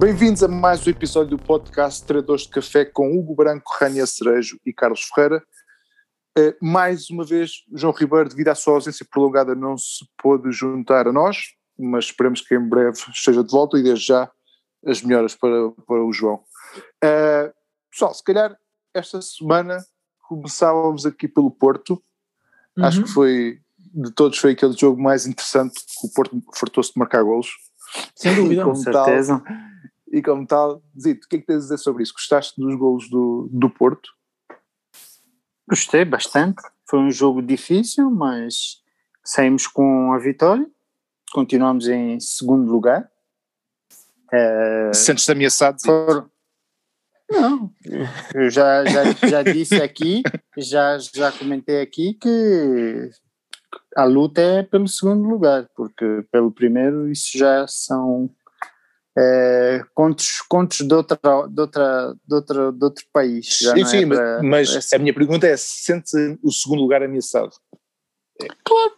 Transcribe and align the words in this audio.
Bem-vindos 0.00 0.42
a 0.42 0.48
mais 0.48 0.86
um 0.86 0.90
episódio 0.90 1.36
do 1.36 1.42
podcast 1.44 2.02
Tradores 2.06 2.44
de 2.44 2.48
Café 2.48 2.86
com 2.86 3.18
Hugo 3.18 3.34
Branco, 3.34 3.70
Rania 3.78 4.06
Cerejo 4.06 4.58
e 4.64 4.72
Carlos 4.72 5.02
Ferreira. 5.02 5.44
Uh, 6.38 6.56
mais 6.58 7.10
uma 7.10 7.22
vez, 7.22 7.66
João 7.74 7.92
Ribeiro, 7.92 8.30
devido 8.30 8.48
à 8.48 8.54
sua 8.54 8.76
ausência 8.76 9.04
prolongada, 9.10 9.54
não 9.54 9.76
se 9.76 10.02
pôde 10.16 10.50
juntar 10.52 11.06
a 11.06 11.12
nós, 11.12 11.48
mas 11.78 12.06
esperemos 12.06 12.40
que 12.40 12.54
em 12.54 12.66
breve 12.66 12.96
esteja 13.12 13.44
de 13.44 13.50
volta 13.52 13.78
e 13.78 13.82
desde 13.82 14.06
já 14.06 14.30
as 14.86 15.02
melhoras 15.02 15.34
para, 15.34 15.70
para 15.86 16.02
o 16.02 16.10
João. 16.14 16.36
Uh, 17.04 17.52
pessoal, 17.90 18.14
se 18.14 18.24
calhar 18.24 18.56
esta 18.94 19.20
semana 19.20 19.84
começávamos 20.26 21.04
aqui 21.04 21.28
pelo 21.28 21.50
Porto. 21.50 22.02
Uhum. 22.74 22.86
Acho 22.86 23.02
que 23.02 23.10
foi, 23.10 23.60
de 23.76 24.10
todos, 24.12 24.38
foi 24.38 24.52
aquele 24.52 24.72
jogo 24.72 24.98
mais 24.98 25.26
interessante 25.26 25.74
que 25.74 26.06
o 26.06 26.10
Porto 26.14 26.42
fartou-se 26.54 26.90
de 26.90 26.98
marcar 26.98 27.22
golos. 27.22 27.50
Sem 28.14 28.34
dúvida, 28.34 28.64
com 28.64 28.74
certeza. 28.74 29.42
Tal, 29.44 29.69
e 30.10 30.20
como 30.22 30.46
tal, 30.46 30.82
Zito, 31.00 31.26
o 31.26 31.28
que 31.28 31.36
é 31.36 31.38
que 31.38 31.46
tens 31.46 31.56
a 31.56 31.60
dizer 31.60 31.78
sobre 31.78 32.02
isso? 32.02 32.12
Gostaste 32.12 32.60
dos 32.60 32.74
golos 32.76 33.08
do, 33.08 33.48
do 33.52 33.70
Porto? 33.70 34.10
Gostei 35.68 36.04
bastante. 36.04 36.60
Foi 36.88 36.98
um 36.98 37.10
jogo 37.10 37.40
difícil, 37.40 38.10
mas 38.10 38.82
saímos 39.24 39.68
com 39.68 40.12
a 40.12 40.18
vitória. 40.18 40.66
Continuamos 41.32 41.86
em 41.86 42.18
segundo 42.18 42.70
lugar. 42.70 43.08
Uh, 44.32 44.92
Sentes-te 44.92 45.30
ameaçado? 45.30 45.78
Não, 47.30 47.72
eu 48.34 48.50
já, 48.50 48.84
já, 48.84 49.28
já 49.28 49.42
disse 49.44 49.76
aqui, 49.80 50.22
já, 50.58 50.98
já 50.98 51.30
comentei 51.30 51.80
aqui 51.80 52.14
que 52.14 53.10
a 53.96 54.04
luta 54.04 54.40
é 54.40 54.62
pelo 54.64 54.88
segundo 54.88 55.28
lugar, 55.28 55.68
porque 55.76 56.26
pelo 56.32 56.50
primeiro 56.50 57.08
isso 57.08 57.38
já 57.38 57.66
são 57.68 58.28
é, 59.18 59.82
contos, 59.94 60.40
contos 60.48 60.80
de, 60.86 60.94
outra, 60.94 61.18
de, 61.48 61.60
outra, 61.60 62.14
de, 62.26 62.34
outra, 62.34 62.72
de 62.72 62.84
outro 62.84 63.04
país. 63.12 63.58
sim, 63.58 63.84
sim, 63.84 64.04
é 64.04 64.06
para, 64.06 64.42
mas, 64.42 64.92
a 64.92 64.98
minha 64.98 65.14
pergunta 65.14 65.46
é: 65.46 65.56
sente 65.56 66.16
o 66.42 66.52
segundo 66.52 66.82
lugar 66.82 67.02
ameaçado? 67.02 67.52
Claro, 68.64 68.92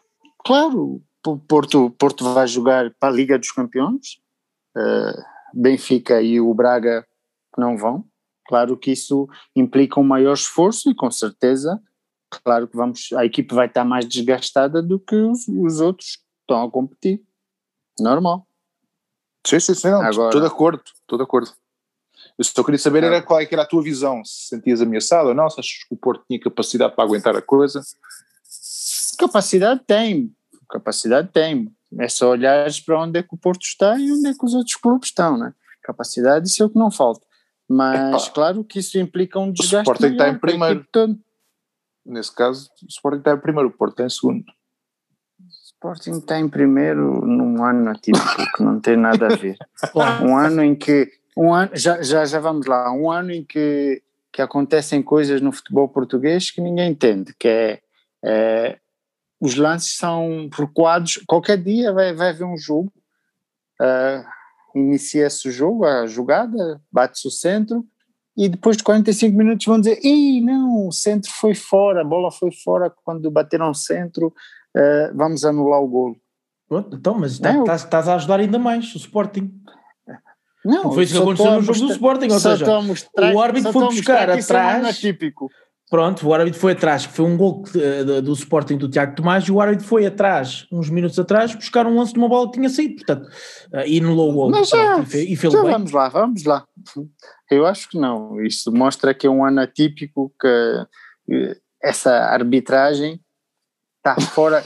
claro. 0.44 1.02
Porto, 1.46 1.88
Porto 1.90 2.34
vai 2.34 2.48
jogar 2.48 2.92
para 2.98 3.08
a 3.08 3.16
Liga 3.16 3.38
dos 3.38 3.52
Campeões, 3.52 4.18
uh, 4.76 5.22
Benfica 5.54 6.20
e 6.20 6.40
o 6.40 6.52
Braga 6.52 7.06
não 7.56 7.76
vão. 7.76 8.04
Claro 8.48 8.76
que 8.76 8.90
isso 8.90 9.28
implica 9.54 10.00
um 10.00 10.04
maior 10.04 10.32
esforço 10.32 10.90
e 10.90 10.94
com 10.94 11.10
certeza, 11.12 11.80
claro 12.44 12.66
que 12.66 12.76
vamos, 12.76 13.12
a 13.12 13.24
equipe 13.24 13.54
vai 13.54 13.66
estar 13.66 13.84
mais 13.84 14.04
desgastada 14.04 14.82
do 14.82 14.98
que 14.98 15.14
os, 15.14 15.46
os 15.46 15.80
outros 15.80 16.16
que 16.16 16.22
estão 16.40 16.64
a 16.64 16.70
competir. 16.70 17.22
Normal. 18.00 18.46
Sim, 19.46 19.60
sim, 19.60 19.74
sim, 19.74 19.90
não, 19.90 20.02
Agora, 20.02 20.28
estou 20.28 20.40
de 20.40 20.46
acordo, 20.46 20.82
estou 21.00 21.18
de 21.18 21.24
acordo. 21.24 21.50
Eu 22.38 22.44
só 22.44 22.62
queria 22.62 22.78
saber 22.78 23.04
era 23.04 23.20
qual 23.20 23.40
é 23.40 23.48
era 23.50 23.62
a 23.62 23.66
tua 23.66 23.82
visão, 23.82 24.24
se 24.24 24.48
sentias 24.48 24.80
ameaçado 24.80 25.28
ou 25.28 25.34
não, 25.34 25.50
se 25.50 25.60
achas 25.60 25.84
que 25.86 25.94
o 25.94 25.96
Porto 25.96 26.24
tinha 26.26 26.40
capacidade 26.40 26.94
para 26.94 27.04
aguentar 27.04 27.36
a 27.36 27.42
coisa? 27.42 27.82
Capacidade 29.18 29.82
tem, 29.86 30.34
capacidade 30.68 31.28
tem. 31.32 31.70
É 31.98 32.08
só 32.08 32.30
olhares 32.30 32.80
para 32.80 32.98
onde 33.00 33.18
é 33.18 33.22
que 33.22 33.34
o 33.34 33.36
Porto 33.36 33.62
está 33.62 33.98
e 33.98 34.10
onde 34.10 34.28
é 34.28 34.32
que 34.32 34.44
os 34.44 34.54
outros 34.54 34.76
clubes 34.76 35.08
estão, 35.08 35.36
né? 35.36 35.52
Capacidade, 35.82 36.48
isso 36.48 36.62
é 36.62 36.66
o 36.66 36.70
que 36.70 36.78
não 36.78 36.90
falta. 36.90 37.26
Mas 37.68 38.24
Epa, 38.24 38.34
claro 38.34 38.64
que 38.64 38.78
isso 38.78 38.98
implica 38.98 39.38
um 39.38 39.52
desgaste. 39.52 39.90
O 39.90 39.92
Sporting 39.92 40.12
está 40.12 40.28
em 40.28 40.38
primeiro. 40.38 40.86
Nesse 42.04 42.34
caso, 42.34 42.70
o 42.82 42.86
Sporting 42.88 43.18
está 43.18 43.32
em 43.32 43.38
primeiro, 43.38 43.68
o 43.68 43.72
Porto 43.72 43.92
está 43.92 44.04
em 44.04 44.10
segundo. 44.10 44.44
Sporting 45.82 46.18
está 46.18 46.38
em 46.38 46.48
primeiro 46.48 47.26
num 47.26 47.64
ano 47.64 47.90
atípico 47.90 48.36
que 48.56 48.62
não 48.62 48.78
tem 48.78 48.96
nada 48.96 49.26
a 49.26 49.36
ver. 49.36 49.56
um 50.22 50.36
ano 50.36 50.62
em 50.62 50.76
que 50.76 51.10
um 51.36 51.52
ano, 51.52 51.72
já, 51.74 52.00
já, 52.00 52.24
já 52.24 52.38
vamos 52.38 52.66
lá, 52.66 52.92
um 52.92 53.10
ano 53.10 53.32
em 53.32 53.42
que, 53.42 54.00
que 54.32 54.40
acontecem 54.40 55.02
coisas 55.02 55.40
no 55.40 55.50
futebol 55.50 55.88
português 55.88 56.52
que 56.52 56.60
ninguém 56.60 56.92
entende, 56.92 57.34
que 57.36 57.48
é, 57.48 57.80
é 58.24 58.78
os 59.40 59.56
lances 59.56 59.96
são 59.96 60.48
recuados, 60.52 61.20
qualquer 61.26 61.58
dia 61.58 61.92
vai, 61.92 62.14
vai 62.14 62.28
haver 62.28 62.44
um 62.44 62.56
jogo, 62.56 62.92
uh, 63.80 64.78
inicia-se 64.78 65.48
o 65.48 65.50
jogo, 65.50 65.84
a 65.84 66.06
jogada, 66.06 66.80
bate-se 66.92 67.26
o 67.26 67.30
centro, 67.30 67.84
e 68.36 68.48
depois 68.48 68.76
de 68.76 68.84
45 68.84 69.36
minutos 69.36 69.66
vão 69.66 69.80
dizer, 69.80 69.98
Ih, 70.04 70.40
não, 70.42 70.86
o 70.86 70.92
centro 70.92 71.28
foi 71.32 71.56
fora, 71.56 72.02
a 72.02 72.04
bola 72.04 72.30
foi 72.30 72.52
fora 72.52 72.88
quando 73.04 73.28
bateram 73.32 73.70
o 73.70 73.74
centro, 73.74 74.32
uh, 74.76 75.16
vamos 75.16 75.44
anular 75.44 75.80
o 75.80 75.88
golo. 75.88 76.16
Então, 76.92 77.14
mas 77.14 77.32
estás, 77.32 77.84
estás 77.84 78.08
a 78.08 78.14
ajudar 78.14 78.40
ainda 78.40 78.58
mais 78.58 78.94
o 78.94 78.98
Sporting. 78.98 79.52
Não, 80.64 80.92
foi 80.92 81.04
isso 81.04 81.14
que 81.14 81.20
aconteceu 81.20 81.52
no 81.52 81.62
jogo 81.62 81.78
do 81.80 81.92
Sporting, 81.92 82.28
ou 82.30 82.38
seja, 82.38 82.80
mostrar, 82.80 83.34
o 83.34 83.40
árbitro 83.40 83.72
foi 83.72 83.84
buscar 83.86 84.30
atrás. 84.30 84.86
É 84.86 84.92
típico. 84.92 85.50
Pronto, 85.90 86.26
o 86.26 86.32
árbitro 86.32 86.58
foi 86.58 86.72
atrás, 86.72 87.04
foi 87.04 87.26
um 87.26 87.36
gol 87.36 87.64
do, 88.06 88.22
do 88.22 88.32
Sporting 88.32 88.78
do 88.78 88.88
Tiago 88.88 89.14
Tomás, 89.14 89.44
e 89.44 89.52
o 89.52 89.60
árbitro 89.60 89.84
foi 89.84 90.06
atrás, 90.06 90.66
uns 90.72 90.88
minutos 90.88 91.18
atrás, 91.18 91.54
buscar 91.54 91.86
um 91.86 91.98
lance 91.98 92.14
de 92.14 92.18
uma 92.18 92.30
bola 92.30 92.46
que 92.46 92.54
tinha 92.54 92.70
saído, 92.70 92.94
portanto, 92.94 93.26
uh, 93.26 93.86
e 93.86 94.00
anulou 94.00 94.30
o 94.30 94.32
gol. 94.32 94.50
Mas 94.50 94.70
já, 94.70 95.00
e 95.00 95.04
fez, 95.04 95.30
e 95.30 95.50
já 95.50 95.62
bem. 95.62 95.72
vamos 95.72 95.92
lá, 95.92 96.08
vamos 96.08 96.44
lá. 96.44 96.64
Eu 97.50 97.66
acho 97.66 97.90
que 97.90 97.98
não, 97.98 98.40
isto 98.40 98.72
mostra 98.72 99.12
que 99.12 99.26
é 99.26 99.30
um 99.30 99.44
ano 99.44 99.60
atípico, 99.60 100.32
que 100.40 101.56
essa 101.82 102.10
arbitragem 102.10 103.20
está 104.02 104.20
fora, 104.20 104.64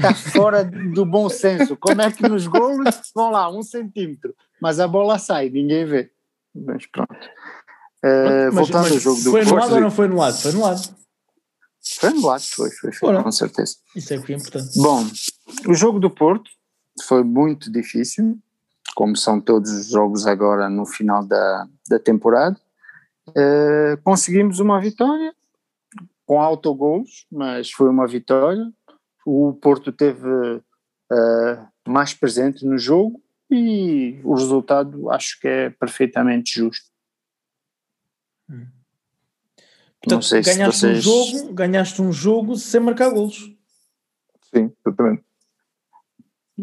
tá 0.00 0.14
fora 0.14 0.64
do 0.64 1.04
bom 1.04 1.28
senso. 1.28 1.76
Como 1.76 2.00
é 2.00 2.10
que 2.12 2.22
nos 2.22 2.46
golos 2.46 3.10
vão 3.14 3.30
lá, 3.30 3.50
um 3.50 3.62
centímetro, 3.62 4.34
mas 4.62 4.78
a 4.78 4.86
bola 4.86 5.18
sai, 5.18 5.50
ninguém 5.50 5.84
vê. 5.84 6.10
Mas 6.54 6.86
pronto. 6.86 7.12
Uh, 8.04 8.46
mas, 8.46 8.54
voltando 8.54 8.82
mas 8.84 8.92
ao 8.92 8.98
jogo 9.00 9.22
do 9.22 9.30
Foi 9.32 9.40
anulado 9.42 9.74
ou 9.74 9.80
não 9.80 9.90
foi 9.90 10.06
anulado? 10.06 10.40
Foi 10.40 10.50
anulado. 10.52 10.96
Foi 12.00 12.08
anulado, 12.10 12.42
foi, 12.42 12.70
foi, 12.70 12.92
foi 12.92 13.22
com 13.22 13.32
certeza. 13.32 13.76
Isso 13.96 14.14
é 14.14 14.18
que 14.18 14.32
é 14.32 14.36
importante. 14.36 14.78
Bom, 14.80 15.04
o 15.66 15.74
jogo 15.74 15.98
do 15.98 16.10
Porto 16.10 16.50
foi 17.02 17.24
muito 17.24 17.72
difícil, 17.72 18.38
como 18.94 19.16
são 19.16 19.40
todos 19.40 19.70
os 19.72 19.88
jogos 19.88 20.26
agora 20.26 20.68
no 20.68 20.86
final 20.86 21.24
da, 21.24 21.66
da 21.88 21.98
temporada. 21.98 22.56
Uh, 23.28 24.00
conseguimos 24.04 24.60
uma 24.60 24.80
vitória, 24.80 25.34
com 26.28 26.38
autogols, 26.38 27.26
mas 27.32 27.70
foi 27.70 27.88
uma 27.88 28.06
vitória. 28.06 28.70
O 29.24 29.54
Porto 29.54 29.90
teve 29.90 30.28
uh, 30.28 31.68
mais 31.88 32.12
presente 32.12 32.66
no 32.66 32.76
jogo 32.76 33.22
e 33.50 34.20
o 34.22 34.34
resultado 34.34 35.10
acho 35.10 35.40
que 35.40 35.48
é 35.48 35.70
perfeitamente 35.70 36.52
justo. 36.52 36.86
Hum. 38.50 38.66
Portanto, 40.02 40.30
ganhaste, 40.30 40.80
vocês... 40.80 40.98
um 40.98 41.00
jogo, 41.00 41.54
ganhaste 41.54 42.02
um 42.02 42.12
jogo 42.12 42.56
sem 42.56 42.80
marcar 42.80 43.08
golos. 43.08 43.50
Sim, 44.54 44.70
exatamente. 44.86 45.24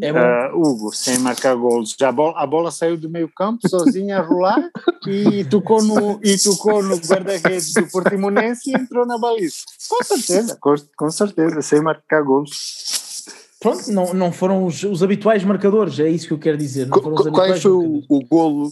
É 0.02 0.12
uh, 0.12 0.60
Hugo, 0.60 0.94
sem 0.94 1.20
marcar 1.20 1.56
gols. 1.56 1.96
Já 1.98 2.10
a 2.10 2.12
bola, 2.12 2.38
a 2.38 2.46
bola 2.46 2.72
saiu 2.72 2.98
do 2.98 3.10
meio 3.10 3.30
campo 3.30 3.68
sozinha 3.68 4.20
a 4.20 4.22
rolar 4.22 4.70
e 5.08 5.46
tocou 5.46 5.82
no, 5.82 6.20
e 6.22 6.38
tocou 6.38 6.84
no 6.84 6.98
guarda-redes 6.98 7.74
do 7.74 7.88
Portimonense 7.88 8.72
e 8.72 8.74
entrou 8.74 9.06
na 9.06 9.18
baliza. 9.18 9.60
Com 9.88 10.04
certeza, 10.04 10.58
com, 10.60 10.76
com 10.98 11.10
certeza, 11.10 11.62
sem 11.62 11.82
marcar 11.82 12.24
gols. 12.24 13.24
Pronto, 13.60 13.90
não, 13.92 14.14
não 14.14 14.32
foram 14.32 14.66
os, 14.66 14.84
os, 14.84 15.02
habituais 15.02 15.44
marcadores, 15.44 16.00
é 16.00 16.10
isso 16.10 16.28
que 16.28 16.34
eu 16.34 16.40
quero 16.40 16.58
dizer. 16.58 16.88
Não 16.88 17.00
Qu 17.00 17.32
qual 17.32 17.58
foi 17.58 17.72
o, 17.72 18.04
o 18.10 18.26
golo 18.26 18.70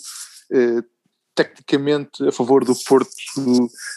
eh, 0.52 0.84
tecnicamente 1.34 2.28
a 2.28 2.32
favor 2.32 2.64
do 2.64 2.76
Porto 2.76 3.10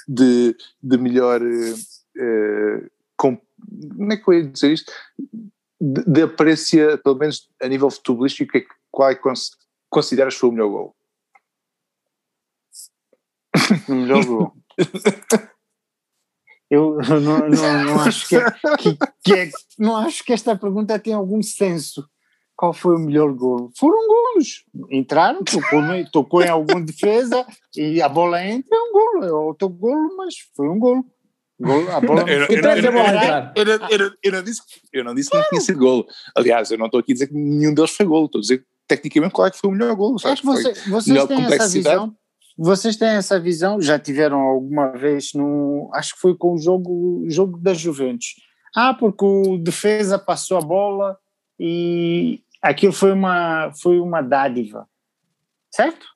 de, 0.08 0.56
de 0.82 0.96
melhor 0.96 1.43
eh, 1.43 2.87
com, 3.17 3.38
como 3.96 4.12
é 4.12 4.17
que 4.17 4.29
eu 4.29 4.34
ia 4.34 4.46
dizer 4.46 4.72
isto? 4.72 4.93
De, 5.81 6.05
de 6.05 6.23
aparência, 6.23 6.99
pelo 6.99 7.17
menos 7.17 7.49
a 7.62 7.69
nível 7.69 7.90
futebolístico, 7.90 8.56
é 8.56 8.64
qual 8.90 9.11
é 9.11 9.14
que 9.14 9.23
consideras 9.90 10.34
foi 10.34 10.49
o 10.49 10.52
melhor 10.52 10.69
gol? 10.69 10.96
O 13.88 13.94
melhor 13.94 14.25
gol. 14.25 14.52
Eu 16.70 16.99
não, 16.99 17.49
não, 17.49 17.84
não 17.84 18.00
acho 18.02 18.28
que, 18.28 18.37
é, 18.37 18.50
que, 18.78 18.99
que 19.25 19.34
é, 19.34 19.50
não 19.78 19.96
acho 19.96 20.25
que 20.25 20.32
esta 20.32 20.56
pergunta 20.56 20.99
tem 20.99 21.12
algum 21.12 21.43
senso. 21.43 22.08
Qual 22.56 22.72
foi 22.72 22.96
o 22.96 22.99
melhor 22.99 23.32
gol? 23.34 23.70
Foram 23.79 24.06
golos. 24.08 24.64
Entraram, 24.90 25.44
tocou, 25.44 25.81
tocou 26.11 26.43
em 26.43 26.49
alguma 26.49 26.81
defesa 26.81 27.46
e 27.76 28.00
a 28.00 28.08
bola 28.08 28.43
entra, 28.44 28.75
é 28.75 28.81
um 28.81 28.93
golo. 28.93 29.25
É 29.25 29.32
outro 29.32 29.69
golo, 29.69 30.17
mas 30.17 30.34
foi 30.56 30.69
um 30.69 30.79
golo. 30.79 31.05
Gol, 31.58 31.91
a 31.91 32.00
bola 32.00 32.25
eu, 32.29 34.12
eu, 34.23 34.32
não 34.32 34.43
disse, 34.43 34.61
eu 34.93 35.03
não 35.03 35.14
disse 35.14 35.31
que 35.31 35.37
não 35.37 35.49
tinha 35.49 35.61
sido 35.61 35.79
golo. 35.79 36.06
Aliás, 36.37 36.70
eu 36.70 36.76
não 36.76 36.87
estou 36.87 37.00
aqui 37.00 37.12
a 37.12 37.14
dizer 37.14 37.29
que 37.29 37.35
nenhum 37.35 37.73
deles 37.73 37.93
foi 37.93 38.05
golo. 38.05 38.26
Estou 38.26 38.41
a 38.41 38.43
dizer 38.43 38.67
tecnicamente 38.87 39.32
qual 39.32 39.47
é 39.47 39.50
que 39.50 39.58
foi 39.58 39.70
o 39.70 39.73
melhor 39.73 39.94
golo. 39.94 40.17
Acho 40.23 40.43
que 40.43 40.47
você, 40.47 40.75
vocês 40.88 41.25
têm 41.25 41.44
essa 41.44 41.69
visão. 41.69 42.17
Vocês 42.58 42.97
têm 42.97 43.08
essa 43.08 43.38
visão, 43.38 43.81
já 43.81 43.99
tiveram 43.99 44.38
alguma 44.38 44.88
vez 44.93 45.32
no. 45.35 45.91
Acho 45.94 46.14
que 46.14 46.20
foi 46.20 46.35
com 46.35 46.55
o 46.55 46.58
jogo, 46.58 47.25
jogo 47.29 47.58
da 47.58 47.75
Juventus. 47.75 48.35
Ah, 48.75 48.94
porque 48.94 49.25
o 49.25 49.58
defesa 49.58 50.19
passou 50.19 50.58
a 50.58 50.62
bola 50.62 51.19
e 51.58 52.43
aquilo 52.62 52.93
foi 52.93 53.12
uma, 53.12 53.73
foi 53.81 53.99
uma 53.99 54.23
dádiva. 54.23 54.87
Certo? 55.70 56.06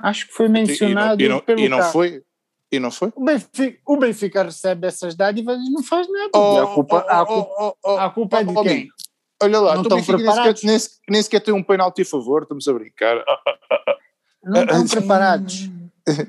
Acho 0.00 0.28
que 0.28 0.32
foi 0.32 0.48
mencionado 0.48 1.20
e 1.20 1.28
não, 1.28 1.36
e 1.36 1.38
não, 1.38 1.44
pelo 1.44 1.60
e 1.60 1.68
não 1.68 1.82
foi? 1.82 2.22
E 2.70 2.78
não 2.78 2.90
foi? 2.90 3.10
O 3.16 3.24
Benfica, 3.24 3.78
o 3.86 3.96
Benfica 3.96 4.42
recebe 4.42 4.86
essas 4.86 5.14
dádivas 5.14 5.58
e 5.58 5.70
não 5.70 5.82
faz 5.82 6.06
nada. 6.10 6.30
Oh, 6.34 6.58
a 6.58 6.74
culpa, 6.74 7.04
oh, 7.06 7.10
a 7.10 7.22
oh, 7.22 7.26
culpa, 7.26 7.50
oh, 7.58 7.76
oh, 7.82 7.98
a 7.98 8.10
culpa 8.10 8.40
é 8.40 8.44
de 8.44 8.56
oh, 8.56 8.62
quem? 8.62 8.88
Olha 9.42 9.60
lá, 9.60 9.74
Não 9.76 9.82
tu 9.82 9.86
estão 9.86 9.98
Benfica 9.98 10.16
nem 10.18 10.26
preparados. 10.26 10.60
sequer, 10.60 10.70
nem, 10.70 10.78
se- 10.78 10.90
nem 11.08 11.22
sequer 11.22 11.40
tem 11.40 11.54
um 11.54 11.62
penalti 11.62 12.02
a 12.02 12.04
favor, 12.04 12.42
estamos 12.42 12.68
a 12.68 12.72
brincar. 12.72 13.16
Ah, 13.18 13.38
Não 14.44 14.62
estão 14.62 14.82
ah, 14.82 14.88
preparados. 14.88 15.70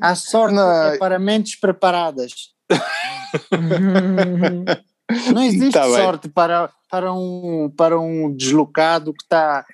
A 0.02 0.16
sorte 0.16 0.56
Não. 0.56 0.72
é 0.72 0.98
para 0.98 1.20
mentes 1.20 1.60
preparadas. 1.60 2.32
Não 5.34 5.44
existe 5.44 5.74
Tá 5.74 5.86
bem. 5.86 5.96
sorte 5.96 6.30
para, 6.30 6.70
para, 6.90 7.14
um, 7.14 7.72
para 7.76 8.00
um 8.00 8.34
deslocado 8.36 9.14
que 9.14 9.24
está 9.24 9.66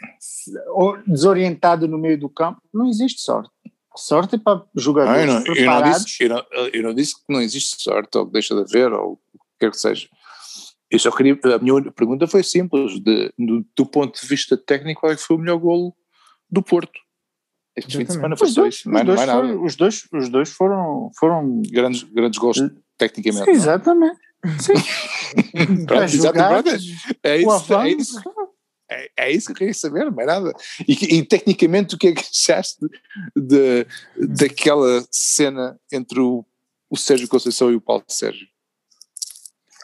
desorientado 1.05 1.87
no 1.87 1.97
meio 1.97 2.17
do 2.17 2.29
campo. 2.29 2.61
Não 2.73 2.87
existe 2.87 3.21
sorte. 3.21 3.49
Sorte 3.95 4.35
é 4.35 4.37
para 4.37 4.55
Não, 4.55 4.67
jogadores 4.75 5.21
eu, 5.21 5.27
não, 5.27 5.33
eu, 5.33 5.45
não 5.45 5.53
preparados. 5.53 6.05
disse, 6.05 6.23
eu, 6.23 6.29
não, 6.29 6.45
eu 6.73 6.83
não 6.83 6.93
disse 6.93 7.15
que 7.15 7.23
não 7.33 7.41
existe 7.41 7.81
sorte, 7.81 8.17
ou 8.17 8.25
que 8.25 8.33
deixa 8.33 8.53
de 8.55 8.61
haver, 8.61 8.91
ou 8.93 9.13
o 9.13 9.17
que 9.39 9.45
quer 9.59 9.71
que 9.71 9.77
seja. 9.79 10.07
Eu 10.89 10.99
só 10.99 11.11
queria, 11.11 11.37
a 11.43 11.59
minha 11.59 11.91
pergunta 11.91 12.27
foi 12.27 12.43
simples, 12.43 12.99
de, 13.01 13.33
do, 13.37 13.65
do 13.75 13.85
ponto 13.85 14.19
de 14.19 14.27
vista 14.27 14.55
técnico, 14.55 15.01
qual 15.01 15.11
é 15.11 15.15
que 15.15 15.21
foi 15.21 15.35
o 15.35 15.39
melhor 15.39 15.57
golo 15.57 15.95
do 16.49 16.61
Porto? 16.61 16.99
Este 17.75 17.91
fim 17.97 18.03
de 18.05 18.11
Exatamente. 18.11 18.13
semana 18.13 18.37
foi 18.37 18.51
dois, 18.53 18.75
os 18.77 18.85
mais, 18.85 19.05
dois 19.05 19.25
mais 19.25 19.59
os 19.61 19.75
dois, 19.75 20.07
os 20.13 20.29
dois 20.29 20.49
foram, 20.49 21.11
foram 21.19 21.61
Grandes, 21.69 22.03
grandes 22.03 22.39
gols 22.39 22.57
tecnicamente. 22.97 23.45
não? 23.47 23.53
exatamente. 23.53 24.19
Pronto, 25.85 25.93
A 26.01 26.03
exato, 26.03 26.17
jogar, 26.37 26.63
pronto, 26.63 26.69
é, 27.23 27.35
o 27.35 27.39
isso, 27.39 27.73
é, 27.73 27.89
isso, 27.89 28.21
é, 28.95 29.09
é 29.17 29.31
isso 29.31 29.47
que 29.47 29.51
eu 29.53 29.55
queria 29.57 29.73
saber, 29.73 30.09
mais 30.11 30.27
nada. 30.27 30.53
E, 30.87 31.17
e 31.17 31.23
tecnicamente, 31.25 31.95
o 31.95 31.97
que 31.97 32.07
é 32.07 32.13
que 32.13 32.21
achaste 32.31 32.79
de, 33.35 33.85
daquela 34.17 35.03
cena 35.11 35.77
entre 35.91 36.19
o, 36.19 36.45
o 36.89 36.97
Sérgio 36.97 37.27
Conceição 37.27 37.71
e 37.71 37.75
o 37.75 37.81
Paulo 37.81 38.03
Sérgio? 38.07 38.47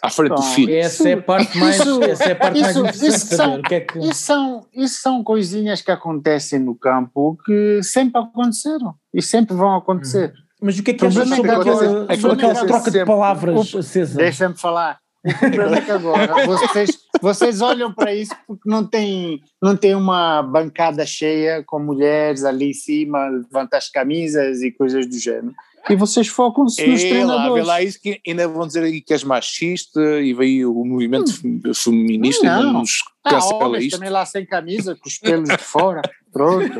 À 0.04 0.10
frente 0.10 0.30
do 0.30 0.36
Bom, 0.38 0.42
filho. 0.42 0.74
Essa 0.74 1.10
é 1.10 1.14
a 1.14 1.22
parte 1.22 1.56
mais, 1.60 1.76
Isso- 1.80 2.04
essa 2.04 2.24
é 2.24 2.32
a 2.32 2.36
parte 2.36 2.60
mais 2.60 2.72
isso- 2.76 2.80
interessante 2.80 3.02
de 3.12 3.16
isso 3.16 3.26
saber. 3.28 3.36
são- 3.38 3.60
O 3.60 3.62
que 3.64 3.76
é 3.76 3.80
que... 3.82 4.00
Isso 4.00 4.14
são, 4.24 4.68
isso 4.74 5.02
são 5.02 5.24
coisinhas 5.24 5.82
que 5.84 5.92
acontecem 5.92 6.58
no 6.60 6.74
campo 6.76 7.38
que 7.46 7.84
sempre 7.84 8.20
aconteceram 8.20 8.96
e 9.14 9.22
sempre 9.22 9.56
vão 9.56 9.76
acontecer. 9.76 10.34
Mas 10.60 10.80
o 10.80 10.84
que 10.84 10.90
é 10.92 10.94
que 10.96 11.06
achas 11.06 11.28
sobre 11.30 11.52
é 11.52 11.54
que 11.54 11.60
aquela, 11.60 12.66
troca 12.66 12.86
de 12.86 12.92
sempre- 12.92 13.06
palavras 13.06 13.76
acesa? 13.76 14.18
Deixa-me 14.18 14.58
falar. 14.58 15.00
Agora 15.24 16.46
vocês, 16.48 16.98
vocês 17.22 17.62
olham 17.62 17.94
para 17.94 18.14
isso 18.14 18.36
porque 18.48 18.68
não 18.70 18.86
tem, 18.86 19.42
não 19.62 19.76
tem 19.76 19.96
uma 19.96 20.42
bancada 20.42 21.06
cheia 21.06 21.64
com 21.66 21.80
mulheres 21.80 22.44
ali 22.44 22.70
em 22.72 22.74
cima, 22.74 23.28
levanta 23.28 23.78
as 23.78 23.90
camisas 23.90 24.62
e 24.62 24.72
coisas 24.72 25.06
do 25.08 25.18
género. 25.18 25.54
E 25.90 25.96
vocês 25.96 26.28
focam-se 26.28 26.86
nos 26.86 27.02
É 27.02 27.06
lá, 27.06 27.10
vê 27.10 27.10
treinadores. 27.10 27.66
lá 27.68 27.82
isso 27.82 28.00
que 28.00 28.22
ainda 28.28 28.48
vão 28.48 28.68
dizer 28.68 28.84
aí 28.84 29.02
que 29.02 29.14
és 29.14 29.24
machista 29.24 30.00
e 30.22 30.32
veio 30.32 30.76
o 30.76 30.86
movimento 30.86 31.34
fem- 31.34 31.60
feminista 31.74 32.46
Não. 32.46 32.70
e 32.70 32.74
nos 32.74 33.00
cancela 33.24 33.66
homens 33.66 33.86
isto. 33.86 33.96
também 33.98 34.12
lá 34.12 34.24
sem 34.26 34.46
camisa, 34.46 34.96
com 34.96 35.10
os 35.10 35.18
pelos 35.18 35.50
de 35.50 35.58
fora, 35.58 36.02
pronto. 36.32 36.78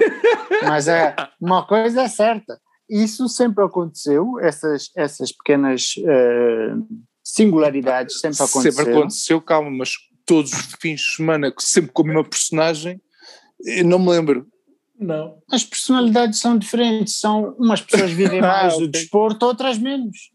Mas 0.64 0.88
é, 0.88 1.16
uma 1.40 1.66
coisa 1.66 2.04
é 2.04 2.08
certa, 2.08 2.60
isso 2.88 3.28
sempre 3.28 3.64
aconteceu, 3.64 4.40
essas, 4.40 4.92
essas 4.96 5.32
pequenas 5.32 5.96
eh, 6.06 6.74
singularidades 7.34 8.20
sempre 8.20 8.44
aconteceram. 8.44 8.76
Sempre 8.76 8.94
aconteceu, 8.94 9.42
calma, 9.42 9.72
mas 9.72 9.92
todos 10.26 10.52
os 10.52 10.76
fins 10.80 11.02
de 11.02 11.16
semana, 11.16 11.54
sempre 11.60 11.92
com 11.92 12.04
a 12.04 12.06
mesma 12.06 12.24
personagem, 12.24 13.02
eu 13.66 13.86
não 13.86 14.00
me 14.00 14.10
lembro. 14.10 14.48
Não. 15.00 15.38
As 15.50 15.64
personalidades 15.64 16.40
são 16.40 16.58
diferentes, 16.58 17.20
são 17.20 17.56
umas 17.58 17.82
pessoas 17.82 18.12
vivem 18.12 18.40
Ah, 18.44 18.48
mais 18.48 18.74
ok. 18.74 18.86
o 18.86 18.88
desporto, 18.88 19.46
outras 19.46 19.78
menos. 19.78 20.32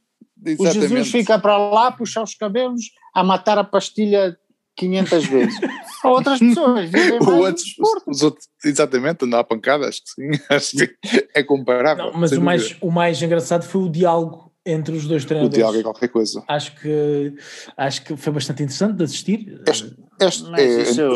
O 0.58 0.64
Jesus 0.64 0.76
Exatamente. 0.76 1.10
fica 1.10 1.38
para 1.38 1.56
lá, 1.56 1.92
puxar 1.92 2.22
os 2.22 2.34
cabelos, 2.34 2.90
a 3.14 3.22
matar 3.22 3.58
a 3.58 3.64
pastilha 3.64 4.36
500 4.76 5.26
vezes. 5.26 5.60
Há 6.02 6.08
outras 6.10 6.38
pessoas 6.38 6.90
vivem 6.90 7.18
mais 7.18 7.28
outros, 7.28 7.64
desporto. 7.64 8.10
os 8.10 8.22
outros, 8.22 8.48
exatamente, 8.64 9.24
andar 9.24 9.40
a 9.40 9.44
pancada, 9.44 9.88
acho 9.88 10.02
que 10.02 10.10
sim, 10.10 10.42
acho 10.50 10.76
que 10.76 10.96
é 11.34 11.42
comparável. 11.42 12.06
Não, 12.06 12.20
mas 12.20 12.32
o 12.32 12.40
mais, 12.40 12.76
o 12.80 12.90
mais 12.90 13.20
engraçado 13.22 13.64
foi 13.64 13.82
o 13.82 13.88
diálogo 13.88 14.45
entre 14.66 14.94
os 14.96 15.06
dois 15.06 15.24
O 15.24 15.26
treinadores. 15.26 15.56
diálogo 15.56 15.78
é 15.78 15.82
qualquer 15.82 16.08
coisa. 16.08 16.42
Acho 16.48 16.74
que, 16.80 17.34
acho 17.76 18.04
que 18.04 18.16
foi 18.16 18.32
bastante 18.32 18.62
interessante 18.64 18.96
de 18.96 19.04
assistir. 19.04 19.62
Este, 19.66 19.96
este 20.20 20.50
Mas 20.50 20.98
é, 20.98 21.02
eu- 21.02 21.14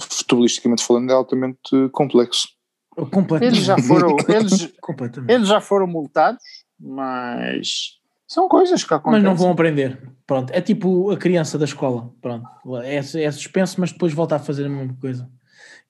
futebolisticamente 0.00 0.84
falando, 0.84 1.10
é 1.10 1.14
altamente 1.14 1.58
complexo. 1.92 2.48
Completamente. 2.94 3.56
Eles 3.56 3.64
já 3.66 3.76
foram, 3.78 4.16
eles, 4.28 4.72
Completamente. 4.80 5.32
eles 5.32 5.48
já 5.48 5.60
foram 5.60 5.86
multados, 5.86 6.40
mas 6.78 7.68
são 8.26 8.48
coisas 8.48 8.82
que 8.84 8.94
acontecem. 8.94 9.22
Mas 9.22 9.30
não 9.30 9.36
vão 9.36 9.52
aprender. 9.52 10.00
Pronto. 10.26 10.50
É 10.52 10.60
tipo 10.60 11.10
a 11.10 11.16
criança 11.16 11.58
da 11.58 11.64
escola. 11.64 12.10
Pronto. 12.22 12.46
É, 12.82 12.96
é 12.96 13.30
suspenso, 13.30 13.80
mas 13.80 13.92
depois 13.92 14.12
volta 14.12 14.36
a 14.36 14.38
fazer 14.38 14.64
a 14.66 14.68
mesma 14.68 14.96
coisa. 15.00 15.28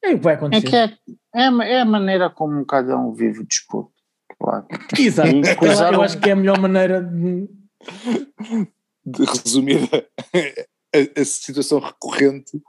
É 0.03 0.11
o 0.11 0.19
que 0.19 0.25
vai 0.25 0.35
É 0.35 0.37
acontecer. 0.37 0.67
que 0.69 0.77
é, 0.77 0.93
é, 1.35 1.47
a- 1.49 1.65
é 1.65 1.81
a 1.81 1.85
maneira 1.85 2.29
como 2.29 2.65
cada 2.67 2.97
um 2.99 3.13
vive 3.13 3.41
o 3.41 3.47
desporto. 3.47 3.93
Claro. 4.39 4.67
Exato. 4.99 5.29
E 5.29 5.95
Eu, 5.95 6.03
acho 6.03 6.19
que 6.19 6.29
é 6.29 6.33
a 6.33 6.37
melhor 6.37 6.59
maneira 6.59 7.03
de. 7.03 7.49
De 9.05 9.25
resumir 9.25 9.89
a, 9.93 9.99
a- 10.99 11.21
a 11.21 11.25
situação 11.25 11.79
recorrente 11.79 12.61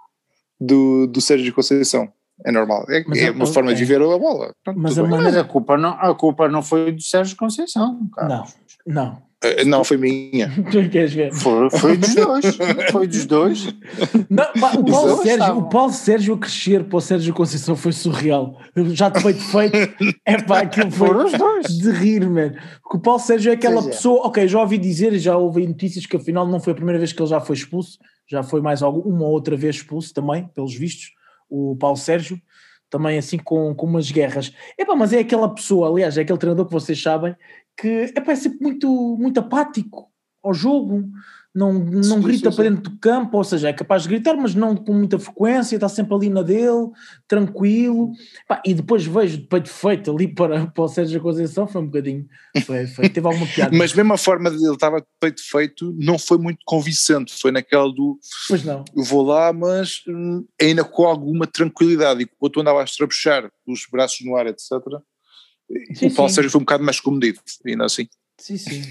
do, 0.59 1.07
do 1.07 1.19
Sérgio 1.19 1.53
Conceição. 1.53 2.11
É 2.45 2.51
normal. 2.51 2.85
É, 2.89 3.03
é 3.25 3.31
uma 3.31 3.47
forma 3.47 3.73
de 3.73 3.81
é. 3.81 3.85
viver 3.85 4.01
a 4.01 4.17
bola. 4.19 4.53
Pronto, 4.63 4.79
Mas 4.79 4.97
a 4.99 5.01
bem. 5.01 5.11
Mas 5.11 5.35
a 5.35 5.43
culpa, 5.43 5.75
não, 5.77 5.89
a 5.89 6.13
culpa 6.13 6.47
não 6.47 6.61
foi 6.61 6.91
do 6.91 7.01
Sérgio 7.01 7.35
Conceição. 7.35 8.07
cara. 8.13 8.27
Não, 8.27 8.45
não. 8.85 9.26
Eh, 9.43 9.63
Não, 9.65 9.83
foi 9.83 9.97
minha. 9.97 10.49
Tu 10.71 10.89
queres 10.89 11.13
ver? 11.13 11.31
Foi, 11.33 11.69
foi 11.69 11.97
dos 11.97 12.15
dois. 12.15 12.45
Foi 12.91 13.07
dos 13.07 13.25
dois. 13.25 13.65
Não, 14.29 14.45
pá, 14.59 14.71
o, 14.75 14.83
Paulo 14.83 15.07
dois 15.09 15.17
Sérgio, 15.19 15.31
estavam. 15.33 15.59
o 15.63 15.69
Paulo 15.69 15.93
Sérgio 15.93 16.33
a 16.35 16.37
crescer 16.39 16.83
para 16.85 16.97
o 16.97 17.01
Sérgio 17.01 17.33
Conceição 17.33 17.75
foi 17.75 17.91
surreal. 17.91 18.57
Já 18.93 19.09
de 19.09 19.21
feito 19.21 19.39
feito, 19.41 19.77
é 20.25 20.41
pá, 20.41 20.59
aquilo 20.61 20.89
foi 20.89 21.07
Foram 21.07 21.25
os 21.25 21.33
dois. 21.33 21.67
de 21.67 21.91
rir, 21.91 22.27
mano. 22.27 22.55
Porque 22.81 22.97
o 22.97 22.99
Paulo 22.99 23.19
Sérgio 23.19 23.51
é 23.51 23.55
aquela 23.55 23.75
Pois 23.75 23.87
é. 23.87 23.89
pessoa, 23.89 24.27
ok, 24.27 24.47
já 24.47 24.59
ouvi 24.59 24.77
dizer 24.77 25.13
e 25.13 25.19
já 25.19 25.37
houve 25.37 25.67
notícias 25.67 26.05
que 26.05 26.15
afinal 26.17 26.47
não 26.47 26.59
foi 26.59 26.73
a 26.73 26.75
primeira 26.75 26.97
vez 26.97 27.13
que 27.13 27.21
ele 27.21 27.29
já 27.29 27.39
foi 27.39 27.55
expulso, 27.55 27.99
já 28.29 28.41
foi 28.41 28.59
mais 28.61 28.81
algum- 28.81 29.07
uma 29.07 29.25
ou 29.25 29.31
outra 29.31 29.55
vez 29.55 29.75
expulso 29.75 30.13
também, 30.13 30.47
pelos 30.55 30.73
vistos, 30.73 31.11
o 31.49 31.75
Paulo 31.75 31.97
Sérgio, 31.97 32.39
também 32.89 33.17
assim 33.17 33.37
com, 33.37 33.75
com 33.75 33.85
umas 33.85 34.09
guerras. 34.09 34.51
Epá, 34.79 34.95
mas 34.95 35.13
é 35.13 35.19
aquela 35.19 35.53
pessoa, 35.53 35.89
aliás, 35.89 36.17
é 36.17 36.21
aquele 36.21 36.39
treinador 36.39 36.65
que 36.65 36.73
vocês 36.73 36.99
sabem, 37.01 37.35
que 37.77 38.11
epá, 38.15 38.31
é 38.31 38.35
sempre 38.35 38.59
muito, 38.61 39.17
muito 39.19 39.39
apático 39.39 40.11
ao 40.43 40.53
jogo, 40.53 41.09
não, 41.57 41.73
não 41.73 42.03
Sim, 42.03 42.21
grita 42.21 42.51
sim, 42.51 42.55
para 42.55 42.65
sim. 42.65 42.75
dentro 42.75 42.91
do 42.91 42.99
campo, 42.99 43.35
ou 43.35 43.43
seja, 43.43 43.69
é 43.69 43.73
capaz 43.73 44.03
de 44.03 44.09
gritar, 44.09 44.35
mas 44.35 44.53
não 44.53 44.75
com 44.75 44.93
muita 44.93 45.17
frequência, 45.17 45.75
está 45.75 45.89
sempre 45.89 46.13
ali 46.13 46.29
na 46.29 46.43
dele, 46.43 46.91
tranquilo. 47.27 48.11
Pá, 48.47 48.61
e 48.63 48.75
depois 48.75 49.03
vejo 49.05 49.37
de 49.37 49.47
peito 49.47 49.67
feito 49.67 50.11
ali 50.11 50.27
para, 50.27 50.67
para 50.71 50.83
o 50.83 50.87
Sérgio 50.87 51.19
Conceição, 51.19 51.65
foi 51.67 51.81
um 51.81 51.87
bocadinho, 51.87 52.27
foi, 52.63 52.85
foi, 52.85 53.09
teve 53.09 53.25
alguma 53.25 53.47
piada. 53.51 53.75
Mas 53.75 53.91
mesmo 53.91 54.13
a 54.13 54.17
forma 54.19 54.51
dele 54.51 54.71
estava 54.71 55.01
de 55.01 55.07
peito 55.19 55.41
feito 55.49 55.95
não 55.97 56.19
foi 56.19 56.37
muito 56.37 56.59
convincente. 56.63 57.33
Foi 57.33 57.51
naquela 57.51 57.91
do 57.91 58.19
Pois 58.47 58.63
não. 58.63 58.85
eu 58.95 59.03
vou 59.03 59.23
lá, 59.23 59.51
mas 59.51 60.03
hum, 60.07 60.45
ainda 60.61 60.83
com 60.83 61.05
alguma 61.05 61.47
tranquilidade. 61.47 62.21
E 62.21 62.29
quando 62.37 62.61
andava 62.61 62.81
a 62.81 62.83
estrabuchar 62.83 63.49
os 63.65 63.87
braços 63.91 64.23
no 64.23 64.35
ar, 64.35 64.45
etc. 64.45 64.71
Sim, 65.93 66.07
o 66.07 66.13
Paulo 66.15 66.29
sim. 66.29 66.35
Sérgio 66.35 66.51
foi 66.51 66.59
um 66.61 66.63
bocado 66.63 66.83
mais 66.83 66.99
comedido, 66.99 67.39
ainda 67.65 67.85
assim. 67.85 68.07
Sim, 68.39 68.57
sim. 68.57 68.81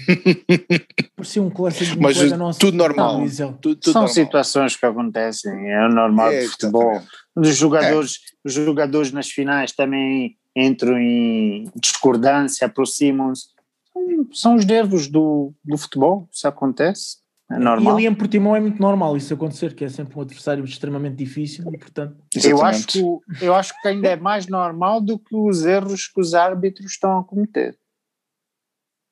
Parecia 1.15 1.41
um 1.41 1.49
colega, 1.49 1.77
um 1.97 2.01
Mas 2.01 2.17
colega 2.17 2.37
nosso. 2.37 2.59
tudo 2.59 2.75
normal. 2.77 3.19
Não. 3.19 3.27
Tudo, 3.53 3.75
tudo 3.77 3.83
São 3.93 4.01
normal. 4.01 4.07
situações 4.13 4.75
que 4.75 4.85
acontecem, 4.85 5.71
é 5.71 5.85
o 5.85 5.89
normal 5.89 6.31
É, 6.31 6.41
de 6.41 6.47
futebol. 6.49 7.01
Os 7.35 7.55
jogadores, 7.55 8.19
os 8.43 8.53
jogadores 8.53 9.11
nas 9.11 9.29
finais 9.29 9.71
também 9.71 10.35
entram 10.55 10.97
em 10.99 11.71
discordância, 11.75 12.67
aproximam-se. 12.67 13.45
São- 13.93 14.27
São 14.33 14.55
os 14.55 14.65
nervos 14.65 15.07
do, 15.07 15.53
do 15.63 15.77
futebol, 15.77 16.27
isso 16.31 16.47
acontece, 16.47 17.17
é 17.51 17.55
E 17.55 17.59
normal. 17.59 17.93
ali 17.95 18.05
em 18.05 18.13
Portimão 18.13 18.55
é 18.55 18.59
muito 18.59 18.81
normal 18.81 19.15
isso 19.15 19.33
acontecer, 19.33 19.73
que 19.73 19.85
é 19.85 19.89
sempre 19.89 20.17
um 20.17 20.21
adversário 20.21 20.63
extremamente 20.65 21.15
difícil 21.15 21.63
e 21.73 21.77
portanto. 21.77 22.17
Eu 22.43 22.61
acho, 22.61 22.87
que, 22.87 22.99
eu 23.41 23.55
acho 23.55 23.73
que 23.81 23.87
ainda 23.87 24.09
é 24.09 24.15
mais 24.15 24.47
normal 24.47 24.99
do 25.01 25.17
que 25.17 25.35
os 25.35 25.65
erros 25.65 26.07
que 26.07 26.19
os 26.19 26.33
árbitros 26.33 26.91
estão 26.91 27.19
a 27.19 27.23
cometer. 27.23 27.77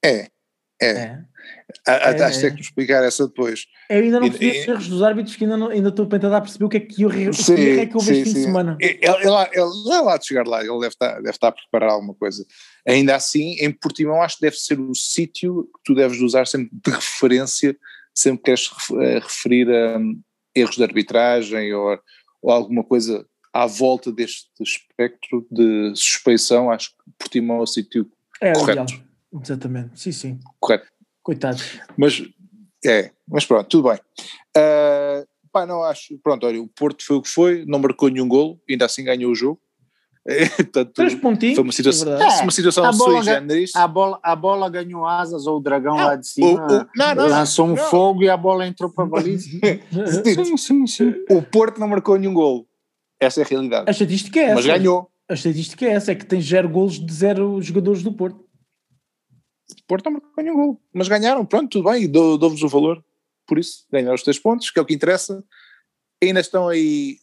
É, 0.04 0.28
é. 0.82 0.92
É. 0.92 1.26
É, 1.88 2.24
Acho 2.24 2.40
que 2.40 2.46
é. 2.46 2.50
ter 2.50 2.56
que 2.56 2.62
explicar 2.62 3.04
essa 3.04 3.28
depois. 3.28 3.66
Eu 3.90 4.02
ainda 4.02 4.20
não 4.20 4.28
E- 4.28 4.32
percebi 4.32 4.58
e- 4.58 4.62
os 4.62 4.68
erros 4.68 4.88
dos 4.88 5.02
árbitros, 5.04 5.36
que 5.36 5.44
ainda, 5.44 5.58
não, 5.58 5.70
ainda 5.70 5.90
estou 5.90 6.06
a 6.06 6.10
tentar 6.10 6.42
perceber 6.42 6.66
o 6.66 6.70
que 6.70 6.78
é 6.78 6.80
que, 6.80 7.02
eu, 7.04 7.10
o 7.10 7.12
que 7.12 7.34
Sim, 7.34 7.54
é 7.80 7.86
que 7.86 7.96
houve 7.96 8.12
este 8.12 8.16
sim, 8.16 8.24
fim 8.26 8.34
de 8.34 8.40
sim. 8.40 8.46
semana. 8.46 8.78
Ele, 8.80 9.00
ele, 9.02 9.26
lá- 9.30 9.50
ele 9.54 9.94
é 9.94 10.02
lá 10.02 10.18
de 10.18 10.26
chegar 10.26 10.48
lá, 10.48 10.62
ele 10.62 10.74
deve 10.80 10.88
estar, 10.88 11.16
deve 11.18 11.30
estar 11.30 11.48
a 11.50 11.52
preparar 11.52 11.92
alguma 11.92 12.16
coisa. 12.16 12.44
Ainda 12.88 13.16
assim, 13.16 13.56
em 13.60 13.72
Portimão, 13.72 14.22
acho 14.24 14.38
que 14.38 14.42
deve 14.42 14.56
ser 14.58 14.80
o 14.80 14.94
sítio 14.96 15.66
que 15.66 15.80
tu 15.86 15.94
deves 15.96 16.20
usar 16.20 16.48
sempre 16.48 16.72
de 16.74 16.92
referência, 16.92 17.78
sempre 18.16 18.38
que 18.40 18.46
queres 18.46 18.70
eh, 19.02 19.20
referir 19.20 19.70
a 19.70 19.98
hum, 19.98 20.22
erros 20.56 20.78
de 20.78 20.84
arbitragem 20.84 21.74
ou, 21.74 22.00
ou 22.42 22.52
alguma 22.52 22.84
coisa 22.84 23.26
à 23.54 23.66
volta 23.66 24.12
deste 24.12 24.50
espectro 24.62 25.46
de 25.52 25.94
suspeição. 25.96 26.72
Acho 26.72 26.90
que 26.90 26.96
Portimão 27.18 27.58
é 27.58 27.62
o 27.62 27.68
sítio 27.68 28.10
É, 28.42 28.54
Correto. 28.54 28.94
ideal. 28.94 29.06
Exatamente, 29.42 30.00
sim, 30.00 30.12
sim. 30.12 30.40
Correto. 30.60 30.88
Coitados. 31.22 31.80
Mas, 31.98 32.24
é, 32.86 33.12
mas 33.28 33.46
pronto, 33.46 33.68
tudo 33.68 33.90
bem. 33.90 34.00
Uh, 34.56 35.28
pá, 35.52 35.66
não 35.66 35.84
acho, 35.84 36.18
pronto, 36.20 36.46
olha, 36.46 36.62
o 36.62 36.68
Porto 36.68 37.04
foi 37.04 37.16
o 37.18 37.22
que 37.22 37.30
foi, 37.30 37.66
não 37.66 37.80
marcou 37.80 38.10
nenhum 38.10 38.28
golo, 38.28 38.62
ainda 38.70 38.86
assim 38.86 39.04
ganhou 39.04 39.32
o 39.32 39.36
jogo. 39.36 39.60
Portanto, 40.58 40.92
Três 40.94 41.14
pontinhos. 41.14 41.56
foi 41.56 41.64
uma 41.64 41.72
situação, 41.72 42.14
é 42.20 42.42
uma 42.42 42.52
situação 42.52 42.84
a 42.84 42.92
bola 42.92 43.24
sui. 43.24 43.66
A 43.76 43.88
bola, 43.88 44.20
a 44.24 44.36
bola 44.36 44.70
ganhou 44.70 45.06
asas, 45.06 45.46
ou 45.46 45.58
o 45.58 45.60
dragão 45.60 45.96
lá 45.96 46.16
de 46.16 46.22
o- 46.22 46.26
cima 46.28 46.48
o- 46.66 46.88
não, 46.96 47.14
não, 47.16 47.28
lançou 47.28 47.66
um 47.68 47.76
não. 47.76 47.78
fogo 47.78 48.24
e 48.24 48.30
a 48.30 48.36
bola 48.36 48.66
entrou 48.66 48.90
para 48.92 49.04
a 49.04 49.08
baliza. 49.08 49.48
sim, 50.36 50.58
sim, 50.58 50.88
sim. 50.88 51.14
O 51.30 51.44
Porto 51.44 51.80
não 51.80 51.88
marcou 51.88 52.18
nenhum 52.18 52.34
golo. 52.34 52.68
Essa 53.20 53.42
é 53.42 53.44
a 53.44 53.48
realidade. 53.48 53.86
A 53.88 53.92
estatística 53.92 54.40
é 54.40 54.44
essa. 54.46 54.56
Mas 54.56 54.66
ganhou. 54.66 55.12
A 55.30 55.34
estatística 55.36 55.86
é 55.86 55.90
essa, 55.90 56.12
é 56.12 56.16
que 56.16 56.26
tem 56.26 56.42
zero 56.42 56.68
golos 56.70 57.00
de 57.00 57.14
zero 57.14 57.62
jogadores 57.62 58.02
do 58.02 58.12
Porto. 58.12 58.40
O 58.40 59.84
Porto 59.88 60.06
não 60.06 60.14
marcou 60.14 60.44
nenhum 60.44 60.56
golo. 60.56 60.82
Mas 60.94 61.08
ganharam, 61.08 61.46
pronto, 61.46 61.70
tudo 61.70 61.90
bem, 61.92 62.10
dou- 62.10 62.38
dou-vos 62.38 62.62
o 62.64 62.68
valor. 62.68 63.04
Por 63.48 63.60
isso, 63.60 63.86
ganharam 63.92 64.16
os 64.16 64.24
três 64.24 64.40
pontos, 64.40 64.72
que 64.72 64.80
é 64.80 64.82
o 64.82 64.86
que 64.86 64.94
interessa. 64.94 65.44
Ainda 66.24 66.40
estão 66.40 66.68
aí 66.68 67.18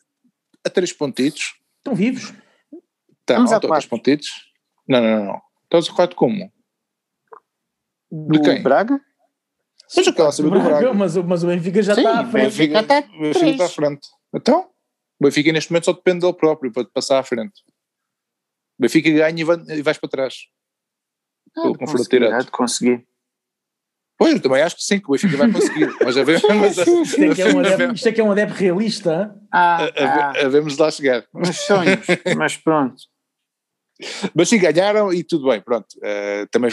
a 0.65 0.71
três 0.71 0.93
pontitos. 0.93 1.55
Estão 1.79 1.95
vivos. 1.97 2.33
Tá, 3.25 3.35
Vamos 3.35 3.50
não, 3.50 3.59
a 3.59 3.61
quatro. 3.61 3.88
pontitos. 3.88 4.29
Não, 4.88 5.00
não, 5.00 5.11
não. 5.17 5.25
não. 5.26 5.43
Estamos 5.64 5.88
a 5.88 5.93
quatro 5.95 6.17
como? 6.17 6.52
Do 8.11 8.43
quem? 8.43 8.62
Braga? 8.62 9.00
Mas 9.97 10.07
eu 10.07 10.12
quero 10.14 10.33
saber 10.33 10.50
do 10.50 10.61
Braga. 10.61 10.93
Mas, 10.95 11.17
o- 11.17 11.25
mas 11.25 11.43
o 11.45 11.47
Benfica 11.47 11.83
já 11.83 11.95
Sim, 11.95 12.00
está 12.00 12.21
à 12.21 12.26
frente. 12.26 12.45
Benfica, 12.45 12.81
está 12.81 12.99
o 12.99 13.21
Benfica 13.21 13.47
está 13.50 13.64
à 13.64 13.69
frente. 13.69 14.09
Então, 14.35 14.71
o 15.21 15.25
Benfica 15.25 15.52
neste 15.52 15.71
momento 15.71 15.85
só 15.85 15.93
depende 15.93 16.21
dele 16.21 16.33
próprio 16.35 16.73
para 16.73 16.85
te 16.85 16.91
passar 16.93 17.19
à 17.19 17.23
frente. 17.23 17.61
O 18.79 18.83
Benfica 18.83 19.11
ganha 19.11 19.41
e, 19.41 19.45
vai- 19.45 19.62
e 19.69 19.83
vais 19.83 19.99
para 19.99 20.09
trás. 20.09 20.35
Ah, 21.57 21.62
Pelo 21.62 21.73
de 21.75 21.79
confronto 21.79 21.99
conseguir, 22.05 22.25
direto. 22.25 22.45
de 22.47 22.50
conseguir. 22.50 23.07
Pois, 24.19 24.33
eu 24.35 24.41
também 24.43 24.62
acho 24.62 24.76
que 24.76 24.83
sim, 24.83 24.99
que 25.00 25.07
o 25.09 25.12
Benfica 25.12 25.37
vai 25.37 25.52
conseguir. 25.52 25.88
Mas 26.05 26.17
a 26.17 26.25
ver, 26.25 26.41
mas 26.49 26.79
a, 26.79 26.83
Isto 26.83 27.23
é, 27.23 27.35
que 27.35 27.43
é 27.43 27.47
um 27.55 27.59
a- 27.59 27.61
adepto, 27.67 27.95
isto 27.95 28.09
é 28.09 28.12
que 28.12 28.21
é 28.21 28.25
um 28.25 28.31
adepto 28.33 28.55
realista. 28.55 29.12
hã? 29.12 29.41
Ah, 29.52 29.76
a- 29.76 29.85
a- 29.85 30.31
ah, 30.31 30.47
a- 30.47 30.49
vemos 30.49 30.76
lá 30.79 30.91
chegar. 30.91 31.25
meus 31.35 31.57
sonhos, 31.61 32.07
mas 32.37 32.57
pronto. 32.57 33.02
Mas 34.35 34.49
sim, 34.49 34.59
ganharam 34.59 35.13
e 35.13 35.23
tudo 35.23 35.49
bem, 35.49 35.61
pronto. 35.61 35.87
Eh, 36.03 36.47
também 36.51 36.71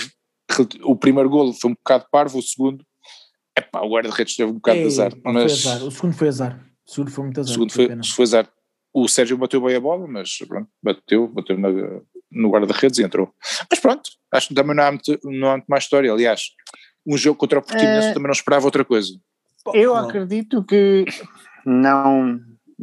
o 0.84 0.96
primeiro 0.96 1.30
golo 1.30 1.54
foi 1.54 1.72
um 1.72 1.76
bocado 1.76 2.06
parvo, 2.12 2.40
o 2.40 2.42
segundo, 2.42 2.84
epá, 3.58 3.82
o 3.82 3.90
guarda-redes 3.94 4.36
teve 4.36 4.50
um 4.52 4.56
bocado 4.56 4.78
de 4.78 4.84
Ei, 4.84 4.88
azar. 4.88 5.16
pá, 5.22 5.32
Mas 5.32 5.62
foi 5.62 5.72
azar. 5.72 5.88
O 5.88 5.92
segundo 5.92 6.14
foi 6.14 6.28
azar. 6.28 6.66
O 6.88 6.92
segundo 6.92 7.12
foi 7.12 7.24
muito 7.26 7.38
o 7.38 7.42
azar. 7.42 7.54
segundo 7.54 7.72
foi 7.74 7.88
foi, 7.88 8.04
foi 8.04 8.24
azar. 8.26 8.50
O 8.92 9.08
Sérgio 9.08 9.38
bateu 9.38 9.62
bem 9.62 9.76
a 9.76 9.80
bola, 9.80 10.08
mas 10.08 10.38
pronto, 10.48 10.68
bateu, 10.82 11.28
bateu 11.28 11.58
na- 11.60 12.02
no 12.32 12.50
guarda-redes 12.50 12.98
e 13.00 13.04
entrou. 13.04 13.32
Mas 13.70 13.80
pronto, 13.80 14.10
acho 14.34 14.48
que 14.48 14.56
também 14.56 14.76
não 14.76 14.84
há 14.84 14.92
muito, 14.92 15.20
não 15.24 15.50
há 15.50 15.52
muito 15.58 15.68
mais 15.68 15.84
história. 15.84 16.12
Aliás, 16.12 16.42
um 17.06 17.16
jogo 17.16 17.38
contra 17.38 17.60
o 17.60 17.62
Portimonense 17.62 18.08
É. 18.08 18.14
também 18.14 18.28
não 18.28 18.32
esperava 18.34 18.66
outra 18.66 18.84
coisa. 18.84 19.12
Eu 19.74 19.94
Não. 19.94 20.08
acredito 20.08 20.64
que 20.66 21.06
não. 21.66 22.40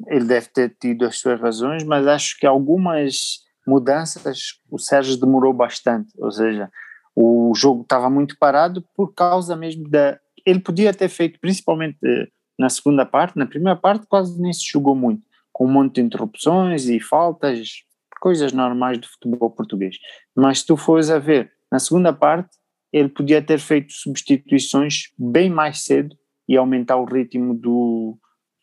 Ele 0.08 0.24
deve 0.26 0.46
ter 0.48 0.76
tido 0.80 1.04
as 1.06 1.18
suas 1.18 1.40
razões, 1.40 1.82
mas 1.82 2.06
acho 2.06 2.38
que 2.38 2.46
algumas 2.46 3.38
mudanças 3.66 4.60
o 4.70 4.78
Sérgio 4.78 5.18
demorou 5.18 5.52
bastante. 5.52 6.12
Ou 6.18 6.30
seja, 6.30 6.70
o 7.14 7.52
jogo 7.54 7.82
estava 7.82 8.08
muito 8.08 8.38
parado 8.38 8.84
por 8.94 9.12
causa 9.14 9.56
mesmo 9.56 9.88
da. 9.88 10.18
Ele 10.44 10.60
podia 10.60 10.94
ter 10.94 11.08
feito, 11.08 11.40
principalmente 11.40 11.98
eh, 12.04 12.28
na 12.58 12.68
segunda 12.68 13.04
parte, 13.04 13.36
na 13.36 13.46
primeira 13.46 13.76
parte 13.76 14.06
quase 14.06 14.40
nem 14.40 14.52
se 14.52 14.64
jogou 14.64 14.94
muito, 14.94 15.22
com 15.52 15.66
um 15.66 15.72
monte 15.72 15.96
de 15.96 16.02
interrupções 16.02 16.88
e 16.88 17.00
faltas, 17.00 17.82
coisas 18.20 18.52
normais 18.52 18.98
do 18.98 19.08
futebol 19.08 19.50
português. 19.50 19.96
Mas 20.34 20.60
se 20.60 20.66
tu 20.66 20.76
fores 20.76 21.10
a 21.10 21.18
ver, 21.18 21.52
na 21.70 21.78
segunda 21.78 22.12
parte, 22.12 22.56
ele 22.92 23.08
podia 23.08 23.42
ter 23.42 23.58
feito 23.58 23.92
substituições 23.92 25.12
bem 25.18 25.50
mais 25.50 25.84
cedo 25.84 26.16
e 26.48 26.56
aumentar 26.56 26.96
o 26.96 27.04
ritmo 27.04 27.54
do, 27.54 28.16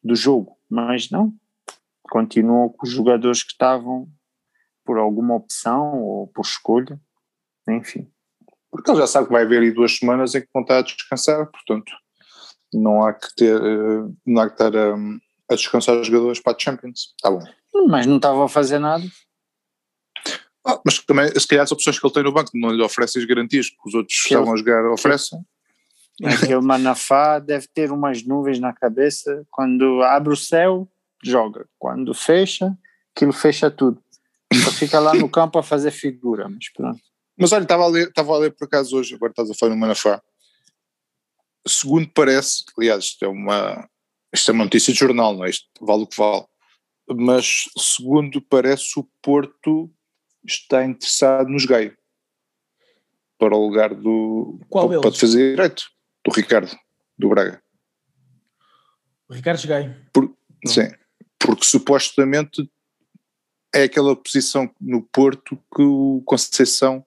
do 0.04 0.16
jogo, 0.16 0.58
mas 0.70 1.10
não. 1.10 1.34
Continuou 2.04 2.72
com 2.72 2.86
os 2.86 2.92
jogadores 2.92 3.44
que 3.44 3.52
estavam 3.52 4.08
por 4.86 4.98
alguma 4.98 5.36
opção 5.36 6.02
ou 6.02 6.28
por 6.28 6.42
escolha, 6.46 7.00
enfim. 7.68 8.10
Porque 8.72 8.90
ele 8.90 9.00
já 9.00 9.08
sabe 9.08 9.28
que 9.28 9.34
vai 9.34 9.44
haver 9.44 9.62
aí 9.62 9.72
duas 9.72 9.98
semanas 9.98 10.34
em 10.36 10.42
que 10.42 10.50
vão 10.54 10.64
estar 10.64 10.80
a 10.80 10.82
descansar, 10.82 11.46
portanto, 11.52 11.92
não 12.74 13.06
há 13.06 13.14
que 13.14 13.28
ter, 13.36 13.56
eh, 13.56 14.10
não 14.26 14.42
há 14.42 14.48
que 14.48 14.54
estar 14.54 14.76
a, 14.76 14.96
a 15.52 15.56
descansar 15.56 15.96
os 15.98 16.08
jogadores 16.08 16.40
para 16.40 16.54
a 16.56 16.60
Champions. 16.60 17.14
Está 17.16 17.30
bom. 17.30 17.44
Mas 17.88 18.06
não 18.08 18.18
estava 18.18 18.44
a 18.46 18.50
fazer 18.50 18.80
nada. 18.80 19.04
Ah, 20.66 20.80
mas 20.86 20.98
também, 21.00 21.28
se 21.38 21.48
calhar, 21.48 21.64
as 21.64 21.72
opções 21.72 22.00
que 22.00 22.06
ele 22.06 22.14
tem 22.14 22.24
no 22.24 22.32
banco 22.32 22.52
não 22.56 22.70
lhe 22.72 22.82
oferecem 22.82 23.22
as 23.22 23.28
garantias 23.28 23.70
que 23.70 23.76
os 23.86 23.94
outros 23.94 24.22
que 24.22 24.30
Que 24.30 24.34
ele- 24.34 24.42
estavam 24.42 24.54
a 24.54 24.58
jogar 24.58 24.92
oferecem. 24.92 25.40
Aquele 26.24 26.62
Manafá 26.62 27.40
deve 27.40 27.68
ter 27.68 27.92
umas 27.92 28.24
nuvens 28.24 28.60
na 28.60 28.72
cabeça. 28.72 29.46
Quando 29.52 30.02
abre 30.04 30.32
o 30.32 30.38
céu, 30.38 30.88
joga. 31.24 31.68
Quando 31.78 32.14
fecha, 32.14 32.76
aquilo 33.16 33.34
fecha 33.34 33.70
tudo. 33.70 34.02
Só 34.54 34.72
fica 34.72 35.00
lá 35.00 35.14
no 35.14 35.30
campo 35.30 35.58
a 35.60 35.64
fazer 35.64 35.92
figura, 35.92 36.48
mas 36.50 36.72
pronto. 36.72 37.02
Mas 37.38 37.52
olha, 37.52 37.64
estava 37.64 37.84
a 37.84 37.88
ler, 37.88 38.08
estava 38.10 38.34
a 38.34 38.38
ler 38.38 38.54
por 38.54 38.66
acaso 38.66 38.96
hoje, 38.96 39.16
agora 39.16 39.32
estás 39.32 39.50
a 39.50 39.54
falar 39.54 39.74
no 39.74 39.80
Manafá. 39.80 40.22
Segundo 41.68 42.10
parece, 42.14 42.64
aliás, 42.78 43.06
isto 43.06 43.26
é 43.26 43.28
uma, 43.28 43.90
isto 44.34 44.52
é 44.52 44.54
uma 44.54 44.66
notícia 44.66 44.94
de 44.94 45.00
jornal, 45.00 45.36
não 45.36 45.46
é? 45.46 45.50
Isto 45.50 45.68
vale 45.82 46.04
o 46.04 46.08
que 46.08 46.18
vale. 46.18 46.46
Mas 47.10 47.66
segundo 47.78 48.42
parece, 48.42 49.00
o 49.00 49.08
Porto 49.22 49.90
está 50.46 50.84
interessado 50.84 51.50
nos 51.50 51.66
Gaio 51.66 51.98
para 53.38 53.56
o 53.56 53.68
lugar 53.68 53.94
do. 53.94 54.60
Qual 54.70 54.88
para, 54.88 55.00
deles? 55.00 55.02
para 55.02 55.20
fazer 55.20 55.56
direito, 55.56 55.84
do 56.26 56.32
Ricardo, 56.32 56.78
do 57.18 57.30
Braga. 57.30 57.62
O 59.28 59.34
Ricardo 59.34 59.60
Cheguei. 59.60 59.94
Sim, 60.66 60.90
porque 61.40 61.66
supostamente 61.66 62.70
é 63.74 63.84
aquela 63.84 64.16
posição 64.16 64.70
no 64.80 65.02
Porto 65.02 65.58
que 65.76 65.82
o 65.82 66.22
Conceição 66.26 67.06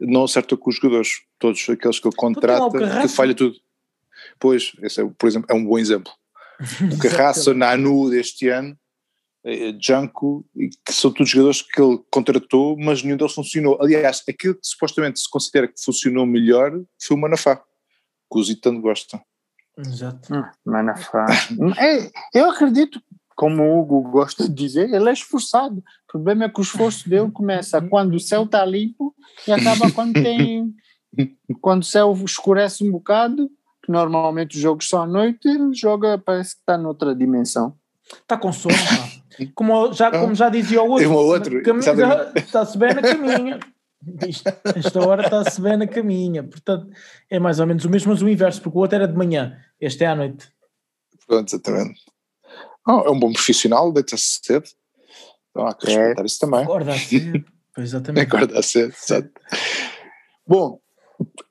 não 0.00 0.24
acerta 0.24 0.56
com 0.56 0.70
os 0.70 0.76
jogadores, 0.76 1.22
todos 1.38 1.60
aqueles 1.68 1.98
que 1.98 2.08
ele 2.08 2.14
tem 2.16 2.26
lá 2.26 2.66
o 2.66 2.70
contrata, 2.70 3.00
que 3.02 3.08
falha 3.08 3.34
tudo. 3.34 3.56
Pois, 4.38 4.72
esse 4.82 5.00
é, 5.00 5.04
por 5.18 5.28
exemplo, 5.28 5.46
é 5.50 5.54
um 5.54 5.64
bom 5.64 5.78
exemplo. 5.78 6.12
O 6.92 6.98
Carraça, 6.98 7.54
Nanu 7.54 8.10
deste 8.10 8.48
ano, 8.48 8.76
eh, 9.44 9.72
Janko, 9.80 10.44
e 10.56 10.68
que 10.68 10.92
são 10.92 11.12
todos 11.12 11.30
jogadores 11.30 11.62
que 11.62 11.80
ele 11.80 11.98
contratou, 12.10 12.76
mas 12.76 13.02
nenhum 13.02 13.16
deles 13.16 13.32
funcionou. 13.32 13.80
Aliás, 13.80 14.22
aquilo 14.28 14.54
que 14.54 14.66
supostamente 14.66 15.20
se 15.20 15.30
considera 15.30 15.68
que 15.68 15.80
funcionou 15.80 16.26
melhor 16.26 16.72
foi 17.00 17.16
o 17.16 17.20
Manafá, 17.20 17.56
que 17.56 18.38
o 18.38 18.42
Zitano 18.42 18.80
gosta. 18.80 19.22
Exato. 19.78 20.34
Hum, 20.34 20.44
Manafá. 20.64 21.26
É, 21.78 22.10
eu 22.34 22.50
acredito, 22.50 23.00
como 23.38 23.62
o 23.62 23.80
Hugo 23.80 24.02
gosta 24.10 24.48
de 24.48 24.52
dizer, 24.52 24.92
ele 24.92 25.08
é 25.08 25.12
esforçado. 25.12 25.78
O 25.78 26.12
problema 26.12 26.46
é 26.46 26.48
que 26.48 26.58
o 26.58 26.62
esforço 26.62 27.08
dele 27.08 27.30
começa 27.30 27.80
quando 27.80 28.14
o 28.14 28.18
céu 28.20 28.42
está 28.42 28.64
limpo 28.64 29.14
e 29.46 29.52
acaba 29.52 29.88
quando 29.92 30.14
tem. 30.14 30.74
Quando 31.62 31.82
o 31.82 31.86
céu 31.86 32.12
escurece 32.24 32.84
um 32.86 32.90
bocado, 32.92 33.48
que 33.82 33.90
normalmente 33.90 34.56
os 34.56 34.60
jogos 34.60 34.86
são 34.88 35.00
à 35.02 35.06
noite, 35.06 35.48
ele 35.48 35.72
joga, 35.72 36.18
parece 36.18 36.54
que 36.56 36.60
está 36.60 36.76
noutra 36.76 37.14
dimensão. 37.14 37.74
Está 38.04 38.36
com 38.36 38.52
sono. 38.52 38.74
pá. 38.74 39.46
Como 39.54 39.90
já, 39.94 40.10
como 40.10 40.34
já 40.34 40.50
dizia 40.50 40.82
o 40.82 40.90
outro. 40.90 41.08
Um 41.08 41.14
outro. 41.14 41.62
Está-se 42.36 42.76
bem 42.76 42.92
na 42.94 43.00
caminha. 43.02 43.58
Isto- 44.28 44.52
Esta 44.76 45.06
hora 45.08 45.22
está-se 45.24 45.60
bem 45.62 45.76
na 45.78 45.86
caminha. 45.86 46.42
Portanto, 46.44 46.88
é 47.30 47.38
mais 47.38 47.58
ou 47.58 47.66
menos 47.66 47.84
o 47.86 47.90
mesmo, 47.90 48.12
mas 48.12 48.20
o 48.20 48.28
inverso, 48.28 48.60
porque 48.60 48.76
o 48.76 48.80
outro 48.82 48.96
era 48.96 49.08
de 49.08 49.16
manhã, 49.16 49.56
este 49.80 50.04
é 50.04 50.08
à 50.08 50.14
noite. 50.14 50.50
Pronto, 51.26 51.48
exatamente. 51.48 52.00
Oh, 52.88 53.00
é 53.06 53.10
um 53.10 53.18
bom 53.18 53.32
profissional, 53.32 53.92
deita-se 53.92 54.40
cedo. 54.42 54.64
Então 55.50 55.66
há 55.66 55.74
que 55.74 55.86
É. 55.90 55.94
respeitar 55.94 56.24
isso 56.24 56.38
também. 56.38 56.62
Acorda 56.62 56.96
cedo. 56.96 57.44
Exatamente. 57.76 58.26
Acorda 58.26 58.62
cedo, 58.62 58.94
exato. 59.02 59.30
Bom, 60.46 60.80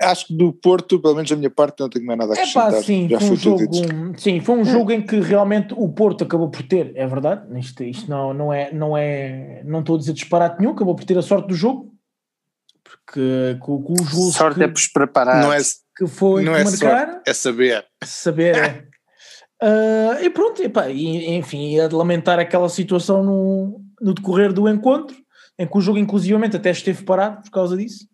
acho 0.02 0.28
que 0.28 0.36
do 0.36 0.52
Porto, 0.52 1.00
pelo 1.00 1.16
menos 1.16 1.30
da 1.30 1.36
minha 1.36 1.50
parte, 1.50 1.80
não 1.80 1.90
tenho 1.90 2.06
mais 2.06 2.18
nada 2.18 2.34
a 2.34 2.36
É 2.36 2.52
pá, 2.52 2.68
acrescentar. 2.68 2.84
sim, 2.84 3.08
Já 3.10 3.20
foi 3.20 3.30
um 3.30 3.36
jogo, 3.36 3.72
sim, 4.18 4.40
foi 4.42 4.56
um 4.58 4.66
jogo 4.66 4.92
em 4.92 5.02
que 5.06 5.20
realmente 5.20 5.74
o 5.78 5.88
Porto 5.90 6.24
acabou 6.24 6.50
por 6.50 6.64
ter, 6.64 6.92
é 6.96 7.06
verdade, 7.06 7.44
isto, 7.60 7.84
isto 7.84 8.10
não, 8.10 8.34
não 8.34 8.52
é, 8.52 8.72
não 8.74 8.98
é, 8.98 9.62
não 9.66 9.82
estou 9.82 9.96
a 9.96 10.00
dizer 10.00 10.14
disparate 10.14 10.60
nenhum, 10.60 10.72
acabou 10.74 10.96
por 10.96 11.06
ter 11.06 11.18
a 11.18 11.22
sorte 11.22 11.48
do 11.50 11.54
jogo, 11.54 11.94
porque 12.84 13.58
com, 13.60 13.82
com 13.84 13.94
os 13.94 14.14
gols 14.14 14.36
Sorte 14.36 14.58
que, 14.58 14.64
é 14.64 14.68
por 14.68 14.82
preparar. 14.94 15.42
Não 15.44 15.54
é, 15.54 15.60
que 15.96 16.08
foi 16.08 16.44
não 16.44 16.56
é 16.56 16.64
marcar, 16.64 17.08
sorte, 17.12 17.22
é 17.30 17.34
saber. 17.34 17.86
saber 18.04 18.56
é. 18.56 18.88
Ah, 19.62 20.20
e 20.22 20.30
pronto, 20.30 20.62
epá, 20.62 20.90
e, 20.90 21.36
enfim, 21.36 21.76
de 21.88 21.96
lamentar 21.96 22.40
aquela 22.40 22.70
situação 22.70 23.24
no, 23.24 23.82
no 24.00 24.14
decorrer 24.14 24.54
do 24.54 24.70
encontro, 24.70 25.16
em 25.58 25.68
que 25.68 25.78
o 25.78 25.82
jogo 25.82 25.98
inclusivamente 25.98 26.56
até 26.56 26.70
esteve 26.70 27.04
parado 27.04 27.42
por 27.44 27.52
causa 27.52 27.76
disso. 27.76 28.08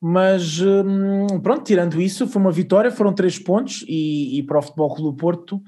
Mas 0.00 0.60
hum, 0.60 1.40
pronto, 1.42 1.64
tirando 1.64 2.00
isso, 2.00 2.26
foi 2.28 2.40
uma 2.40 2.52
vitória, 2.52 2.90
foram 2.90 3.12
três 3.12 3.38
pontos 3.38 3.84
e, 3.88 4.38
e 4.38 4.42
para 4.44 4.58
o 4.58 4.62
Futebol 4.62 4.94
Clube 4.94 5.16
do 5.16 5.20
Porto 5.20 5.62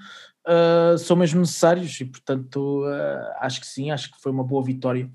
ah, 0.46 0.96
são 0.98 1.16
mesmo 1.16 1.40
necessários 1.40 2.00
e 2.00 2.04
portanto 2.04 2.84
ah, 2.86 3.38
acho 3.40 3.60
que 3.60 3.66
sim, 3.66 3.90
acho 3.90 4.10
que 4.10 4.20
foi 4.20 4.30
uma 4.30 4.44
boa 4.44 4.64
vitória 4.64 5.10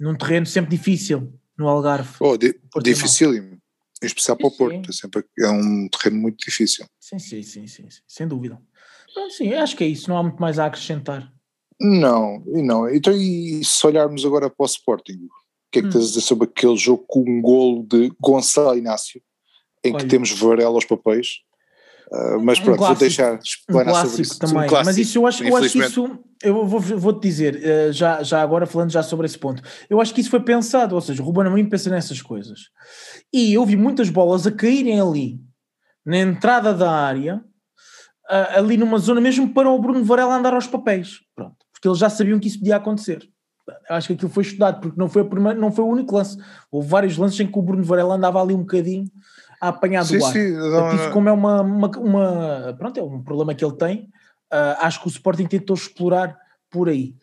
num 0.00 0.16
terreno 0.16 0.46
sempre 0.46 0.76
difícil 0.76 1.32
no 1.56 1.68
Algarve. 1.68 2.10
Oh, 2.20 2.36
di- 2.36 2.60
dificílimo. 2.82 3.56
Em 4.02 4.06
especial 4.06 4.36
para 4.36 4.48
o 4.48 4.50
Porto, 4.50 4.90
é, 4.90 4.92
sempre, 4.92 5.24
é 5.38 5.48
um 5.48 5.88
terreno 5.88 6.20
muito 6.20 6.44
difícil. 6.44 6.84
Sim, 7.00 7.18
sim, 7.18 7.42
sim, 7.42 7.66
sim, 7.66 7.88
sim 7.88 8.02
sem 8.06 8.28
dúvida. 8.28 8.60
Então, 9.16 9.30
sim, 9.30 9.54
acho 9.54 9.74
que 9.74 9.82
é 9.82 9.86
isso, 9.86 10.10
não 10.10 10.18
há 10.18 10.22
muito 10.22 10.38
mais 10.38 10.58
a 10.58 10.66
acrescentar. 10.66 11.32
Não, 11.80 12.44
e 12.54 12.60
não. 12.60 12.86
Então, 12.86 13.14
e 13.14 13.64
se 13.64 13.86
olharmos 13.86 14.26
agora 14.26 14.50
para 14.50 14.62
o 14.62 14.66
Sporting, 14.66 15.14
o 15.14 15.28
que 15.72 15.78
é 15.78 15.82
que 15.82 15.88
hum. 15.88 15.90
tens 15.90 16.04
a 16.04 16.08
dizer 16.08 16.20
sobre 16.20 16.46
aquele 16.46 16.76
jogo 16.76 17.02
com 17.06 17.20
um 17.20 17.40
golo 17.40 17.82
de 17.82 18.12
Gonçalo 18.20 18.76
Inácio, 18.76 19.22
em 19.82 19.94
Olha. 19.94 20.02
que 20.02 20.06
temos 20.06 20.30
Varela 20.32 20.74
aos 20.74 20.84
papéis? 20.84 21.38
Uh, 22.12 22.38
mas 22.40 22.60
pronto, 22.60 22.74
um 22.74 22.76
clássico, 22.76 22.86
vou 22.86 23.08
deixar 23.08 23.38
explanar 23.42 23.88
um 23.88 23.90
clássico 23.90 24.10
sobre 24.10 24.22
isso. 24.22 24.38
também. 24.38 24.56
Um 24.56 24.68
clássico, 24.68 24.86
mas 24.86 24.98
isso 24.98 25.18
eu 25.18 25.26
acho, 25.26 25.44
eu 25.44 25.56
acho 25.56 25.72
que 25.72 25.78
isso, 25.78 26.18
eu 26.42 26.66
vou, 26.66 26.78
vou-te 26.78 27.22
dizer, 27.22 27.56
uh, 27.56 27.92
já, 27.92 28.22
já 28.22 28.42
agora 28.42 28.66
falando 28.66 28.92
já 28.92 29.02
sobre 29.02 29.26
esse 29.26 29.38
ponto, 29.38 29.62
eu 29.88 29.98
acho 29.98 30.14
que 30.14 30.20
isso 30.20 30.30
foi 30.30 30.40
pensado, 30.40 30.94
ou 30.94 31.00
seja, 31.00 31.22
o 31.22 31.24
Ruben 31.24 31.46
Amorim 31.46 31.68
pensa 31.68 31.88
nessas 31.88 32.20
coisas. 32.20 32.68
E 33.32 33.54
eu 33.54 33.64
vi 33.64 33.76
muitas 33.76 34.10
bolas 34.10 34.46
a 34.46 34.52
caírem 34.52 35.00
ali, 35.00 35.40
na 36.04 36.18
entrada 36.18 36.72
da 36.72 36.90
área, 36.92 37.42
uh, 38.30 38.58
ali 38.58 38.76
numa 38.76 38.98
zona 38.98 39.20
mesmo 39.20 39.52
para 39.52 39.70
o 39.70 39.78
Bruno 39.78 40.04
Varela 40.04 40.36
andar 40.36 40.54
aos 40.54 40.66
papéis. 40.66 41.20
Pronto, 41.34 41.56
porque 41.72 41.88
eles 41.88 41.98
já 41.98 42.10
sabiam 42.10 42.38
que 42.38 42.48
isso 42.48 42.58
podia 42.58 42.76
acontecer. 42.76 43.28
Acho 43.88 44.08
que 44.08 44.12
aquilo 44.12 44.30
foi 44.30 44.44
estudado, 44.44 44.80
porque 44.80 44.98
não 44.98 45.08
foi, 45.08 45.22
a 45.22 45.24
primeira, 45.24 45.58
não 45.58 45.72
foi 45.72 45.84
o 45.84 45.88
único 45.88 46.14
lance. 46.14 46.38
Houve 46.70 46.88
vários 46.88 47.16
lances 47.16 47.40
em 47.40 47.46
que 47.50 47.58
o 47.58 47.62
Bruno 47.62 47.82
Varela 47.82 48.14
andava 48.14 48.40
ali 48.40 48.54
um 48.54 48.60
bocadinho 48.60 49.10
a 49.60 49.68
apanhar 49.68 50.02
do 50.02 50.08
sim, 50.08 50.24
ar. 50.24 50.32
Sim, 50.32 50.52
não, 50.52 50.94
isso 50.94 51.10
como 51.10 51.28
é 51.28 51.32
uma, 51.32 51.62
uma, 51.62 51.88
uma, 51.98 52.76
pronto, 52.78 53.00
é 53.00 53.02
um 53.02 53.22
problema 53.22 53.54
que 53.54 53.64
ele 53.64 53.76
tem, 53.76 54.08
uh, 54.52 54.78
acho 54.80 55.00
que 55.00 55.08
o 55.08 55.10
Sporting 55.10 55.46
tentou 55.46 55.74
explorar 55.74 56.36
por 56.70 56.88
aí. 56.88 57.14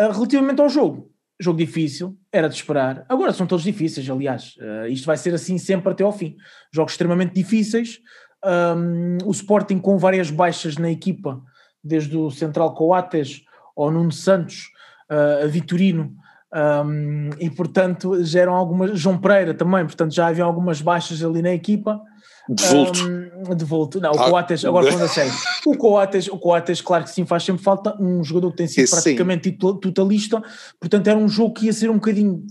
Uh, 0.00 0.12
relativamente 0.12 0.60
ao 0.60 0.68
jogo, 0.68 1.10
jogo 1.40 1.58
difícil, 1.58 2.16
era 2.32 2.48
de 2.48 2.54
esperar. 2.54 3.04
Agora 3.08 3.32
são 3.32 3.46
todos 3.46 3.64
difíceis, 3.64 4.08
aliás. 4.08 4.54
Uh, 4.58 4.88
isto 4.88 5.06
vai 5.06 5.16
ser 5.16 5.34
assim 5.34 5.58
sempre 5.58 5.90
até 5.90 6.04
ao 6.04 6.12
fim. 6.12 6.36
Jogos 6.72 6.92
extremamente 6.92 7.34
difíceis. 7.34 7.98
Um, 8.44 9.18
o 9.24 9.30
Sporting 9.32 9.78
com 9.78 9.98
várias 9.98 10.30
baixas 10.30 10.76
na 10.76 10.90
equipa, 10.90 11.42
desde 11.82 12.16
o 12.16 12.30
Central 12.30 12.74
Coates 12.74 13.42
ao 13.76 13.90
Nuno 13.90 14.12
Santos, 14.12 14.70
uh, 15.10 15.44
a 15.44 15.46
Vitorino, 15.46 16.14
um, 16.54 17.30
e 17.38 17.50
portanto 17.50 18.24
geram 18.24 18.54
algumas. 18.54 18.98
João 18.98 19.18
Pereira 19.18 19.52
também, 19.52 19.84
portanto 19.84 20.14
já 20.14 20.28
havia 20.28 20.44
algumas 20.44 20.80
baixas 20.80 21.22
ali 21.22 21.42
na 21.42 21.52
equipa. 21.52 22.00
De 22.48 22.64
volto. 22.64 23.00
Um, 23.00 23.54
de 23.54 23.64
volto. 23.64 24.00
Não, 24.00 24.12
o 24.12 24.20
ah. 24.20 24.30
Coates, 24.30 24.64
agora 24.64 24.86
falando 24.90 25.04
a 25.04 25.08
sério. 25.08 25.32
O 25.66 25.76
Coates, 25.76 26.28
o 26.28 26.38
Coates, 26.38 26.80
claro 26.80 27.04
que 27.04 27.10
sim, 27.10 27.26
faz 27.26 27.42
sempre 27.42 27.62
falta. 27.62 27.94
Um 28.00 28.24
jogador 28.24 28.52
que 28.52 28.56
tem 28.56 28.66
sido 28.66 28.88
praticamente 28.88 29.52
totalista, 29.52 30.42
portanto 30.80 31.06
era 31.08 31.18
um 31.18 31.28
jogo 31.28 31.54
que 31.54 31.66
ia 31.66 31.72
ser 31.72 31.90
um 31.90 31.96
bocadinho 31.96 32.46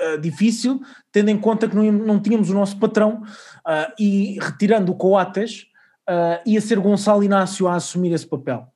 uh, 0.00 0.18
difícil, 0.18 0.80
tendo 1.12 1.28
em 1.28 1.36
conta 1.36 1.68
que 1.68 1.76
não, 1.76 1.92
não 1.92 2.18
tínhamos 2.18 2.48
o 2.48 2.54
nosso 2.54 2.78
patrão 2.78 3.22
uh, 3.66 3.92
e 3.98 4.38
retirando 4.40 4.92
o 4.92 4.96
Coates, 4.96 5.66
uh, 6.08 6.40
ia 6.46 6.60
ser 6.60 6.78
Gonçalo 6.78 7.22
Inácio 7.22 7.68
a 7.68 7.74
assumir 7.74 8.12
esse 8.12 8.26
papel. 8.26 8.66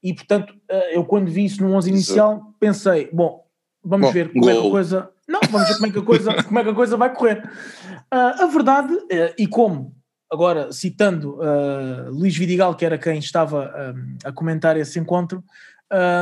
E 0.00 0.14
portanto, 0.14 0.54
eu 0.92 1.04
quando 1.04 1.28
vi 1.28 1.44
isso 1.44 1.60
no 1.60 1.74
11 1.74 1.90
inicial, 1.90 2.54
pensei, 2.60 3.10
bom, 3.12 3.44
Vamos 3.88 4.08
Bom, 4.08 4.12
ver 4.12 4.32
como 4.32 4.40
gol. 4.44 4.50
é 4.50 4.60
que 4.60 4.66
a 4.66 4.70
coisa. 4.70 5.10
Não, 5.26 5.40
vamos 5.50 5.68
ver 5.68 5.74
como 5.74 5.86
é 5.86 5.90
que 5.90 5.98
a 5.98 6.02
coisa, 6.02 6.34
como 6.44 6.58
é 6.58 6.64
que 6.64 6.70
a 6.70 6.74
coisa 6.74 6.96
vai 6.96 7.14
correr. 7.14 7.42
Uh, 8.12 8.42
a 8.42 8.46
verdade, 8.46 8.92
uh, 8.94 9.34
e 9.38 9.46
como, 9.46 9.94
agora 10.30 10.72
citando 10.72 11.36
uh, 11.36 12.10
Luís 12.10 12.36
Vidigal, 12.36 12.74
que 12.74 12.84
era 12.84 12.98
quem 12.98 13.18
estava 13.18 13.94
a 14.24 14.32
comentar 14.32 14.76
esse 14.76 14.98
encontro, 14.98 15.42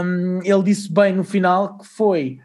um, 0.05 0.41
ele 0.45 0.63
disse 0.63 0.93
bem 0.93 1.15
no 1.15 1.25
final 1.25 1.79
que 1.79 1.87
foi 1.87 2.39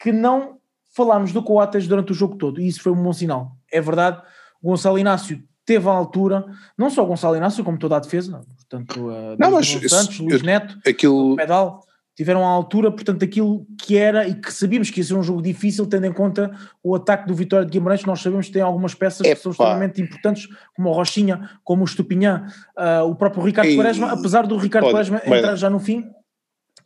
que 0.00 0.10
não 0.10 0.58
falámos 0.92 1.32
do 1.32 1.40
Coates 1.40 1.86
durante 1.86 2.10
o 2.10 2.14
jogo 2.14 2.34
todo, 2.34 2.60
e 2.60 2.66
isso 2.66 2.82
foi 2.82 2.90
um 2.90 3.00
bom 3.00 3.12
sinal. 3.12 3.56
É 3.70 3.80
verdade, 3.80 4.20
Gonçalo 4.62 4.98
Inácio 4.98 5.42
teve 5.64 5.88
a 5.88 5.92
altura, 5.92 6.44
não 6.76 6.90
só 6.90 7.02
o 7.02 7.06
Gonçalo 7.06 7.36
Inácio, 7.36 7.64
como 7.64 7.78
toda 7.78 7.96
a 7.96 8.00
defesa, 8.00 8.40
portanto, 8.56 9.08
não, 9.38 9.52
mas 9.52 9.68
Santos, 9.68 10.18
Luís 10.18 10.42
Neto, 10.42 10.78
aquilo... 10.86 11.36
Pedal 11.36 11.80
tiveram 12.14 12.44
à 12.44 12.48
altura, 12.48 12.90
portanto, 12.90 13.24
aquilo 13.24 13.66
que 13.80 13.96
era 13.96 14.28
e 14.28 14.34
que 14.34 14.52
sabíamos 14.52 14.90
que 14.90 15.00
ia 15.00 15.04
ser 15.04 15.14
um 15.14 15.22
jogo 15.22 15.40
difícil, 15.40 15.86
tendo 15.86 16.06
em 16.06 16.12
conta 16.12 16.50
o 16.82 16.94
ataque 16.94 17.26
do 17.26 17.34
Vitória 17.34 17.64
de 17.64 17.72
Guimarães, 17.72 18.04
nós 18.04 18.20
sabemos 18.20 18.46
que 18.46 18.52
tem 18.52 18.62
algumas 18.62 18.94
peças 18.94 19.26
Epa. 19.26 19.36
que 19.36 19.42
são 19.42 19.52
extremamente 19.52 20.02
importantes, 20.02 20.46
como 20.76 20.90
o 20.90 20.92
Rochinha, 20.92 21.50
como 21.64 21.82
o 21.82 21.84
Estupinhã, 21.84 22.46
uh, 22.76 23.04
o 23.04 23.14
próprio 23.14 23.42
Ricardo 23.42 23.70
e... 23.70 23.76
Quaresma, 23.76 24.12
apesar 24.12 24.46
do 24.46 24.56
Ricardo 24.58 24.90
Quaresma 24.90 25.22
entrar 25.24 25.56
já 25.56 25.70
no 25.70 25.78
fim, 25.78 26.10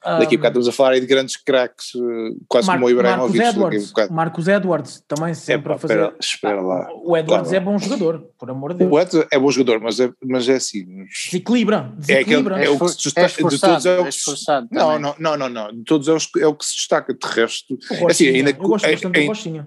Daqui 0.06 0.36
a 0.36 0.38
bocado 0.38 0.60
estamos 0.60 0.68
a 0.68 0.72
falar 0.72 0.92
aí 0.92 1.00
de 1.00 1.06
grandes 1.06 1.36
craques, 1.36 1.92
eh, 1.96 2.36
quase 2.46 2.68
Mar 2.68 2.76
como 2.76 2.86
o 2.86 2.90
Ibrahimovic. 2.90 3.38
Marcos 3.38 3.56
Edwards, 3.56 3.92
Marcos 4.10 4.48
Edwards 4.48 5.04
também 5.08 5.34
sempre 5.34 5.72
a 5.72 5.78
fazer. 5.78 5.94
Espera, 5.94 6.16
espera 6.20 6.60
lá. 6.60 6.88
O 6.94 7.16
Edwards 7.16 7.48
claro. 7.48 7.56
é 7.56 7.60
bom 7.60 7.78
jogador, 7.78 8.30
por 8.38 8.48
amor 8.48 8.72
de 8.72 8.78
Deus. 8.78 8.92
O 8.92 9.00
Edwards 9.00 9.28
é 9.32 9.38
bom 9.38 9.50
jogador, 9.50 9.80
mas 9.80 9.98
é, 9.98 10.12
mas 10.24 10.48
é 10.48 10.54
assim. 10.54 11.06
Desequilibra, 11.06 11.92
desequilibra. 11.96 12.54
É, 12.54 12.58
aquele, 12.60 12.72
é 12.72 12.76
o 12.76 12.78
que 12.78 12.88
se 12.88 12.96
destaca. 12.98 13.26
É 13.26 13.48
de 13.48 13.60
todos 13.60 13.86
é 13.86 13.98
o 13.98 14.04
que 14.04 14.12
se, 14.12 14.46
não, 14.70 14.98
não, 14.98 15.14
não, 15.18 15.36
não, 15.36 15.48
não. 15.48 15.72
De 15.72 15.84
todos 15.84 16.06
é 16.06 16.12
o, 16.12 16.40
é 16.40 16.46
o 16.46 16.54
que 16.54 16.64
se 16.64 16.76
destaca. 16.76 17.12
De 17.12 17.26
resto. 17.26 17.76
O 18.00 18.08
assim, 18.08 18.28
ainda, 18.28 18.50
eu 18.50 18.56
gosto 18.56 18.84
é, 18.84 18.92
bastante 18.92 19.18
é, 19.18 19.22
do 19.22 19.28
Rochinha. 19.28 19.66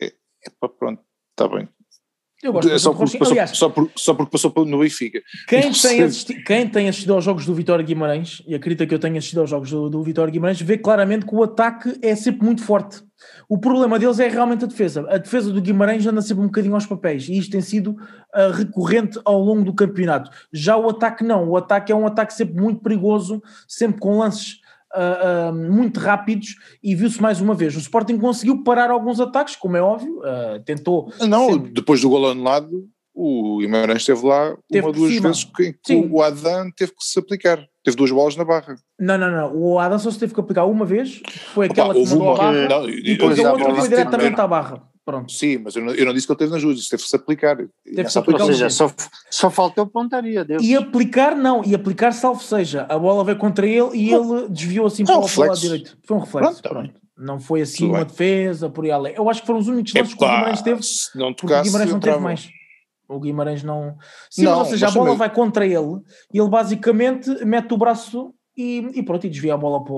É, 0.00 0.06
é, 0.06 0.68
pronto, 0.78 1.02
está 1.32 1.46
bem. 1.54 1.68
Eu 2.42 2.52
gosto 2.52 2.76
só, 2.80 2.92
por, 2.92 3.10
passou, 3.10 3.26
Aliás, 3.28 3.50
só, 3.50 3.68
por, 3.68 3.90
só 3.94 4.14
porque 4.14 4.32
passou 4.32 4.52
no 4.66 4.80
Benfica. 4.80 5.22
Quem 5.46 5.70
tem, 5.70 6.02
assisti, 6.02 6.42
quem 6.42 6.68
tem 6.68 6.88
assistido 6.88 7.14
aos 7.14 7.24
jogos 7.24 7.46
do 7.46 7.54
Vitória 7.54 7.84
Guimarães, 7.84 8.42
e 8.46 8.54
acredita 8.54 8.84
que 8.84 8.92
eu 8.92 8.98
tenho 8.98 9.16
assistido 9.16 9.42
aos 9.42 9.50
jogos 9.50 9.70
do, 9.70 9.88
do 9.88 10.02
Vitória 10.02 10.32
Guimarães, 10.32 10.60
vê 10.60 10.76
claramente 10.76 11.24
que 11.24 11.34
o 11.34 11.42
ataque 11.44 11.96
é 12.02 12.16
sempre 12.16 12.44
muito 12.44 12.64
forte. 12.64 13.00
O 13.48 13.58
problema 13.58 13.96
deles 13.96 14.18
é 14.18 14.26
realmente 14.26 14.64
a 14.64 14.66
defesa. 14.66 15.06
A 15.08 15.18
defesa 15.18 15.52
do 15.52 15.62
Guimarães 15.62 16.04
anda 16.04 16.20
sempre 16.20 16.42
um 16.42 16.46
bocadinho 16.46 16.74
aos 16.74 16.84
papéis, 16.84 17.28
e 17.28 17.38
isto 17.38 17.52
tem 17.52 17.60
sido 17.60 17.90
uh, 17.90 18.50
recorrente 18.52 19.20
ao 19.24 19.38
longo 19.38 19.62
do 19.62 19.72
campeonato. 19.72 20.28
Já 20.52 20.76
o 20.76 20.90
ataque 20.90 21.22
não. 21.22 21.48
O 21.48 21.56
ataque 21.56 21.92
é 21.92 21.94
um 21.94 22.06
ataque 22.06 22.34
sempre 22.34 22.60
muito 22.60 22.80
perigoso, 22.82 23.40
sempre 23.68 24.00
com 24.00 24.18
lances 24.18 24.61
uh, 24.94 25.50
uh, 25.50 25.72
muito 25.72 26.00
rápidos 26.00 26.56
e 26.82 26.94
viu-se 26.94 27.20
mais 27.20 27.40
uma 27.40 27.54
vez. 27.54 27.74
O 27.76 27.78
Sporting 27.78 28.18
conseguiu 28.18 28.62
parar 28.62 28.90
alguns 28.90 29.20
ataques, 29.20 29.56
como 29.56 29.76
é 29.76 29.82
óbvio, 29.82 30.18
uh, 30.18 30.62
tentou. 30.64 31.12
Não, 31.20 31.50
sempre... 31.50 31.72
depois 31.72 32.00
do 32.00 32.08
gol 32.08 32.30
anulado, 32.30 32.88
o 33.14 33.58
Guimarães 33.58 34.02
esteve 34.02 34.26
lá 34.26 34.56
teve 34.70 34.86
uma 34.86 34.92
duas 34.92 35.16
vezes 35.16 35.44
que, 35.44 35.74
que 35.84 35.94
o 35.94 36.22
Adam 36.22 36.70
teve 36.76 36.92
que 36.92 37.04
se 37.04 37.18
aplicar. 37.18 37.58
Teve 37.84 37.96
duas 37.96 38.10
bolas 38.10 38.36
na 38.36 38.44
barra. 38.44 38.76
Não, 38.98 39.18
não, 39.18 39.30
não. 39.30 39.56
O 39.56 39.78
Adam 39.78 39.98
só 39.98 40.10
se 40.10 40.18
teve 40.18 40.32
que 40.32 40.40
aplicar 40.40 40.64
uma 40.64 40.84
vez, 40.84 41.20
foi 41.52 41.66
aquela 41.66 41.90
Opa, 41.90 42.00
que 42.00 42.10
mandou 42.10 42.32
a 42.32 42.36
barra, 42.36 42.68
não, 42.68 42.88
e 42.88 43.02
depois 43.02 43.38
a 43.40 43.52
outra 43.52 43.74
foi 43.74 43.88
diretamente 43.88 44.40
à 44.40 44.46
barra. 44.46 44.91
Pronto. 45.04 45.32
Sim, 45.32 45.58
mas 45.58 45.74
eu 45.74 45.84
não, 45.84 45.92
eu 45.92 46.06
não 46.06 46.14
disse 46.14 46.26
que 46.26 46.32
ele 46.32 46.38
teve 46.38 46.52
nas 46.52 46.62
duas, 46.62 46.88
teve-se 46.88 47.16
aplicar. 47.16 47.56
Teve-se 47.84 48.18
aplicar. 48.18 48.44
Ou 48.44 48.52
seja, 48.52 48.70
só, 48.70 48.92
só 49.28 49.50
faltou 49.50 49.86
pontaria. 49.86 50.44
Deus. 50.44 50.62
E 50.62 50.76
aplicar, 50.76 51.34
não, 51.34 51.64
e 51.64 51.74
aplicar, 51.74 52.12
salvo 52.12 52.40
seja, 52.40 52.86
a 52.88 52.98
bola 52.98 53.24
veio 53.24 53.36
contra 53.36 53.66
ele 53.66 53.96
e 53.96 54.12
ele 54.12 54.48
desviou 54.48 54.86
assim 54.86 55.04
para, 55.04 55.18
o 55.18 55.40
lado 55.40 55.58
direito. 55.58 55.98
Foi 56.04 56.16
um 56.16 56.20
reflexo. 56.20 56.62
Pronto, 56.62 56.74
pronto. 56.74 57.02
Não 57.18 57.40
foi 57.40 57.62
assim 57.62 57.84
Tudo 57.84 57.90
uma 57.90 57.98
bem. 57.98 58.06
defesa, 58.06 58.70
por 58.70 58.84
aí 58.84 58.90
além. 58.90 59.14
Eu 59.14 59.28
acho 59.28 59.40
que 59.40 59.46
foram 59.46 59.60
os 59.60 59.68
únicos 59.68 59.92
lances 59.92 60.14
que 60.14 60.24
o 60.24 60.26
Guimarães 60.26 60.62
teve. 60.62 60.80
Não 61.14 61.34
tocasse, 61.34 61.60
o 61.60 61.64
Guimarães 61.64 61.92
não 61.92 62.00
teve 62.00 62.18
mais. 62.18 62.48
O 63.08 63.20
Guimarães 63.20 63.62
não. 63.62 63.96
Sim, 64.30 64.44
não, 64.44 64.52
mas, 64.52 64.60
ou 64.60 64.64
seja, 64.66 64.88
a 64.88 64.90
bola 64.90 65.14
vai 65.14 65.32
contra 65.32 65.66
ele 65.66 66.00
e 66.32 66.38
ele 66.38 66.48
basicamente 66.48 67.28
mete 67.44 67.74
o 67.74 67.76
braço 67.76 68.32
e, 68.56 68.78
e 68.94 69.02
pronto, 69.02 69.26
e 69.26 69.30
desvia 69.30 69.54
a 69.54 69.56
bola 69.56 69.84
para, 69.84 69.94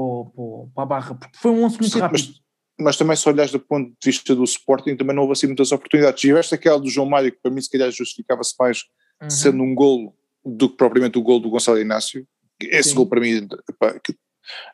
para, 0.74 0.82
a 0.82 0.86
barra, 0.86 1.14
porque 1.14 1.36
foi 1.38 1.50
um 1.50 1.62
lance 1.62 1.78
muito 1.78 1.92
Sim, 1.92 2.00
rápido. 2.00 2.24
Mas 2.26 2.43
mas 2.78 2.96
também 2.96 3.16
se 3.16 3.28
olhares 3.28 3.52
do 3.52 3.60
ponto 3.60 3.90
de 3.90 3.96
vista 4.04 4.34
do 4.34 4.44
Sporting 4.44 4.96
também 4.96 5.14
não 5.14 5.22
houve 5.22 5.32
assim 5.32 5.46
muitas 5.46 5.70
oportunidades. 5.72 6.20
Tiveste 6.20 6.54
aquela 6.54 6.78
do 6.78 6.88
João 6.88 7.08
Mário 7.08 7.32
que 7.32 7.38
para 7.40 7.50
mim 7.50 7.60
se 7.60 7.70
calhar 7.70 7.90
justificava-se 7.90 8.54
mais 8.58 8.82
uhum. 9.22 9.30
sendo 9.30 9.62
um 9.62 9.74
golo 9.74 10.14
do 10.44 10.68
que 10.68 10.76
propriamente 10.76 11.18
o 11.18 11.22
golo 11.22 11.40
do 11.40 11.50
Gonçalo 11.50 11.80
Inácio. 11.80 12.26
Esse 12.60 12.90
Sim. 12.90 12.96
gol 12.96 13.06
para 13.06 13.20
mim, 13.20 13.48
epá, 13.68 13.94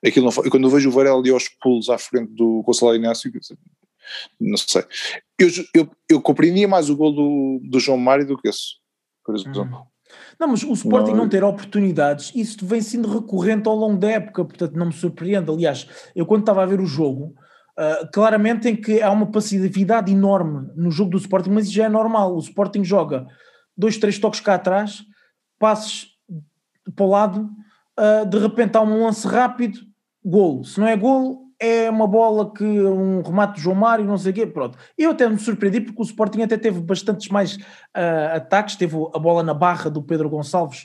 aquilo 0.04 0.24
não 0.24 0.32
foi, 0.32 0.50
quando 0.50 0.64
eu 0.64 0.70
vejo 0.70 0.88
o 0.88 0.92
Varela 0.92 1.18
ali 1.18 1.30
aos 1.30 1.48
pulos 1.48 1.88
à 1.88 1.98
frente 1.98 2.32
do 2.32 2.62
Gonçalo 2.62 2.94
Inácio, 2.94 3.30
não 4.40 4.56
sei. 4.56 4.84
Eu, 5.38 5.48
eu, 5.74 5.90
eu 6.08 6.20
compreendia 6.20 6.66
mais 6.66 6.90
o 6.90 6.96
gol 6.96 7.12
do, 7.12 7.60
do 7.64 7.78
João 7.78 7.98
Mário 7.98 8.26
do 8.26 8.36
que 8.36 8.48
esse, 8.48 8.76
por 9.24 9.34
exemplo. 9.34 9.62
Uhum. 9.62 9.82
Não, 10.38 10.48
mas 10.48 10.62
o 10.64 10.72
Sporting 10.72 11.12
não, 11.12 11.18
não 11.18 11.28
ter 11.28 11.44
oportunidades, 11.44 12.32
isso 12.34 12.66
vem 12.66 12.80
sendo 12.80 13.08
recorrente 13.08 13.68
ao 13.68 13.76
longo 13.76 13.98
da 13.98 14.10
época, 14.10 14.44
portanto 14.44 14.74
não 14.74 14.86
me 14.86 14.92
surpreende. 14.92 15.50
Aliás, 15.50 15.86
eu 16.16 16.26
quando 16.26 16.40
estava 16.40 16.62
a 16.62 16.66
ver 16.66 16.80
o 16.80 16.86
jogo, 16.86 17.34
Uh, 17.80 18.06
claramente 18.12 18.68
em 18.68 18.76
que 18.76 19.00
há 19.00 19.10
uma 19.10 19.24
passividade 19.30 20.12
enorme 20.12 20.70
no 20.76 20.90
jogo 20.90 21.12
do 21.12 21.16
Sporting, 21.16 21.48
mas 21.48 21.64
isso 21.64 21.72
já 21.72 21.86
é 21.86 21.88
normal. 21.88 22.36
O 22.36 22.38
Sporting 22.38 22.84
joga 22.84 23.26
dois, 23.74 23.96
três 23.96 24.18
toques 24.18 24.38
cá 24.38 24.56
atrás, 24.56 25.02
passes 25.58 26.08
para 26.94 27.06
o 27.06 27.08
lado, 27.08 27.48
uh, 27.98 28.26
de 28.26 28.38
repente 28.38 28.76
há 28.76 28.82
um 28.82 29.02
lance 29.02 29.26
rápido, 29.26 29.78
golo. 30.22 30.62
Se 30.62 30.78
não 30.78 30.86
é 30.86 30.94
golo, 30.94 31.38
é 31.58 31.88
uma 31.88 32.06
bola 32.06 32.52
que 32.52 32.64
um 32.64 33.22
remate 33.22 33.54
do 33.54 33.60
João 33.60 33.76
Mário, 33.76 34.04
não 34.04 34.18
sei 34.18 34.32
o 34.32 34.34
quê, 34.34 34.46
pronto. 34.46 34.76
Eu 34.98 35.12
até 35.12 35.26
me 35.26 35.38
surpreendi 35.38 35.80
porque 35.80 36.02
o 36.02 36.04
Sporting 36.04 36.42
até 36.42 36.58
teve 36.58 36.82
bastantes 36.82 37.30
mais 37.30 37.56
uh, 37.56 38.36
ataques, 38.36 38.76
teve 38.76 38.94
a 38.94 39.18
bola 39.18 39.42
na 39.42 39.54
barra 39.54 39.88
do 39.88 40.02
Pedro 40.02 40.28
Gonçalves, 40.28 40.82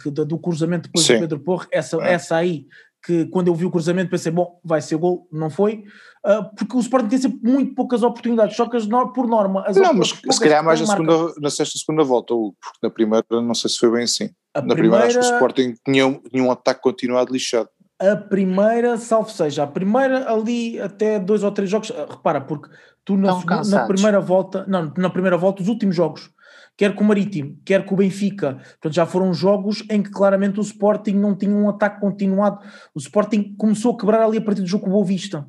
que, 0.00 0.10
do 0.10 0.38
cruzamento 0.38 0.88
depois 0.88 1.04
Sim. 1.04 1.14
do 1.14 1.20
Pedro 1.20 1.40
Porro, 1.40 1.66
essa, 1.72 1.96
é. 1.96 2.12
essa 2.12 2.36
aí 2.36 2.66
que 3.04 3.26
quando 3.26 3.48
eu 3.48 3.54
vi 3.54 3.64
o 3.64 3.70
cruzamento 3.70 4.10
pensei, 4.10 4.30
bom, 4.30 4.60
vai 4.64 4.80
ser 4.80 4.96
gol, 4.96 5.26
não 5.32 5.50
foi, 5.50 5.84
uh, 6.24 6.54
porque 6.56 6.76
o 6.76 6.80
Sporting 6.80 7.08
tem 7.08 7.18
sempre 7.18 7.40
muito 7.42 7.74
poucas 7.74 8.02
oportunidades, 8.02 8.56
só 8.56 8.68
que 8.68 8.76
as, 8.76 8.86
por 9.14 9.26
norma... 9.26 9.64
As 9.66 9.76
não, 9.76 9.92
mas 9.92 10.10
se 10.10 10.40
calhar 10.40 10.64
mais 10.64 10.80
na, 10.80 10.86
segunda, 10.86 11.34
na 11.40 11.50
sexta 11.50 11.78
segunda 11.78 12.04
volta, 12.04 12.32
porque 12.32 12.78
na 12.82 12.90
primeira 12.90 13.26
não 13.30 13.54
sei 13.54 13.70
se 13.70 13.78
foi 13.78 13.90
bem 13.90 14.04
assim. 14.04 14.30
A 14.54 14.60
na 14.62 14.74
primeira, 14.74 15.06
primeira 15.06 15.06
acho 15.06 15.18
que 15.18 15.24
o 15.24 15.36
Sporting 15.36 15.74
tinha, 15.84 16.20
tinha 16.30 16.42
um 16.44 16.50
ataque 16.50 16.80
continuado 16.80 17.32
lixado. 17.32 17.68
A 17.98 18.16
primeira, 18.16 18.96
salvo 18.96 19.30
seja, 19.30 19.64
a 19.64 19.66
primeira 19.66 20.32
ali 20.32 20.80
até 20.80 21.18
dois 21.18 21.42
ou 21.42 21.50
três 21.50 21.70
jogos, 21.70 21.92
ah, 21.92 22.06
repara, 22.10 22.40
porque 22.40 22.68
tu 23.04 23.16
na, 23.16 23.40
na 23.64 23.86
primeira 23.86 24.20
volta, 24.20 24.64
não, 24.68 24.92
na 24.96 25.10
primeira 25.10 25.36
volta, 25.36 25.62
os 25.62 25.68
últimos 25.68 25.94
jogos, 25.94 26.30
quer 26.76 26.94
com 26.94 27.04
o 27.04 27.06
Marítimo, 27.06 27.58
quer 27.64 27.84
com 27.84 27.94
o 27.94 27.98
Benfica. 27.98 28.54
Portanto, 28.54 28.94
já 28.94 29.06
foram 29.06 29.32
jogos 29.32 29.84
em 29.90 30.02
que 30.02 30.10
claramente 30.10 30.58
o 30.58 30.62
Sporting 30.62 31.12
não 31.12 31.36
tinha 31.36 31.54
um 31.54 31.68
ataque 31.68 32.00
continuado. 32.00 32.60
O 32.94 32.98
Sporting 32.98 33.54
começou 33.56 33.94
a 33.94 33.98
quebrar 33.98 34.22
ali 34.22 34.38
a 34.38 34.42
partir 34.42 34.62
do 34.62 34.66
jogo 34.66 34.84
com 34.84 34.90
o 34.90 34.94
Boa 34.94 35.04
Vista, 35.04 35.46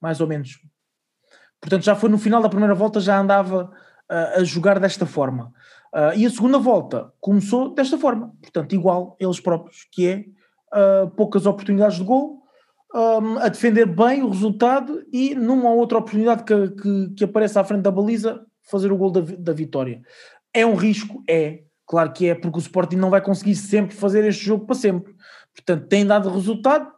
mais 0.00 0.20
ou 0.20 0.26
menos. 0.26 0.58
Portanto, 1.60 1.84
já 1.84 1.94
foi 1.94 2.08
no 2.08 2.18
final 2.18 2.42
da 2.42 2.48
primeira 2.48 2.74
volta, 2.74 3.00
já 3.00 3.18
andava 3.18 3.70
uh, 4.10 4.40
a 4.40 4.44
jogar 4.44 4.78
desta 4.78 5.06
forma. 5.06 5.52
Uh, 5.94 6.16
e 6.16 6.26
a 6.26 6.30
segunda 6.30 6.58
volta 6.58 7.12
começou 7.20 7.74
desta 7.74 7.96
forma, 7.96 8.32
portanto, 8.42 8.74
igual 8.74 9.16
eles 9.18 9.40
próprios, 9.40 9.86
que 9.90 10.06
é 10.06 10.24
uh, 10.76 11.10
poucas 11.10 11.46
oportunidades 11.46 11.96
de 11.96 12.04
gol, 12.04 12.42
um, 12.94 13.38
a 13.38 13.48
defender 13.48 13.86
bem 13.86 14.22
o 14.22 14.28
resultado 14.28 15.04
e 15.12 15.34
numa 15.34 15.70
outra 15.70 15.98
oportunidade 15.98 16.44
que, 16.44 16.70
que, 16.70 17.14
que 17.16 17.24
aparece 17.24 17.58
à 17.58 17.64
frente 17.64 17.82
da 17.82 17.90
baliza, 17.90 18.44
fazer 18.62 18.92
o 18.92 18.96
gol 18.96 19.10
da, 19.10 19.20
da 19.20 19.52
vitória. 19.52 20.02
É 20.56 20.64
um 20.64 20.74
risco? 20.74 21.22
É. 21.28 21.60
Claro 21.86 22.12
que 22.12 22.28
é, 22.28 22.34
porque 22.34 22.58
o 22.58 22.60
Sporting 22.60 22.96
não 22.96 23.10
vai 23.10 23.20
conseguir 23.20 23.54
sempre 23.54 23.94
fazer 23.94 24.24
este 24.24 24.44
jogo 24.44 24.66
para 24.66 24.74
sempre. 24.74 25.14
Portanto, 25.54 25.86
tem 25.86 26.04
dado 26.04 26.30
resultado, 26.30 26.90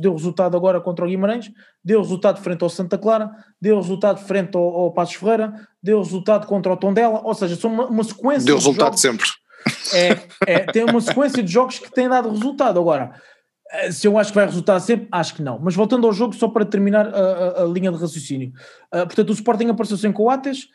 deu 0.00 0.12
resultado 0.12 0.56
agora 0.56 0.80
contra 0.80 1.04
o 1.04 1.08
Guimarães, 1.08 1.50
deu 1.84 2.00
resultado 2.00 2.40
frente 2.40 2.62
ao 2.62 2.68
Santa 2.68 2.98
Clara, 2.98 3.30
deu 3.60 3.76
resultado 3.76 4.18
frente 4.18 4.56
ao, 4.56 4.62
ao 4.62 4.92
Passos 4.92 5.14
Ferreira, 5.14 5.54
deu 5.82 5.98
resultado 5.98 6.46
contra 6.46 6.72
o 6.72 6.76
Tondela, 6.76 7.20
ou 7.22 7.34
seja, 7.34 7.54
são 7.54 7.72
uma, 7.72 7.86
uma 7.86 8.02
sequência 8.02 8.46
Deu 8.46 8.56
de 8.56 8.64
resultado 8.64 8.98
jogos, 8.98 9.00
sempre. 9.00 9.26
É, 9.94 10.18
é, 10.46 10.58
tem 10.72 10.84
uma 10.84 11.00
sequência 11.00 11.42
de 11.42 11.52
jogos 11.52 11.78
que 11.78 11.92
têm 11.92 12.08
dado 12.08 12.30
resultado. 12.30 12.80
Agora, 12.80 13.12
eh, 13.70 13.92
se 13.92 14.06
eu 14.06 14.18
acho 14.18 14.30
que 14.30 14.36
vai 14.36 14.46
resultar 14.46 14.80
sempre, 14.80 15.06
acho 15.12 15.34
que 15.34 15.42
não. 15.42 15.58
Mas 15.58 15.74
voltando 15.74 16.06
ao 16.06 16.12
jogo, 16.12 16.34
só 16.34 16.48
para 16.48 16.64
terminar 16.64 17.06
a, 17.06 17.60
a, 17.60 17.62
a 17.62 17.64
linha 17.66 17.92
de 17.92 17.98
raciocínio. 17.98 18.52
Uh, 18.92 19.06
portanto, 19.06 19.30
o 19.30 19.34
Sporting 19.34 19.68
apareceu 19.68 19.96
sem 19.96 20.12
Coates, 20.12 20.66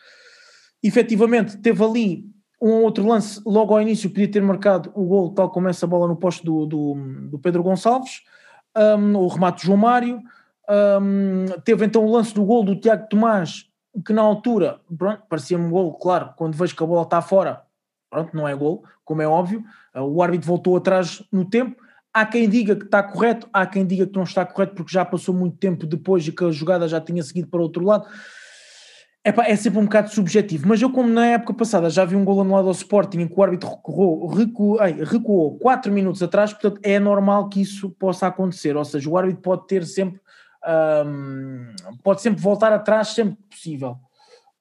efetivamente 0.84 1.58
teve 1.58 1.84
ali 1.84 2.26
um 2.62 2.84
outro 2.84 3.06
lance 3.06 3.42
logo 3.46 3.74
ao 3.74 3.82
início, 3.82 4.10
podia 4.10 4.32
ter 4.32 4.42
marcado 4.42 4.92
o 4.96 5.06
gol, 5.06 5.34
tal 5.34 5.50
como 5.50 5.68
essa 5.68 5.86
bola 5.86 6.08
no 6.08 6.16
posto 6.16 6.44
do, 6.44 6.66
do, 6.66 6.96
do 7.30 7.40
Pedro 7.40 7.63
Gonçalves, 7.63 8.22
um, 8.76 9.16
o 9.18 9.28
remate 9.28 9.62
de 9.62 9.68
João 9.68 9.78
Mário, 9.78 10.22
um, 11.02 11.46
teve 11.63 11.86
então 11.86 12.06
o 12.06 12.12
lance 12.12 12.34
do 12.34 12.44
gol 12.44 12.63
do 12.63 12.80
Tiago 12.80 13.08
Tomás, 13.10 13.66
que 14.06 14.13
na 14.13 14.22
altura, 14.22 14.80
parecia-me 15.30 15.66
um 15.66 15.70
gol, 15.70 15.94
claro, 15.94 16.34
quando 16.36 16.56
vejo 16.56 16.76
que 16.76 16.84
a 16.84 16.88
bola 16.88 17.04
está 17.04 17.22
fora, 17.22 17.62
pronto, 18.10 18.36
não 18.36 18.48
é 18.48 18.56
gol, 18.56 18.84
como 19.06 19.22
é 19.22 19.28
óbvio, 19.28 19.63
uh, 19.96 20.02
o 20.02 20.22
árbitro 20.22 20.48
voltou 20.48 20.76
atrás 20.76 21.24
no 21.32 21.46
tempo, 21.46 21.82
há 22.13 22.26
quem 22.26 22.50
diga 22.50 22.76
que 22.76 22.86
está 22.86 23.04
correto, 23.04 23.48
há 23.54 23.66
quem 23.66 23.86
diga 23.86 24.08
que 24.08 24.16
não 24.16 24.24
está 24.24 24.46
correto 24.46 24.76
porque 24.76 24.92
já 24.92 25.06
passou 25.06 25.34
muito 25.34 25.58
tempo 25.58 25.86
depois 25.86 26.28
e 26.28 26.32
que 26.32 26.44
a 26.44 26.52
jogada 26.52 26.88
já 26.88 27.00
tinha 27.00 27.22
seguido 27.22 27.48
para 27.48 27.60
o 27.60 27.63
outro 27.63 27.86
lado, 27.86 28.08
Epá, 29.28 29.46
é 29.46 29.58
sempre 29.58 29.80
um 29.80 29.84
bocado 29.84 30.10
subjetivo, 30.10 30.70
mas 30.70 30.82
eu, 30.82 30.90
como 30.90 31.10
na 31.10 31.26
época 31.28 31.54
passada 31.54 31.90
já 31.90 32.06
vi 32.06 32.16
um 32.16 32.24
gol 32.24 32.40
anulado 32.40 32.68
ao 32.68 32.72
Sporting 32.72 33.20
em 33.20 33.28
que 33.28 33.34
o 33.38 33.44
árbitro 33.44 33.68
recuou, 33.68 34.26
recuou, 34.28 34.80
ai, 34.80 34.94
recuou 35.04 35.60
4 35.60 35.92
minutos 35.92 36.24
atrás, 36.24 36.54
portanto 36.54 36.80
é 36.82 36.98
normal 36.98 37.50
que 37.50 37.60
isso 37.60 37.90
possa 37.90 38.28
acontecer. 38.28 38.78
Ou 38.78 38.86
seja, 38.86 39.10
o 39.10 39.18
árbitro 39.18 39.42
pode 39.42 39.68
ter 39.68 39.86
sempre, 39.86 40.22
um, 41.06 41.76
pode 42.02 42.22
sempre 42.22 42.42
voltar 42.42 42.72
atrás 42.72 43.10
sempre 43.10 43.36
que 43.36 43.58
possível. 43.58 43.98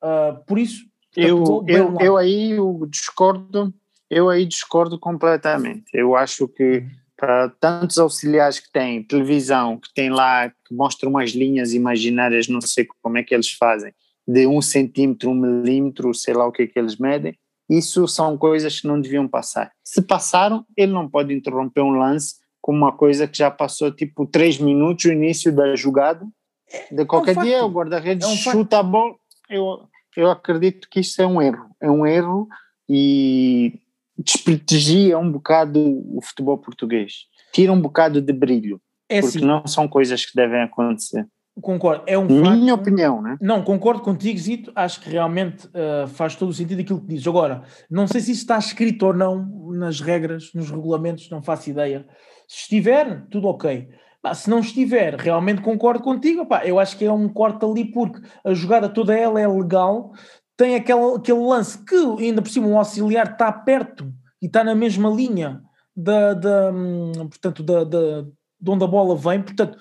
Uh, 0.02 0.44
por 0.44 0.58
isso, 0.58 0.84
eu, 1.16 1.64
eu, 1.68 1.96
eu 2.00 2.16
aí 2.16 2.56
discordo, 2.90 3.72
eu 4.10 4.28
aí 4.28 4.44
discordo 4.44 4.98
completamente. 4.98 5.84
Eu 5.94 6.16
acho 6.16 6.48
que 6.48 6.78
uhum. 6.78 6.90
para 7.16 7.50
tantos 7.60 7.98
auxiliares 7.98 8.58
que 8.58 8.72
têm 8.72 9.04
televisão, 9.04 9.78
que 9.78 9.94
tem 9.94 10.10
lá, 10.10 10.48
que 10.48 10.74
mostram 10.74 11.10
umas 11.10 11.30
linhas 11.30 11.72
imaginárias, 11.72 12.48
não 12.48 12.60
sei 12.60 12.84
como 13.00 13.16
é 13.16 13.22
que 13.22 13.32
eles 13.32 13.52
fazem 13.52 13.94
de 14.26 14.46
um 14.46 14.60
centímetro, 14.60 15.30
um 15.30 15.34
milímetro, 15.34 16.12
sei 16.14 16.34
lá 16.34 16.46
o 16.46 16.52
que 16.52 16.62
é 16.62 16.66
que 16.66 16.78
eles 16.78 16.96
medem, 16.96 17.36
isso 17.68 18.06
são 18.06 18.36
coisas 18.38 18.80
que 18.80 18.86
não 18.86 19.00
deviam 19.00 19.26
passar. 19.26 19.72
Se 19.84 20.00
passaram, 20.00 20.64
ele 20.76 20.92
não 20.92 21.08
pode 21.08 21.34
interromper 21.34 21.80
um 21.80 21.90
lance 21.90 22.36
com 22.60 22.72
uma 22.72 22.92
coisa 22.92 23.26
que 23.26 23.38
já 23.38 23.50
passou 23.50 23.92
tipo 23.92 24.26
três 24.26 24.58
minutos, 24.58 25.04
o 25.04 25.12
início 25.12 25.54
da 25.54 25.74
jogada. 25.76 26.26
De 26.90 27.04
qualquer 27.04 27.36
é 27.36 27.40
um 27.40 27.42
dia, 27.42 27.64
o 27.64 27.70
guarda-redes 27.70 28.26
é 28.26 28.30
um 28.30 28.36
chuta 28.36 28.78
a 28.78 28.82
bola. 28.82 29.14
Eu, 29.48 29.88
eu 30.16 30.30
acredito 30.30 30.88
que 30.88 31.00
isso 31.00 31.20
é 31.22 31.26
um 31.26 31.40
erro. 31.40 31.66
É 31.80 31.90
um 31.90 32.06
erro 32.06 32.48
e 32.88 33.80
desprestigia 34.18 35.18
um 35.18 35.30
bocado 35.30 35.80
o 35.80 36.20
futebol 36.22 36.58
português. 36.58 37.26
Tira 37.52 37.72
um 37.72 37.80
bocado 37.80 38.20
de 38.20 38.32
brilho. 38.32 38.80
É 39.08 39.20
porque 39.20 39.38
assim. 39.38 39.46
não 39.46 39.66
são 39.66 39.86
coisas 39.86 40.24
que 40.24 40.34
devem 40.34 40.62
acontecer. 40.62 41.26
Concordo, 41.62 42.02
é 42.06 42.18
um 42.18 42.26
Minha 42.26 42.74
facto, 42.76 42.82
opinião, 42.82 43.22
né? 43.22 43.38
Não, 43.40 43.62
concordo 43.62 44.02
contigo, 44.02 44.38
Zito, 44.38 44.70
acho 44.74 45.00
que 45.00 45.08
realmente 45.08 45.66
uh, 45.68 46.06
faz 46.06 46.36
todo 46.36 46.50
o 46.50 46.52
sentido 46.52 46.82
aquilo 46.82 47.00
que 47.00 47.06
dizes. 47.06 47.26
Agora, 47.26 47.62
não 47.90 48.06
sei 48.06 48.20
se 48.20 48.32
isso 48.32 48.42
está 48.42 48.58
escrito 48.58 49.06
ou 49.06 49.14
não 49.14 49.72
nas 49.72 50.00
regras, 50.00 50.50
nos 50.54 50.70
regulamentos, 50.70 51.30
não 51.30 51.42
faço 51.42 51.70
ideia. 51.70 52.06
Se 52.46 52.62
estiver, 52.62 53.26
tudo 53.30 53.48
ok. 53.48 53.88
se 54.34 54.50
não 54.50 54.60
estiver, 54.60 55.14
realmente 55.14 55.62
concordo 55.62 56.04
contigo, 56.04 56.44
pá, 56.44 56.62
eu 56.66 56.78
acho 56.78 56.96
que 56.98 57.06
é 57.06 57.12
um 57.12 57.28
corte 57.28 57.64
ali 57.64 57.90
porque 57.90 58.20
a 58.44 58.52
jogada 58.52 58.88
toda 58.88 59.16
ela 59.16 59.40
é 59.40 59.48
legal, 59.48 60.12
tem 60.58 60.74
aquele, 60.74 61.16
aquele 61.16 61.40
lance 61.40 61.82
que 61.84 61.96
ainda 62.18 62.42
por 62.42 62.50
cima 62.50 62.66
um 62.66 62.76
auxiliar 62.76 63.32
está 63.32 63.50
perto 63.50 64.12
e 64.42 64.46
está 64.46 64.62
na 64.62 64.74
mesma 64.74 65.08
linha 65.08 65.62
da, 65.96 66.34
da, 66.34 66.70
hum, 66.70 67.12
portanto, 67.14 67.62
da, 67.62 67.82
da, 67.82 68.22
de 68.60 68.70
onde 68.70 68.84
a 68.84 68.86
bola 68.86 69.16
vem, 69.16 69.40
portanto 69.40 69.78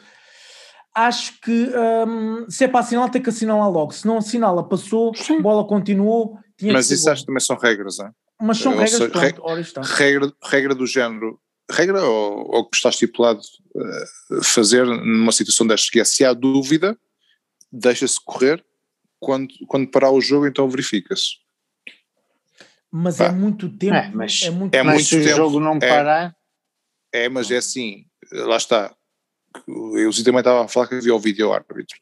acho 0.96 1.40
que 1.42 1.70
um, 2.08 2.50
se 2.50 2.64
é 2.64 2.68
para 2.70 2.80
assinalar, 2.80 3.12
tem 3.12 3.22
que 3.22 3.30
assinalar 3.30 3.70
logo. 3.70 3.92
Se 3.92 4.08
não 4.08 4.18
assinala, 4.18 4.68
passou, 4.68 5.14
Sim. 5.14 5.42
bola 5.42 5.68
continuou. 5.68 6.40
Mas 6.62 6.90
isso 6.90 7.10
acho 7.10 7.22
que 7.22 7.28
também 7.28 7.42
são 7.42 7.58
regras, 7.58 7.98
não 7.98 8.08
é? 8.08 8.12
Mas 8.42 8.58
são 8.58 8.72
regras, 8.72 8.92
sei, 8.92 9.10
pronto, 9.10 9.82
regra, 9.82 10.34
regra 10.44 10.76
do 10.76 10.88
género, 10.88 11.40
regra 11.70 12.04
ou, 12.04 12.56
ou 12.56 12.70
que 12.70 12.76
está 12.76 12.90
estipulado 12.90 13.40
uh, 13.40 14.44
fazer 14.44 14.86
numa 14.86 15.32
situação 15.32 15.68
destas, 15.68 15.90
que 15.90 16.00
é 16.00 16.06
se 16.06 16.24
há 16.24 16.34
dúvida, 16.34 16.98
deixa-se 17.72 18.18
correr, 18.24 18.64
quando, 19.20 19.54
quando 19.68 19.90
parar 19.90 20.12
o 20.12 20.22
jogo 20.22 20.48
então 20.48 20.70
verifica-se. 20.70 21.38
Mas 22.92 23.20
é 23.20 23.32
muito 23.32 23.70
tempo. 23.70 23.96
É, 23.96 24.12
mas 24.14 24.42
é 24.44 24.50
muito, 24.50 24.76
é 24.76 24.84
muito 24.84 25.04
se 25.04 25.18
tempo. 25.18 25.34
o 25.34 25.36
jogo 25.36 25.60
não 25.60 25.76
é. 25.76 25.80
parar... 25.80 26.36
É, 27.14 27.30
mas 27.30 27.50
é 27.50 27.58
assim, 27.58 28.06
lá 28.32 28.58
está, 28.58 28.94
eu 29.68 30.12
também 30.24 30.40
estava 30.40 30.66
a 30.66 30.68
falar 30.68 30.88
que 30.88 30.96
havia 30.96 31.16
o 31.16 31.20
vídeo 31.20 31.52
árbitro. 31.52 31.98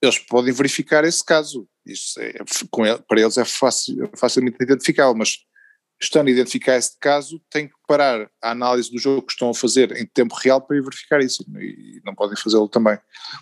Eles 0.00 0.18
podem 0.18 0.52
verificar 0.52 1.04
esse 1.04 1.24
caso. 1.24 1.66
Isso 1.86 2.20
é, 2.20 2.34
com 2.70 2.86
ele, 2.86 2.98
para 3.06 3.20
eles 3.20 3.36
é 3.36 3.44
fácil, 3.44 4.10
facilmente 4.16 4.56
identificável, 4.60 5.14
mas 5.14 5.38
estando 6.00 6.28
a 6.28 6.30
identificar 6.30 6.76
esse 6.76 6.98
caso, 6.98 7.40
têm 7.50 7.68
que 7.68 7.74
parar 7.86 8.30
a 8.42 8.50
análise 8.50 8.90
do 8.90 8.98
jogo 8.98 9.22
que 9.22 9.32
estão 9.32 9.50
a 9.50 9.54
fazer 9.54 9.96
em 9.96 10.06
tempo 10.06 10.34
real 10.34 10.60
para 10.60 10.80
verificar 10.80 11.20
isso 11.20 11.44
e 11.58 12.00
não 12.04 12.14
podem 12.14 12.36
fazê-lo 12.36 12.68
também. 12.68 12.98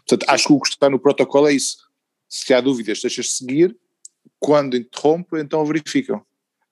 Portanto, 0.07 0.31
acho 0.31 0.47
que 0.47 0.53
o 0.53 0.61
que 0.61 0.69
está 0.69 0.89
no 0.89 0.99
protocolo 0.99 1.49
é 1.49 1.53
isso. 1.53 1.79
Se 2.29 2.53
há 2.55 2.61
dúvidas, 2.61 3.01
deixas 3.01 3.37
seguir, 3.37 3.77
quando 4.39 4.77
interrompe, 4.77 5.39
então 5.39 5.65
verificam. 5.65 6.25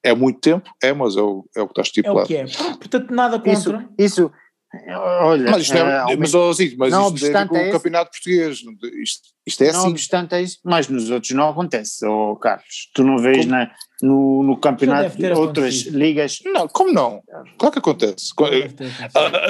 É 0.03 0.15
muito 0.15 0.41
tempo? 0.41 0.71
É, 0.83 0.93
mas 0.93 1.17
é 1.17 1.21
o, 1.21 1.47
é 1.55 1.61
o 1.61 1.67
que 1.67 1.73
está 1.73 1.83
estipulado. 1.83 2.33
É 2.33 2.45
o 2.45 2.47
que 2.47 2.59
é. 2.59 2.75
Portanto, 2.77 3.11
nada 3.11 3.39
contra. 3.39 3.53
Isso, 3.53 3.73
isso 3.99 4.33
Olha, 4.73 5.51
mas 5.51 5.63
isto 5.63 5.75
é, 5.75 6.13
é 6.13 6.17
mas, 6.17 6.33
oh, 6.33 6.53
Zico, 6.53 6.77
mas 6.79 6.93
não 6.93 7.13
isto 7.13 7.27
é 7.27 7.47
com 7.47 7.57
o 7.57 7.73
campeonato 7.73 8.13
português, 8.13 8.63
isto, 9.03 9.29
isto 9.45 9.63
é 9.63 9.67
não 9.67 9.73
assim. 9.73 9.87
Não 9.87 9.91
obstante 9.91 10.35
é 10.37 10.43
isso, 10.43 10.59
mas 10.65 10.87
nos 10.87 11.11
outros 11.11 11.33
não 11.33 11.49
acontece, 11.49 12.07
oh, 12.07 12.37
Carlos, 12.37 12.89
tu 12.95 13.03
não 13.03 13.19
vês 13.19 13.47
na, 13.47 13.69
no, 14.01 14.45
no 14.45 14.57
campeonato 14.57 15.17
de 15.17 15.33
outras 15.33 15.75
ligas. 15.87 16.39
Não, 16.45 16.69
como 16.69 16.93
não? 16.93 17.21
Claro 17.59 17.73
que 17.73 17.79
acontece. 17.81 18.33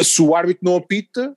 Se 0.02 0.22
o 0.22 0.34
árbitro 0.34 0.64
não 0.64 0.76
apita, 0.76 1.36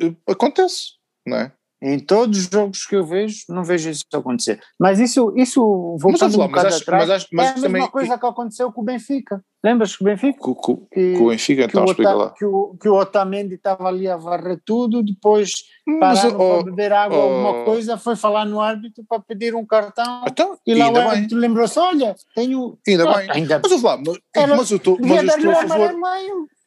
eh, 0.00 0.14
acontece, 0.26 0.94
não 1.24 1.36
é? 1.36 1.52
Em 1.84 1.98
todos 1.98 2.38
os 2.38 2.44
jogos 2.44 2.86
que 2.86 2.94
eu 2.94 3.04
vejo, 3.04 3.38
não 3.48 3.64
vejo 3.64 3.90
isso 3.90 4.04
acontecer. 4.12 4.60
Mas 4.78 5.00
isso, 5.00 5.32
isso 5.36 5.96
voltando 6.00 6.34
um 6.40 6.46
bocado 6.46 6.74
atrás, 6.74 7.08
mas 7.08 7.10
acho, 7.10 7.26
mas 7.32 7.46
é 7.46 7.50
a 7.50 7.52
mesma 7.54 7.68
também... 7.68 7.90
coisa 7.90 8.16
que 8.16 8.26
aconteceu 8.26 8.70
com 8.70 8.82
o 8.82 8.84
Benfica. 8.84 9.42
Lembras 9.64 9.96
que 9.96 10.02
o 10.02 10.04
Benfica? 10.04 10.38
Com, 10.38 10.54
com, 10.54 10.76
que, 10.86 11.14
com 11.14 11.24
o 11.24 11.28
Benfica, 11.30 11.64
então, 11.64 11.84
explica 11.84 12.14
lá. 12.14 12.30
Que 12.30 12.44
o, 12.44 12.76
que 12.80 12.88
o 12.88 12.94
Otamendi 12.94 13.56
estava 13.56 13.88
ali 13.88 14.06
a 14.06 14.16
varrer 14.16 14.60
tudo, 14.64 15.02
depois 15.02 15.52
pararam 15.98 16.36
oh, 16.36 16.54
para 16.54 16.64
beber 16.64 16.92
água 16.92 17.18
oh, 17.18 17.20
alguma 17.20 17.64
coisa, 17.64 17.98
foi 17.98 18.14
falar 18.14 18.44
no 18.44 18.60
árbitro 18.60 19.04
para 19.08 19.18
pedir 19.18 19.54
um 19.56 19.66
cartão, 19.66 20.22
então, 20.28 20.56
e 20.64 20.74
lá 20.74 20.88
o 20.88 20.96
árbitro 20.96 21.36
lembrou-se, 21.36 21.78
olha, 21.80 22.14
tenho... 22.34 22.78
Ainda 22.86 23.12
bem, 23.12 23.30
ainda... 23.30 23.60
mas, 23.60 23.82
lá, 23.82 23.96
mas, 23.96 24.18
Era, 24.36 24.56
mas 24.56 24.70
eu 24.70 24.76
estou... 24.76 24.98
Mas 25.00 25.28
eu 25.28 25.36
estou 25.36 25.50
a 25.50 25.66
favor... 25.66 25.94